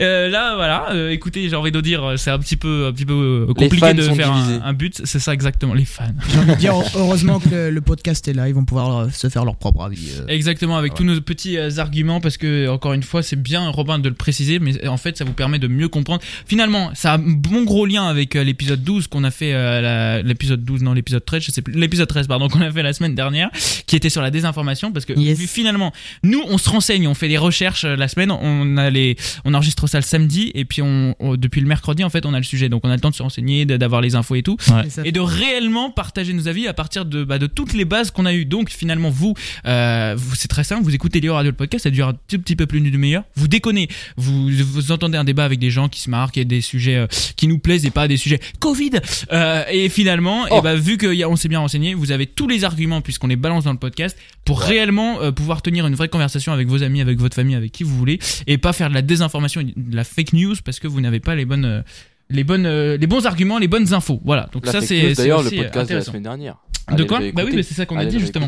Euh, 0.00 0.28
là, 0.28 0.54
voilà. 0.56 0.92
euh, 0.92 1.10
écoutez, 1.10 1.48
j'ai 1.48 1.56
envie 1.56 1.70
de 1.72 1.80
dire, 1.80 2.02
euh, 2.04 2.16
c'est 2.16 2.30
un 2.30 2.38
petit 2.38 2.56
peu, 2.56 2.86
un 2.88 2.92
petit 2.92 3.04
peu 3.06 3.46
euh, 3.48 3.54
compliqué 3.54 3.94
de 3.94 4.02
faire 4.02 4.32
un, 4.32 4.72
but. 4.72 5.00
C'est 5.04 5.18
ça 5.18 5.32
exactement, 5.32 5.74
les 5.74 5.84
fans. 5.84 6.04
J'ai 6.28 6.38
envie 6.38 6.50
de 6.52 6.56
dire, 6.56 6.74
heureusement 6.96 7.38
que 7.40 7.48
le, 7.48 7.70
le 7.70 7.80
podcast 7.80 8.26
est 8.28 8.32
là, 8.32 8.48
ils 8.48 8.54
vont 8.54 8.64
pouvoir 8.64 8.98
euh, 8.98 9.08
se 9.10 9.28
faire 9.28 9.44
leur 9.44 9.56
propre 9.56 9.82
avis. 9.84 10.08
euh. 10.20 10.26
Exactement, 10.28 10.76
avec 10.76 10.94
tous 10.94 11.04
nos 11.04 11.20
petits 11.20 11.56
euh, 11.58 11.70
arguments, 11.78 12.20
parce 12.20 12.36
que 12.36 12.68
encore 12.68 12.92
une 12.92 13.02
fois, 13.02 13.22
c'est 13.22 13.40
bien 13.40 13.68
Robin 13.68 13.98
de 13.98 14.08
le 14.08 14.14
préciser, 14.14 14.58
mais 14.58 14.86
en 14.88 14.96
fait, 14.96 15.16
ça 15.16 15.24
vous 15.24 15.32
permet 15.32 15.58
de 15.58 15.68
mieux 15.68 15.88
comprendre. 15.88 16.20
Finalement, 16.46 16.90
ça 16.94 17.12
a 17.12 17.16
un 17.16 17.18
bon 17.20 17.62
gros 17.64 17.86
lien 17.86 18.04
avec 18.06 18.36
euh, 18.36 18.44
l'épisode 18.44 18.82
12 18.82 19.06
qu'on 19.06 19.24
a 19.24 19.30
fait, 19.30 19.52
euh, 19.54 19.80
la- 19.80 20.22
l'épisode 20.22 20.64
12, 20.64 20.82
non, 20.82 20.92
l'épisode 20.92 21.24
13, 21.24 21.42
je 21.44 21.50
sais 21.52 21.62
plus, 21.62 21.74
l'épisode 21.74 22.08
13, 22.08 22.26
pardon, 22.26 22.48
qu'on 22.54 22.60
a 22.60 22.70
fait 22.70 22.82
la 22.82 22.92
semaine 22.92 23.14
dernière, 23.14 23.50
qui 23.86 23.96
était 23.96 24.10
sur 24.10 24.22
la 24.22 24.30
désinformation, 24.30 24.92
parce 24.92 25.04
que 25.04 25.12
Yes. 25.18 25.38
finalement, 25.48 25.92
nous, 26.22 26.42
on 26.48 26.58
se 26.58 26.68
renseigne, 26.68 27.06
on 27.06 27.14
fait 27.14 27.28
des 27.28 27.38
recherches 27.38 27.84
euh, 27.84 27.96
la 27.96 28.08
semaine, 28.08 28.30
on 28.30 28.76
a 28.76 28.90
les, 28.90 29.16
on 29.44 29.54
enregistre 29.54 29.86
ça 29.86 29.98
le 29.98 30.04
samedi, 30.04 30.50
et 30.54 30.64
puis 30.64 30.82
on, 30.82 31.14
on- 31.20 31.36
depuis 31.36 31.60
le 31.60 31.66
mercredi, 31.66 32.04
en 32.04 32.10
fait, 32.10 32.26
on 32.26 32.34
a 32.34 32.38
le 32.38 32.44
sujet, 32.44 32.68
donc 32.68 32.82
on 32.84 32.90
a 32.90 32.94
le 32.94 33.00
temps 33.00 33.10
de 33.10 33.14
se 33.14 33.22
renseigner, 33.22 33.64
d'avoir 33.66 34.00
les 34.00 34.14
infos 34.14 34.34
et 34.34 34.42
tout. 34.42 34.56
Et 34.86 34.90
ça. 34.90 35.02
Et 35.04 35.12
de 35.12 35.20
réellement 35.20 35.90
partager 35.90 36.32
nos 36.32 36.48
avis 36.48 36.66
à 36.68 36.72
partir 36.74 37.04
de, 37.04 37.24
bah, 37.24 37.38
de 37.38 37.46
toutes 37.46 37.74
les 37.74 37.84
bases 37.84 38.10
qu'on 38.10 38.26
a 38.26 38.32
eues. 38.34 38.44
Donc 38.44 38.70
finalement, 38.70 39.10
vous, 39.10 39.34
euh, 39.66 40.14
vous 40.16 40.34
c'est 40.34 40.48
très 40.48 40.64
simple, 40.64 40.82
vous 40.84 40.94
écoutez 40.94 41.20
Léo 41.20 41.34
Radio 41.34 41.50
le 41.50 41.56
podcast, 41.56 41.84
ça 41.84 41.90
dure 41.90 42.08
un 42.08 42.14
tout 42.14 42.38
petit 42.38 42.56
peu 42.56 42.66
plus 42.66 42.80
d'une 42.80 42.92
demi-heure. 42.92 43.24
Vous 43.36 43.48
déconnez, 43.48 43.88
vous, 44.16 44.48
vous 44.50 44.92
entendez 44.92 45.18
un 45.18 45.24
débat 45.24 45.44
avec 45.44 45.58
des 45.58 45.70
gens 45.70 45.88
qui 45.88 46.00
se 46.00 46.10
qui 46.32 46.40
a 46.40 46.44
des 46.44 46.60
sujets 46.60 46.96
euh, 46.96 47.06
qui 47.36 47.48
nous 47.48 47.58
plaisent 47.58 47.84
et 47.84 47.90
pas 47.90 48.06
des 48.08 48.16
sujets 48.16 48.38
Covid. 48.60 48.90
Euh, 49.32 49.64
et 49.70 49.88
finalement, 49.88 50.44
Oh. 50.50 50.58
et 50.58 50.62
bah, 50.62 50.74
vu 50.76 50.96
qu'on 50.96 51.36
s'est 51.36 51.48
bien 51.48 51.58
renseigné, 51.58 51.94
vous 51.94 52.12
avez 52.12 52.26
tous 52.26 52.46
les 52.48 52.64
arguments 52.64 53.00
puisqu'on 53.00 53.26
les 53.26 53.36
balance 53.36 53.64
dans 53.64 53.72
le 53.72 53.78
podcast 53.78 54.16
pour 54.44 54.60
réellement 54.60 55.20
euh, 55.20 55.32
pouvoir 55.32 55.60
tenir 55.62 55.86
une 55.86 55.94
vraie 55.94 56.08
conversation 56.08 56.52
avec 56.52 56.68
vos 56.68 56.82
amis, 56.82 57.00
avec 57.00 57.18
votre 57.18 57.34
famille, 57.34 57.54
avec 57.56 57.72
qui 57.72 57.82
vous 57.82 57.96
voulez 57.96 58.18
et 58.46 58.58
pas 58.58 58.72
faire 58.72 58.88
de 58.90 58.94
la 58.94 59.02
désinformation 59.02 59.33
et 59.34 59.72
de 59.76 59.96
la 59.96 60.04
fake 60.04 60.32
news 60.32 60.54
parce 60.64 60.78
que 60.80 60.88
vous 60.88 61.00
n'avez 61.00 61.20
pas 61.20 61.34
les 61.34 61.44
bonnes. 61.44 61.64
euh, 61.64 61.82
les 62.30 62.42
bonnes 62.44 62.64
euh, 62.66 62.96
les 62.96 63.06
bons 63.06 63.26
arguments 63.26 63.58
les 63.58 63.68
bonnes 63.68 63.92
infos 63.92 64.18
voilà 64.24 64.48
donc 64.50 64.64
La 64.64 64.72
ça 64.72 64.80
c'est 64.80 65.12
d'ailleurs 65.12 65.42
le 65.42 65.48
euh, 65.52 65.62
podcast 65.64 65.90
de 65.90 65.94
la 65.96 66.00
semaine 66.00 66.22
dernière. 66.22 66.56
De 66.88 66.94
Allez 66.94 67.06
quoi 67.06 67.18
Bah 67.34 67.42
oui, 67.46 67.52
mais 67.54 67.62
c'est 67.62 67.72
ça 67.72 67.86
qu'on 67.86 67.96
a 67.96 68.04
dit 68.04 68.20
justement. 68.20 68.46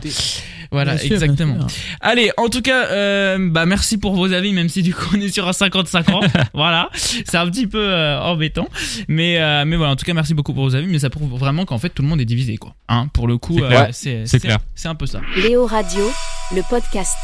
Voilà, 0.70 0.98
sûr, 0.98 1.12
exactement. 1.12 1.66
Allez, 2.00 2.30
en 2.36 2.50
tout 2.50 2.60
cas, 2.60 2.88
euh, 2.88 3.38
bah 3.50 3.64
merci 3.64 3.96
pour 3.96 4.14
vos 4.14 4.30
avis, 4.30 4.52
même 4.52 4.68
si 4.68 4.82
du 4.82 4.92
coup 4.94 5.06
on 5.16 5.20
est 5.20 5.30
sur 5.30 5.48
un 5.48 5.54
55 5.54 6.08
ans. 6.10 6.20
voilà, 6.52 6.90
c'est 6.92 7.36
un 7.36 7.46
petit 7.46 7.66
peu 7.66 7.80
euh, 7.80 8.20
embêtant, 8.20 8.68
mais 9.08 9.40
euh, 9.40 9.64
mais 9.64 9.76
voilà. 9.76 9.92
En 9.92 9.96
tout 9.96 10.04
cas, 10.04 10.12
merci 10.12 10.34
beaucoup 10.34 10.52
pour 10.52 10.64
vos 10.64 10.74
avis, 10.74 10.86
mais 10.86 10.98
ça 10.98 11.08
prouve 11.08 11.30
vraiment 11.38 11.64
qu'en 11.64 11.78
fait 11.78 11.88
tout 11.88 12.02
le 12.02 12.08
monde 12.08 12.20
est 12.20 12.26
divisé, 12.26 12.58
quoi. 12.58 12.74
Hein, 12.88 13.08
pour 13.14 13.26
le 13.26 13.38
coup, 13.38 13.56
C'est 13.56 13.64
euh, 13.64 13.68
clair. 13.68 13.88
c'est 13.92 14.26
C'est 14.26 14.40
clair. 14.40 14.58
c'est 14.74 14.88
un 14.88 14.94
peu 14.94 15.06
ça. 15.06 15.22
Léo 15.36 15.64
Radio, 15.64 16.10
le 16.54 16.60
podcast. 16.68 17.16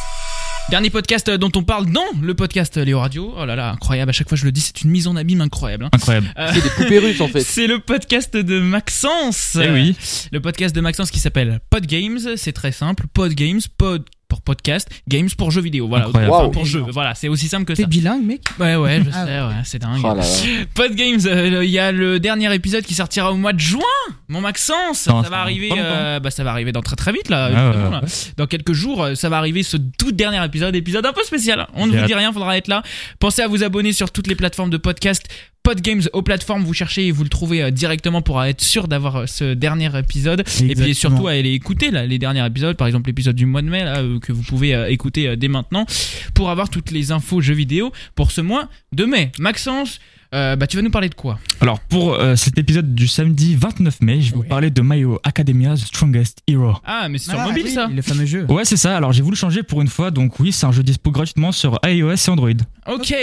Dernier 0.71 0.91
podcast 0.91 1.29
euh, 1.29 1.37
dont 1.39 1.51
on 1.57 1.63
parle 1.65 1.87
dans 1.91 2.05
le 2.21 2.35
podcast 2.35 2.79
Léo 2.79 3.01
Radio. 3.01 3.35
Oh 3.37 3.45
là 3.45 3.57
là, 3.57 3.73
incroyable. 3.73 4.09
À 4.09 4.13
chaque 4.13 4.29
fois 4.29 4.39
je 4.39 4.45
le 4.45 4.53
dis, 4.53 4.61
c'est 4.61 4.83
une 4.83 4.91
mise 4.91 5.07
en 5.07 5.17
abîme 5.17 5.41
incroyable. 5.43 5.85
hein. 5.85 5.89
Incroyable. 5.93 6.33
Euh, 6.39 6.51
C'est 6.55 6.63
des 6.63 6.71
poupées 6.71 6.99
russes 6.99 7.21
en 7.21 7.29
fait. 7.29 7.41
c'est 7.47 7.67
le 7.67 7.79
podcast 7.81 8.35
de 8.35 8.59
Maxence. 8.61 9.59
Eh 9.63 9.71
oui. 9.71 9.97
Le 10.31 10.41
podcast 10.41 10.75
de 10.75 10.81
Maxence 10.81 11.11
qui 11.11 11.19
s'appelle 11.19 11.61
Pod 11.69 11.85
Games, 11.87 12.19
c'est 12.37 12.53
très 12.53 12.73
simple. 12.73 13.05
Pod 13.13 13.33
Games, 13.35 13.61
pod 13.77 14.05
pour 14.33 14.41
podcast, 14.41 14.89
games 15.09 15.29
pour 15.37 15.51
jeux 15.51 15.61
vidéo. 15.61 15.87
Voilà, 15.89 16.07
Incroyable. 16.07 16.33
Enfin, 16.33 16.45
Wow. 16.45 16.51
pour 16.53 16.65
jeux. 16.65 16.85
Voilà, 16.89 17.15
c'est 17.15 17.29
aussi 17.29 17.49
simple 17.49 17.67
que 17.67 17.75
T'es 17.75 17.83
ça. 17.83 17.89
bilingue, 17.89 18.25
mec 18.25 18.41
Ouais, 18.59 18.77
ouais, 18.77 19.03
je 19.05 19.11
Ah 19.13 19.27
sais, 19.27 19.41
ouais, 19.41 19.63
c'est 19.65 19.79
dingue. 19.79 20.01
Oh 20.03 20.09
là 20.09 20.15
là. 20.15 20.23
Pod 20.75 20.95
Games, 20.95 21.21
euh, 21.27 21.63
il 21.63 21.71
y 21.71 21.79
a 21.79 21.93
le 21.93 22.19
dernier 22.19 22.53
épisode 22.55 22.83
qui 22.85 22.95
sortira 22.95 23.31
au 23.31 23.37
mois 23.37 23.53
de 23.53 23.61
juin. 23.61 23.83
Mon 24.29 24.41
Maxence, 24.41 25.07
Non, 25.07 25.19
ça 25.19 25.25
ça 25.25 25.29
va 25.29 25.41
arriver, 25.43 25.69
euh, 25.77 26.19
bah 26.19 26.31
ça 26.31 26.45
va 26.45 26.51
arriver 26.53 26.73
dans 26.73 26.81
très 26.81 26.97
très 26.97 27.13
vite 27.13 27.29
là. 27.29 27.51
Ouais, 27.51 27.77
ouais. 27.85 27.91
là. 27.91 28.01
Dans 28.39 28.47
quelques 28.47 28.73
jours, 28.73 29.03
euh, 29.05 29.15
ça 29.15 29.29
va 29.29 29.37
arriver 29.37 29.63
ce 29.63 29.77
tout 29.99 30.13
dernier 30.13 30.43
épisode, 30.43 30.75
épisode 30.75 31.05
un 31.05 31.13
peu 31.13 31.23
spécial. 31.25 31.67
On 31.75 31.87
ne 31.87 31.95
vous 31.99 32.07
dit 32.07 32.15
rien, 32.15 32.33
faudra 32.33 32.57
être 32.57 32.69
là. 32.69 32.83
Pensez 33.19 33.43
à 33.43 33.49
vous 33.49 33.63
abonner 33.63 33.93
sur 33.93 34.11
toutes 34.11 34.29
les 34.29 34.35
plateformes 34.35 34.71
de 34.71 34.79
podcast. 34.79 35.27
Pod 35.63 35.81
Games 35.81 36.03
aux 36.13 36.23
plateformes, 36.23 36.65
vous 36.65 36.75
cherchez 36.75 37.07
et 37.07 37.13
vous 37.13 37.23
le 37.23 37.29
trouvez 37.29 37.63
euh, 37.63 37.71
directement 37.71 38.21
pour 38.21 38.43
être 38.43 38.61
sûr 38.61 38.89
d'avoir 38.89 39.17
euh, 39.17 39.27
ce 39.27 39.55
dernier 39.55 39.97
épisode. 39.97 40.43
Et 40.61 40.75
puis 40.75 40.93
surtout 40.93 41.29
à 41.29 41.33
aller 41.33 41.53
écouter 41.53 41.93
là, 41.93 42.05
les 42.05 42.19
derniers 42.19 42.45
épisodes, 42.45 42.77
par 42.77 42.89
exemple 42.89 43.07
l'épisode 43.09 43.37
du 43.37 43.47
mois 43.47 43.63
de 43.63 43.69
mai 43.69 43.85
là, 43.85 43.99
euh, 43.99 44.19
que 44.19 44.33
vous 44.33 44.43
pouvez 44.43 44.73
écouter 44.91 45.37
dès 45.37 45.47
maintenant 45.47 45.87
pour 46.35 46.51
avoir 46.51 46.69
toutes 46.69 46.91
les 46.91 47.13
infos 47.13 47.41
jeux 47.41 47.55
vidéo 47.55 47.93
pour 48.17 48.33
ce 48.33 48.41
mois 48.41 48.69
de 48.93 49.05
mai. 49.05 49.31
Maxence, 49.39 50.01
euh, 50.35 50.57
bah 50.57 50.67
tu 50.67 50.77
vas 50.77 50.83
nous 50.83 50.91
parler 50.91 51.09
de 51.09 51.15
quoi 51.15 51.39
Alors 51.61 51.79
pour 51.81 52.15
euh, 52.15 52.37
cet 52.37 52.59
épisode 52.59 52.95
du 52.95 53.07
samedi 53.07 53.55
29 53.57 54.01
mai, 54.01 54.21
je 54.21 54.31
vais 54.33 54.37
Ouais. 54.39 54.43
vous 54.45 54.49
parler 54.49 54.71
de 54.71 54.81
My 54.83 54.99
Hero 55.01 55.19
Academia 55.25 55.75
The 55.75 55.79
Strongest 55.79 56.39
Hero. 56.49 56.75
Ah 56.85 57.09
mais 57.11 57.19
c'est 57.19 57.31
sur 57.31 57.39
Ah, 57.41 57.47
mobile 57.49 57.65
oui, 57.67 57.71
ça 57.71 57.87
Le 57.95 58.03
fameux 58.03 58.25
jeu. 58.27 58.47
Ouais, 58.49 58.65
c'est 58.65 58.77
ça. 58.77 58.97
Alors 58.97 59.13
j'ai 59.13 59.23
voulu 59.23 59.37
changer 59.37 59.63
pour 59.63 59.83
une 59.83 59.89
fois. 59.89 60.11
Donc 60.11 60.41
oui, 60.41 60.53
c'est 60.53 60.67
un 60.67 60.73
jeu 60.73 60.83
dispo 60.83 61.11
gratuitement 61.11 61.53
sur 61.53 61.79
iOS 61.87 62.13
et 62.15 62.31
Android. 62.31 62.49
Ok. 62.91 63.15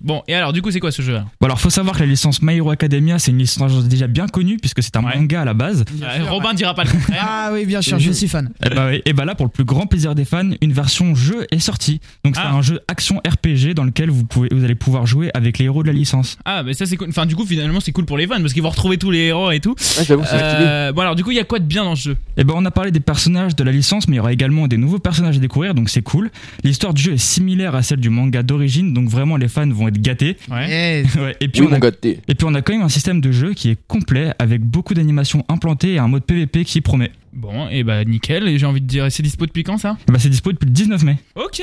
Bon 0.00 0.22
et 0.28 0.34
alors 0.34 0.52
du 0.52 0.62
coup 0.62 0.70
c'est 0.70 0.80
quoi 0.80 0.92
ce 0.92 1.02
jeu 1.02 1.18
Bon, 1.40 1.46
alors 1.46 1.58
faut 1.60 1.70
savoir 1.70 1.94
que 1.96 2.00
la 2.00 2.06
licence 2.06 2.42
My 2.42 2.56
Hero 2.56 2.70
Academia, 2.70 3.18
c'est 3.18 3.30
une 3.30 3.38
licence 3.38 3.84
déjà 3.86 4.06
bien 4.06 4.26
connue 4.28 4.56
puisque 4.58 4.82
c'est 4.82 4.94
un 4.96 5.04
Ouais. 5.04 5.16
manga 5.16 5.42
à 5.42 5.44
la 5.44 5.54
base. 5.54 5.84
Euh, 6.02 6.24
Robin 6.30 6.54
dira 6.54 6.74
pas 6.74 6.84
le 6.84 6.90
contraire. 6.90 7.24
Ah 7.30 7.50
oui, 7.52 7.64
bien 7.66 7.80
sûr, 7.82 7.98
je 7.98 8.10
suis 8.12 8.28
fan. 8.28 8.50
Et 8.64 8.68
bah, 8.70 8.86
ouais. 8.86 9.02
Et 9.06 9.12
bah 9.12 9.24
là, 9.24 9.34
pour 9.34 9.46
le 9.46 9.50
plus 9.50 9.64
grand 9.64 9.86
plaisir 9.86 10.14
des 10.14 10.24
fans, 10.24 10.50
une 10.60 10.72
version 10.72 11.14
jeu 11.14 11.46
est 11.50 11.58
sortie. 11.58 12.00
Donc 12.24 12.36
c'est 12.36 12.42
Ah. 12.44 12.52
un 12.54 12.62
jeu 12.62 12.80
action 12.88 13.20
RPG 13.26 13.74
dans 13.74 13.84
lequel 13.84 14.10
vous 14.10 14.24
pouvez, 14.24 14.48
vous 14.52 14.64
allez 14.64 14.74
pouvoir 14.74 15.06
jouer 15.06 15.30
avec 15.34 15.58
les 15.58 15.64
héros 15.66 15.82
de 15.82 15.88
la 15.88 15.92
licence. 15.94 16.36
Ah 16.44 16.57
mais 16.62 16.74
ça 16.74 16.86
c'est 16.86 16.96
cool. 16.96 17.08
Enfin 17.08 17.26
du 17.26 17.36
coup 17.36 17.46
finalement 17.46 17.80
c'est 17.80 17.92
cool 17.92 18.04
pour 18.04 18.18
les 18.18 18.26
fans 18.26 18.40
parce 18.40 18.52
qu'ils 18.52 18.62
vont 18.62 18.70
retrouver 18.70 18.98
tous 18.98 19.10
les 19.10 19.26
héros 19.26 19.50
et 19.50 19.60
tout. 19.60 19.74
Ah, 19.98 20.02
J'avoue, 20.04 20.22
c'est 20.24 20.36
stylé. 20.36 20.64
Euh, 20.66 20.92
bon 20.92 21.02
alors 21.02 21.14
du 21.14 21.24
coup 21.24 21.30
il 21.30 21.36
y 21.36 21.40
a 21.40 21.44
quoi 21.44 21.58
de 21.58 21.64
bien 21.64 21.84
dans 21.84 21.96
ce 21.96 22.10
jeu? 22.10 22.16
Et 22.36 22.44
ben 22.44 22.54
on 22.56 22.64
a 22.64 22.70
parlé 22.70 22.90
des 22.90 23.00
personnages 23.00 23.56
de 23.56 23.64
la 23.64 23.72
licence, 23.72 24.08
mais 24.08 24.14
il 24.14 24.18
y 24.18 24.20
aura 24.20 24.32
également 24.32 24.68
des 24.68 24.76
nouveaux 24.76 24.98
personnages 24.98 25.36
à 25.36 25.40
découvrir, 25.40 25.74
donc 25.74 25.90
c'est 25.90 26.02
cool. 26.02 26.30
L'histoire 26.64 26.94
du 26.94 27.02
jeu 27.02 27.12
est 27.14 27.18
similaire 27.18 27.74
à 27.74 27.82
celle 27.82 28.00
du 28.00 28.10
manga 28.10 28.42
d'origine, 28.42 28.92
donc 28.94 29.08
vraiment 29.08 29.36
les 29.36 29.48
fans 29.48 29.68
vont 29.68 29.88
être 29.88 30.00
gâtés. 30.00 30.36
Ouais. 30.50 31.04
Eh, 31.14 31.18
Ouais, 31.18 31.36
et 31.40 31.48
puis 31.48 31.62
Oui, 31.62 31.68
on 31.70 31.82
a 31.82 31.90
t'es. 31.90 32.20
Et 32.28 32.34
puis 32.34 32.46
on 32.46 32.54
a 32.54 32.62
quand 32.62 32.72
même 32.72 32.82
un 32.82 32.88
système 32.88 33.20
de 33.20 33.32
jeu 33.32 33.54
qui 33.54 33.70
est 33.70 33.78
complet 33.88 34.32
avec 34.38 34.62
beaucoup 34.62 34.94
d'animations 34.94 35.44
implantées 35.48 35.94
et 35.94 35.98
un 35.98 36.08
mode 36.08 36.24
PVP 36.24 36.64
qui 36.64 36.80
promet. 36.80 37.10
Bon 37.32 37.68
et 37.68 37.82
bah 37.84 38.04
nickel. 38.04 38.48
Et 38.48 38.58
j'ai 38.58 38.66
envie 38.66 38.80
de 38.80 38.86
dire 38.86 39.06
c'est 39.10 39.22
dispo 39.22 39.46
depuis 39.46 39.62
quand 39.64 39.78
ça? 39.78 39.96
Et 40.08 40.12
bah 40.12 40.18
c'est 40.18 40.28
dispo 40.28 40.52
depuis 40.52 40.66
le 40.66 40.72
19 40.72 41.02
mai. 41.04 41.16
Ok. 41.34 41.62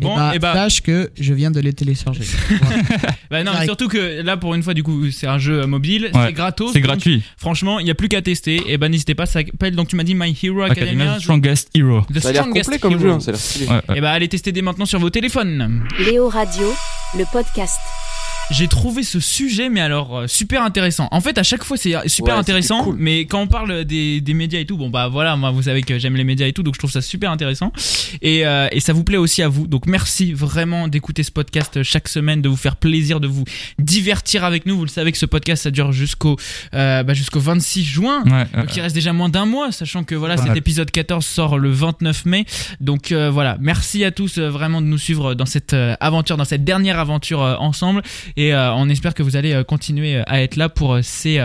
bon, 0.00 0.08
Bon 0.08 0.16
bah, 0.16 0.32
et 0.34 0.38
bah 0.38 0.52
sache 0.54 0.80
que 0.82 1.10
je 1.20 1.34
viens 1.34 1.50
de 1.50 1.60
les 1.60 1.72
télécharger. 1.72 2.24
Voilà. 2.62 2.82
Bah 3.30 3.44
non, 3.44 3.52
mais 3.58 3.64
surtout 3.64 3.88
que 3.88 4.22
là 4.22 4.36
pour 4.36 4.54
une 4.54 4.62
fois 4.62 4.74
du 4.74 4.82
coup 4.82 5.10
c'est 5.10 5.26
un 5.26 5.38
jeu 5.38 5.64
mobile, 5.66 6.10
Ouais, 6.14 6.26
c'est 6.26 6.32
gratos. 6.32 6.72
C'est 6.72 6.80
gratuit. 6.80 7.22
Franchement, 7.36 7.78
il 7.80 7.86
y 7.86 7.90
a 7.90 7.94
plus 7.94 8.08
qu'à 8.08 8.22
tester. 8.22 8.62
Et 8.66 8.76
bah 8.78 8.88
n'hésitez 8.88 9.14
pas, 9.14 9.26
ça 9.26 9.40
s'appelle 9.40 9.74
donc 9.76 9.88
tu 9.88 9.96
m'as 9.96 10.04
dit 10.04 10.14
My 10.14 10.36
Hero 10.42 10.62
Academia 10.62 11.18
Strongest 11.20 11.70
Hero. 11.74 12.02
The 12.12 12.18
Ça 12.20 12.28
a 12.28 12.32
l'air 12.32 12.42
Strongest 12.42 12.64
complet 12.70 12.78
comme 12.78 12.92
Hero. 12.92 13.02
jeu, 13.02 13.10
hein, 13.10 13.20
ça 13.20 13.30
a 13.30 13.32
l'air 13.32 13.40
stylé. 13.40 13.66
Ouais, 13.66 13.80
ouais. 13.88 13.98
Et 13.98 14.00
bah 14.00 14.10
allez 14.12 14.28
tester 14.28 14.52
dès 14.52 14.62
maintenant 14.62 14.86
sur 14.86 14.98
vos 14.98 15.10
téléphones. 15.10 15.84
Léo 15.98 16.28
Radio, 16.28 16.72
le 17.18 17.24
podcast. 17.32 17.78
J'ai 18.52 18.68
trouvé 18.68 19.02
ce 19.02 19.18
sujet 19.18 19.68
mais 19.70 19.80
alors 19.80 20.16
euh, 20.18 20.26
super 20.26 20.62
intéressant. 20.62 21.08
En 21.10 21.20
fait, 21.20 21.38
à 21.38 21.42
chaque 21.42 21.64
fois 21.64 21.76
c'est 21.76 21.94
euh, 21.96 22.02
super 22.06 22.34
Ouais, 22.34 22.40
intéressant, 22.40 22.84
cool. 22.84 22.96
mais 22.98 23.20
quand 23.24 23.40
on 23.40 23.46
parle 23.46 23.84
des, 23.84 24.20
des 24.20 24.34
médias 24.34 24.60
et 24.60 24.66
tout, 24.66 24.76
bon 24.76 24.90
bah 24.90 25.08
voilà, 25.08 25.36
moi 25.36 25.50
vous 25.50 25.62
savez 25.62 25.82
que 25.82 25.98
j'aime 25.98 26.16
les 26.16 26.24
médias 26.24 26.46
et 26.46 26.52
tout, 26.52 26.62
donc 26.62 26.74
je 26.74 26.78
trouve 26.78 26.90
ça 26.90 27.00
super 27.00 27.30
intéressant. 27.30 27.72
Et, 28.20 28.46
euh, 28.46 28.68
et 28.70 28.80
ça 28.80 28.92
vous 28.92 29.04
plaît 29.04 29.16
aussi 29.16 29.42
à 29.42 29.48
vous. 29.48 29.66
Donc 29.66 29.86
merci 29.86 30.32
vraiment 30.34 30.86
d'écouter 30.88 31.22
ce 31.22 31.30
podcast 31.30 31.82
chaque 31.82 32.08
semaine, 32.08 32.42
de 32.42 32.48
vous 32.48 32.56
faire 32.56 32.76
plaisir, 32.76 33.20
de 33.20 33.26
vous 33.26 33.44
divertir 33.78 34.44
avec 34.44 34.66
nous. 34.66 34.76
Vous 34.76 34.84
le 34.84 34.90
savez 34.90 35.12
que 35.12 35.18
ce 35.18 35.26
podcast 35.26 35.62
ça 35.62 35.70
dure 35.70 35.92
jusqu'au 35.92 36.36
euh, 36.74 37.02
bah, 37.02 37.14
jusqu'au 37.14 37.40
26 37.40 37.84
juin. 37.84 38.22
Ouais, 38.24 38.46
Donc 38.60 38.76
il 38.76 38.80
reste 38.80 38.94
déjà 38.94 39.12
moins 39.14 39.28
d'un 39.30 39.46
mois, 39.46 39.72
sachant 39.72 40.04
que 40.04 40.14
voilà, 40.14 40.36
cet 40.36 40.56
épisode 40.56 40.90
14 40.90 41.24
sort 41.24 41.58
le 41.58 41.70
29 41.70 42.26
mai. 42.26 42.44
Donc 42.80 43.12
euh, 43.12 43.30
voilà, 43.30 43.56
merci 43.60 44.04
à 44.04 44.10
tous 44.10 44.38
euh, 44.38 44.50
vraiment 44.50 44.80
de 44.82 44.86
nous 44.86 44.98
suivre 44.98 45.34
dans 45.34 45.46
cette 45.46 45.72
euh, 45.72 45.94
aventure, 46.00 46.36
dans 46.36 46.44
cette 46.44 46.64
dernière 46.64 46.98
aventure 46.98 47.42
euh, 47.42 47.56
ensemble. 47.58 48.02
Et 48.36 48.41
euh, 48.50 48.72
on 48.74 48.88
espère 48.88 49.14
que 49.14 49.22
vous 49.22 49.36
allez 49.36 49.52
euh, 49.52 49.64
continuer 49.64 50.16
euh, 50.16 50.22
à 50.26 50.42
être 50.42 50.56
là 50.56 50.68
pour 50.68 50.94
euh, 50.94 51.02
ces 51.02 51.44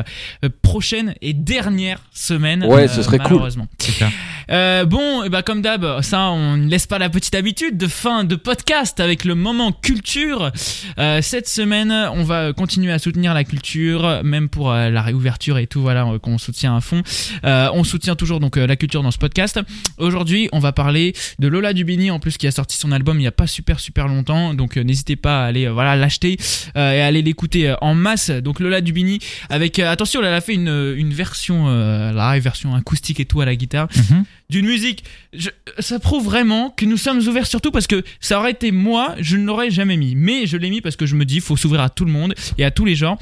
prochaines 0.61 1.13
et 1.21 1.33
dernières 1.33 1.99
semaines. 2.11 2.63
Ouais, 2.63 2.83
euh, 2.83 2.87
ce 2.87 3.01
serait 3.03 3.17
cool. 3.17 3.31
malheureusement. 3.33 3.67
c'est 3.79 3.93
clair. 3.95 4.11
Euh, 4.49 4.85
bon, 4.85 5.23
et 5.23 5.29
bah 5.29 5.41
comme 5.41 5.61
d'hab, 5.61 6.01
ça 6.01 6.29
on 6.29 6.55
ne 6.55 6.69
laisse 6.69 6.87
pas 6.87 6.99
la 6.99 7.09
petite 7.09 7.35
habitude 7.35 7.77
de 7.77 7.87
fin 7.87 8.23
de 8.23 8.35
podcast 8.35 8.99
avec 9.01 9.25
le 9.25 9.35
moment 9.35 9.73
culture. 9.73 10.51
Euh, 10.97 11.21
cette 11.21 11.49
semaine, 11.49 11.91
on 12.13 12.23
va 12.23 12.53
continuer 12.53 12.93
à 12.93 12.99
soutenir 12.99 13.33
la 13.33 13.43
culture, 13.43 14.21
même 14.23 14.47
pour 14.47 14.71
euh, 14.71 14.89
la 14.89 15.01
réouverture 15.01 15.57
et 15.57 15.67
tout, 15.67 15.81
voilà, 15.81 16.05
euh, 16.05 16.19
qu'on 16.19 16.37
soutient 16.37 16.77
à 16.77 16.81
fond. 16.81 17.03
Euh, 17.43 17.69
on 17.73 17.83
soutient 17.83 18.15
toujours 18.15 18.39
donc 18.39 18.55
euh, 18.57 18.65
la 18.65 18.77
culture 18.77 19.03
dans 19.03 19.11
ce 19.11 19.17
podcast. 19.17 19.59
Aujourd'hui, 19.97 20.47
on 20.53 20.59
va 20.59 20.71
parler 20.71 21.13
de 21.39 21.47
Lola 21.49 21.73
Dubini, 21.73 22.09
en 22.09 22.19
plus 22.19 22.37
qui 22.37 22.47
a 22.47 22.51
sorti 22.51 22.77
son 22.77 22.93
album 22.93 23.19
il 23.19 23.23
y 23.23 23.27
a 23.27 23.31
pas 23.33 23.47
super 23.47 23.79
super 23.81 24.07
longtemps, 24.07 24.53
donc 24.53 24.77
euh, 24.77 24.83
n'hésitez 24.83 25.15
pas 25.17 25.43
à 25.43 25.47
aller 25.47 25.65
euh, 25.65 25.73
voilà 25.73 25.95
l'acheter 25.95 26.37
euh, 26.77 26.86
et 26.95 27.01
à 27.01 27.05
aller 27.07 27.21
l'écouter 27.21 27.69
euh, 27.69 27.75
en 27.81 27.93
masse. 27.95 28.29
Donc 28.29 28.59
Lola 28.59 28.81
Dubini 28.81 29.19
avec 29.49 29.79
euh, 29.79 29.89
attention, 29.91 30.21
elle 30.21 30.33
a 30.33 30.41
fait 30.41 30.53
une 30.53 30.93
une 30.97 31.13
version 31.13 31.65
euh, 31.67 32.11
live, 32.13 32.43
version 32.43 32.75
acoustique 32.75 33.19
et 33.19 33.25
tout 33.25 33.41
à 33.41 33.45
la 33.45 33.55
guitare 33.55 33.87
Mhm. 33.95 34.23
d'une 34.49 34.65
musique. 34.65 35.03
Je- 35.33 35.49
ça 35.79 35.99
prouve 35.99 36.23
vraiment 36.25 36.69
que 36.69 36.85
nous 36.85 36.97
sommes 36.97 37.19
ouverts 37.19 37.47
surtout 37.47 37.71
parce 37.71 37.87
que 37.87 38.03
ça 38.19 38.39
aurait 38.39 38.51
été 38.51 38.71
moi, 38.71 39.15
je 39.19 39.37
ne 39.37 39.45
l'aurais 39.45 39.69
jamais 39.71 39.97
mis. 39.97 40.15
Mais 40.15 40.45
je 40.47 40.57
l'ai 40.57 40.69
mis 40.69 40.81
parce 40.81 40.95
que 40.95 41.05
je 41.05 41.15
me 41.15 41.25
dis, 41.25 41.39
faut 41.39 41.57
s'ouvrir 41.57 41.81
à 41.81 41.89
tout 41.89 42.05
le 42.05 42.11
monde 42.11 42.33
et 42.57 42.63
à 42.65 42.71
tous 42.71 42.85
les 42.85 42.95
genres. 42.95 43.17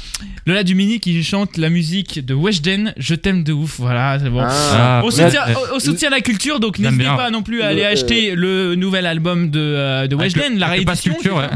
Lola 0.45 0.63
Dumini 0.63 0.99
qui 0.99 1.23
chante 1.23 1.58
la 1.58 1.69
musique 1.69 2.23
de 2.25 2.34
Weshden, 2.34 2.93
Je 2.97 3.15
t'aime 3.15 3.43
de 3.43 3.54
ouf. 3.54 3.80
Voilà, 3.80 4.17
c'est 4.19 4.30
bon. 4.30 4.41
Ah, 4.41 4.51
Ah, 4.78 5.01
On 5.04 5.10
soutient, 5.12 5.45
Ouais. 5.47 5.54
on- 5.71 5.75
on 5.75 5.80
soutient 5.80 6.10
la 6.10 6.21
culture, 6.21 6.60
donc 6.60 6.80
n'hésitez 6.80 7.04
pas 7.06 7.30
non 7.32 7.41
plus 7.43 7.62
à 7.62 7.67
aller 7.67 7.82
Le- 7.82 7.88
euh, 7.88 7.91
acheter 7.91 8.36
le 8.36 8.75
nouvel 8.75 9.06
album 9.06 9.49
de, 9.49 9.60
euh, 9.60 10.08
de 10.08 10.15
Weshden, 10.15 10.58
la 10.60 10.67
réédition. 10.67 11.13
culture, 11.13 11.38
ouais. 11.38 11.47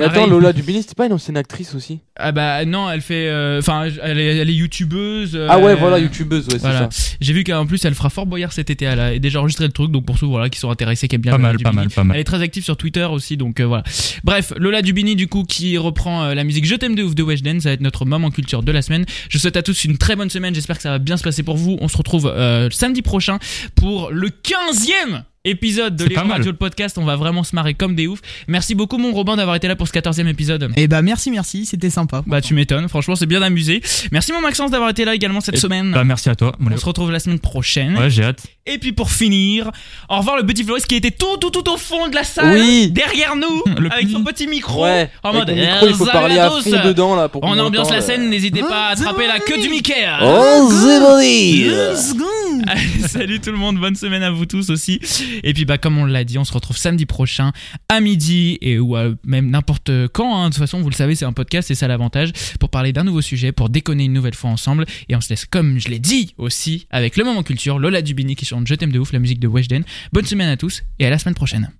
Mais 0.00 0.06
attends, 0.06 0.14
Pareil. 0.14 0.30
Lola 0.30 0.52
Dubini, 0.52 0.82
c'était 0.82 0.94
pas 0.94 1.06
une 1.06 1.12
ancienne 1.12 1.36
actrice 1.36 1.74
aussi? 1.74 2.00
Ah 2.16 2.32
bah 2.32 2.64
non, 2.64 2.90
elle 2.90 3.00
fait. 3.00 3.28
euh, 3.28 3.58
Enfin, 3.60 3.88
elle, 4.02 4.18
est, 4.18 4.36
elle 4.38 4.50
est 4.50 4.54
youtubeuse. 4.54 5.32
euh, 5.34 5.46
Ah 5.48 5.58
ouais, 5.58 5.74
voilà, 5.74 5.98
youtubeuse, 5.98 6.46
ouais, 6.46 6.52
c'est 6.54 6.58
Voilà. 6.60 6.88
ça. 6.90 7.16
J'ai 7.20 7.32
vu 7.32 7.44
qu'en 7.44 7.66
plus 7.66 7.84
elle 7.84 7.94
fera 7.94 8.10
Fort 8.10 8.26
Boyard 8.26 8.52
cet 8.52 8.70
été. 8.70 8.84
Elle 8.84 9.00
a 9.00 9.18
déjà 9.18 9.40
enregistré 9.40 9.66
le 9.66 9.72
truc, 9.72 9.90
donc 9.90 10.04
pour 10.04 10.18
ceux 10.18 10.26
voilà, 10.26 10.48
qui 10.50 10.58
sont 10.58 10.70
intéressés, 10.70 11.08
qui 11.08 11.14
aiment 11.16 11.22
bien 11.22 11.32
Pas 11.32 11.38
Lola 11.38 11.48
mal, 11.52 11.58
pas 11.62 11.70
Dubini. 11.70 11.84
mal, 11.86 11.90
pas 11.94 12.04
mal. 12.04 12.16
Elle 12.16 12.20
est 12.20 12.24
très 12.24 12.42
active 12.42 12.64
sur 12.64 12.76
Twitter 12.76 13.04
aussi, 13.04 13.36
donc 13.36 13.60
euh, 13.60 13.64
voilà. 13.66 13.84
Bref, 14.24 14.52
Lola 14.56 14.82
Dubini, 14.82 15.16
du 15.16 15.28
coup, 15.28 15.44
qui 15.44 15.78
reprend 15.78 16.24
euh, 16.24 16.34
la 16.34 16.44
musique 16.44 16.64
Je 16.66 16.74
t'aime 16.74 16.94
de 16.94 17.02
ouf 17.02 17.14
de 17.14 17.22
Weshden, 17.22 17.60
ça 17.60 17.70
va 17.70 17.72
être 17.74 17.80
notre 17.80 18.04
moment 18.04 18.30
culture 18.30 18.62
de 18.62 18.72
la 18.72 18.82
semaine. 18.82 19.04
Je 19.28 19.38
souhaite 19.38 19.56
à 19.56 19.62
tous 19.62 19.84
une 19.84 19.98
très 19.98 20.16
bonne 20.16 20.30
semaine, 20.30 20.54
j'espère 20.54 20.76
que 20.76 20.82
ça 20.82 20.90
va 20.90 20.98
bien 20.98 21.16
se 21.16 21.22
passer 21.22 21.42
pour 21.42 21.56
vous. 21.56 21.76
On 21.80 21.88
se 21.88 21.96
retrouve 21.96 22.26
euh, 22.34 22.68
samedi 22.70 23.02
prochain 23.02 23.38
pour 23.74 24.10
le 24.10 24.28
15e 24.28 25.22
épisode 25.44 25.96
de 25.96 26.12
mal. 26.14 26.30
Radio 26.32 26.50
le 26.50 26.56
podcast. 26.56 26.98
On 26.98 27.04
va 27.04 27.16
vraiment 27.16 27.44
se 27.44 27.54
marrer 27.54 27.74
comme 27.74 27.94
des 27.94 28.06
oufs. 28.06 28.20
Merci 28.46 28.74
beaucoup, 28.74 28.98
mon 28.98 29.12
Robin, 29.12 29.36
d'avoir 29.36 29.56
été 29.56 29.68
là 29.68 29.76
pour 29.76 29.88
ce 29.88 29.92
14e 29.92 30.26
épisode. 30.26 30.70
Et 30.76 30.86
bah 30.86 31.02
merci, 31.02 31.30
merci, 31.30 31.64
c'était 31.64 31.90
sympa. 31.90 32.22
Bah, 32.26 32.40
tu 32.40 32.54
m'étonnes, 32.54 32.88
franchement, 32.88 33.16
c'est 33.16 33.26
bien 33.26 33.42
amusé. 33.42 33.80
Merci, 34.12 34.32
mon 34.32 34.40
Maxence, 34.42 34.70
d'avoir 34.70 34.90
été 34.90 35.04
là 35.04 35.14
également 35.14 35.40
cette 35.40 35.56
Et- 35.56 35.60
semaine. 35.60 35.92
Bah, 35.92 36.04
merci 36.04 36.28
à 36.28 36.34
toi. 36.34 36.52
mon 36.58 36.72
On 36.72 36.76
se 36.76 36.84
retrouve 36.84 37.10
la 37.10 37.20
semaine 37.20 37.38
prochaine. 37.38 37.96
Ouais, 37.96 38.10
j'ai 38.10 38.24
hâte. 38.24 38.42
Et 38.66 38.78
puis 38.78 38.92
pour 38.92 39.10
finir, 39.10 39.70
au 40.08 40.18
revoir 40.18 40.36
le 40.36 40.44
petit 40.44 40.62
Floris 40.62 40.86
qui 40.86 40.94
était 40.94 41.10
tout 41.10 41.36
tout 41.40 41.50
tout 41.50 41.68
au 41.70 41.76
fond 41.76 42.08
de 42.08 42.14
la 42.14 42.22
salle, 42.22 42.56
Oui. 42.60 42.90
derrière 42.92 43.34
nous, 43.34 43.62
Le 43.80 43.92
avec 43.92 44.08
son 44.10 44.22
petit 44.22 44.46
micro. 44.46 44.84
Ouais, 44.84 45.10
en 45.24 45.30
avec 45.30 45.48
mode 45.48 45.56
micro, 45.56 45.86
il 45.88 45.94
faut 45.94 46.06
parler 46.06 46.38
à 46.38 46.50
fond 46.50 46.60
dedans 46.84 47.16
là 47.16 47.28
pour 47.28 47.42
On 47.42 47.58
ambiance 47.58 47.86
entende, 47.86 47.96
la 47.96 48.02
scène, 48.02 48.28
n'hésitez 48.28 48.60
pas 48.60 48.88
à 48.88 48.90
attraper 48.90 49.26
la 49.26 49.40
queue 49.40 49.58
du 49.60 49.68
Mickey. 49.70 49.94
Oh, 50.22 50.70
Salut 53.08 53.40
tout 53.40 53.50
le 53.50 53.56
monde, 53.58 53.78
bonne 53.78 53.96
semaine 53.96 54.22
à 54.22 54.30
vous 54.30 54.46
tous 54.46 54.70
aussi. 54.70 55.00
Et 55.42 55.54
puis 55.54 55.64
bah 55.64 55.78
comme 55.78 55.98
on 55.98 56.04
l'a 56.04 56.24
dit, 56.24 56.38
on 56.38 56.44
se 56.44 56.52
retrouve 56.52 56.76
samedi 56.76 57.06
prochain 57.06 57.52
à 57.88 58.00
midi 58.00 58.58
et 58.60 58.78
ou 58.78 58.96
même 59.24 59.50
n'importe 59.50 59.90
quand. 60.12 60.36
hein. 60.36 60.48
De 60.48 60.54
toute 60.54 60.58
façon, 60.58 60.80
vous 60.80 60.90
le 60.90 60.94
savez, 60.94 61.14
c'est 61.14 61.24
un 61.24 61.32
podcast, 61.32 61.68
c'est 61.68 61.74
ça 61.74 61.88
l'avantage 61.88 62.32
pour 62.58 62.70
parler 62.70 62.92
d'un 62.92 63.04
nouveau 63.04 63.20
sujet, 63.20 63.52
pour 63.52 63.68
déconner 63.68 64.04
une 64.04 64.12
nouvelle 64.12 64.34
fois 64.34 64.50
ensemble. 64.50 64.84
Et 65.08 65.16
on 65.16 65.20
se 65.20 65.28
laisse, 65.30 65.44
comme 65.44 65.78
je 65.78 65.88
l'ai 65.88 65.98
dit 65.98 66.34
aussi, 66.38 66.86
avec 66.90 67.16
le 67.16 67.24
moment 67.24 67.42
culture, 67.42 67.78
Lola 67.78 68.02
Dubini 68.02 68.36
qui 68.36 68.44
chante 68.44 68.66
Je 68.66 68.74
t'aime 68.74 68.92
de 68.92 68.98
ouf, 68.98 69.12
la 69.12 69.18
musique 69.18 69.40
de 69.40 69.48
Weshden. 69.48 69.84
Bonne 70.12 70.26
semaine 70.26 70.48
à 70.48 70.56
tous 70.56 70.82
et 70.98 71.06
à 71.06 71.10
la 71.10 71.18
semaine 71.18 71.34
prochaine. 71.34 71.70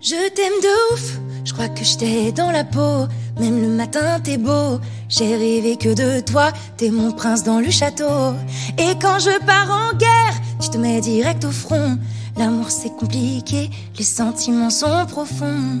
Je 0.00 0.30
t'aime 0.34 0.52
de 0.62 0.94
ouf, 0.94 1.18
je 1.44 1.52
crois 1.52 1.68
que 1.68 1.84
j'étais 1.84 2.32
dans 2.32 2.50
la 2.52 2.64
peau. 2.64 3.06
Même 3.38 3.60
le 3.60 3.68
matin, 3.68 4.20
t'es 4.22 4.36
beau. 4.36 4.80
J'ai 5.08 5.36
rêvé 5.36 5.76
que 5.76 5.94
de 5.94 6.20
toi, 6.20 6.50
t'es 6.76 6.90
mon 6.90 7.12
prince 7.12 7.44
dans 7.44 7.60
le 7.60 7.70
château. 7.70 8.34
Et 8.76 8.94
quand 9.00 9.18
je 9.18 9.38
pars 9.44 9.70
en 9.70 9.96
guerre, 9.96 10.34
tu 10.60 10.70
te 10.70 10.78
mets 10.78 11.00
direct 11.00 11.44
au 11.44 11.50
front. 11.50 11.98
L'amour 12.36 12.70
c'est 12.70 12.94
compliqué, 12.96 13.70
les 13.96 14.04
sentiments 14.04 14.70
sont 14.70 15.06
profonds. 15.06 15.80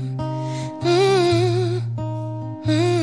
Mmh, 0.82 1.78
mmh. 2.66 2.98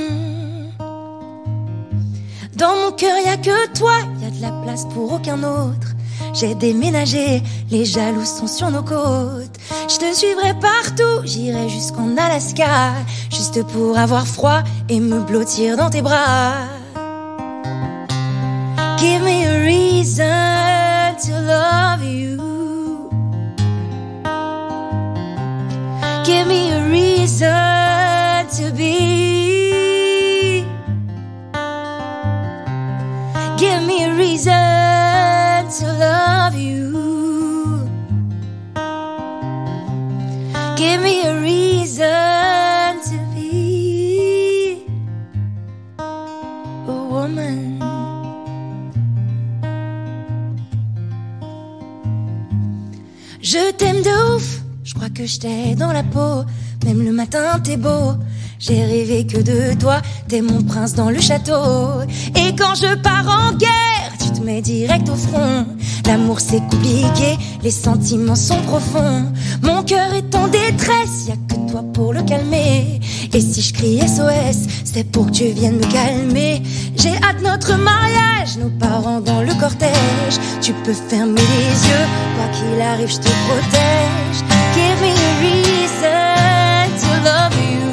Dans 2.55 2.75
mon 2.75 2.91
cœur, 2.91 3.17
y 3.25 3.29
a 3.29 3.37
que 3.37 3.73
toi, 3.73 3.97
y 4.21 4.25
a 4.25 4.29
de 4.29 4.41
la 4.41 4.51
place 4.63 4.85
pour 4.93 5.13
aucun 5.13 5.43
autre. 5.43 5.94
J'ai 6.33 6.55
déménagé, 6.55 7.41
les 7.71 7.85
jaloux 7.85 8.25
sont 8.25 8.47
sur 8.47 8.69
nos 8.69 8.83
côtes. 8.83 9.57
Je 9.87 9.97
te 9.97 10.13
suivrai 10.13 10.53
partout, 10.59 11.21
j'irai 11.23 11.69
jusqu'en 11.69 12.15
Alaska, 12.17 12.93
juste 13.29 13.63
pour 13.67 13.97
avoir 13.97 14.27
froid 14.27 14.63
et 14.89 14.99
me 14.99 15.21
blottir 15.21 15.77
dans 15.77 15.89
tes 15.89 16.01
bras. 16.01 16.53
Give 18.97 19.21
me 19.21 19.45
a 19.45 19.63
reason 19.63 21.15
to 21.25 21.31
love 21.41 22.03
you. 22.03 22.37
Give 26.25 26.47
me 26.47 26.71
a 26.71 26.89
reason 26.89 28.47
to 28.57 28.71
be. 28.75 29.14
Que 55.15 55.25
j'étais 55.25 55.75
dans 55.75 55.93
la 55.93 56.03
peau. 56.03 56.43
Même 56.85 57.03
le 57.03 57.11
matin, 57.11 57.59
t'es 57.63 57.77
beau. 57.77 58.13
J'ai 58.59 58.83
rêvé 58.83 59.25
que 59.25 59.37
de 59.37 59.79
toi, 59.79 60.01
t'es 60.27 60.41
mon 60.41 60.61
prince 60.61 60.93
dans 60.93 61.09
le 61.09 61.19
château. 61.19 62.01
Et 62.35 62.53
quand 62.55 62.75
je 62.75 62.95
pars 62.95 63.25
en 63.27 63.55
guerre, 63.55 64.11
tu 64.21 64.31
te 64.31 64.43
mets 64.43 64.61
direct 64.61 65.07
au 65.09 65.15
front. 65.15 65.65
L'amour 66.05 66.39
c'est 66.39 66.59
compliqué, 66.59 67.37
les 67.63 67.71
sentiments 67.71 68.35
sont 68.35 68.61
profonds. 68.63 69.31
Mon 69.63 69.83
cœur 69.83 70.13
est 70.13 70.35
en 70.35 70.47
détresse, 70.47 71.27
y 71.27 71.31
a 71.31 71.35
que 71.47 71.71
toi 71.71 71.83
pour 71.93 72.13
le 72.13 72.21
calmer. 72.23 72.99
Et 73.33 73.41
si 73.41 73.61
je 73.61 73.73
crie 73.73 73.99
SOS, 73.99 74.67
c'est 74.83 75.09
pour 75.11 75.27
que 75.27 75.31
tu 75.31 75.45
viennes 75.45 75.77
me 75.77 75.91
calmer. 75.91 76.61
J'ai 76.97 77.15
hâte 77.23 77.41
notre 77.41 77.75
mariage, 77.77 78.57
nos 78.57 78.69
parents 78.69 79.21
dans 79.21 79.41
le 79.41 79.53
cortège. 79.59 80.37
Tu 80.61 80.73
peux 80.83 80.93
fermer 80.93 81.41
les 81.41 81.89
yeux, 81.89 82.07
quoi 82.35 82.47
qu'il 82.53 82.81
arrive, 82.81 83.09
je 83.09 83.17
te 83.17 83.29
protège. 83.47 84.54
Give 84.75 84.99
me 85.01 85.11
a 85.11 85.31
reason 85.39 86.99
to 87.01 87.11
love 87.23 87.55
you. 87.63 87.84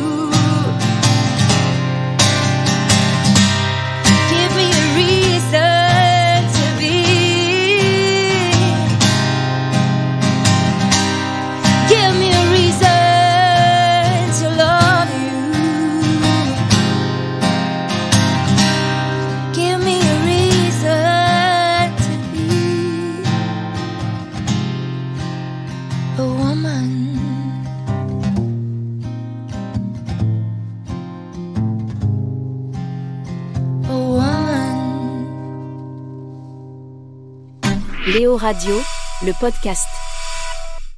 Léo 38.13 38.37
Radio, 38.37 38.75
le 39.23 39.33
podcast. 39.33 40.02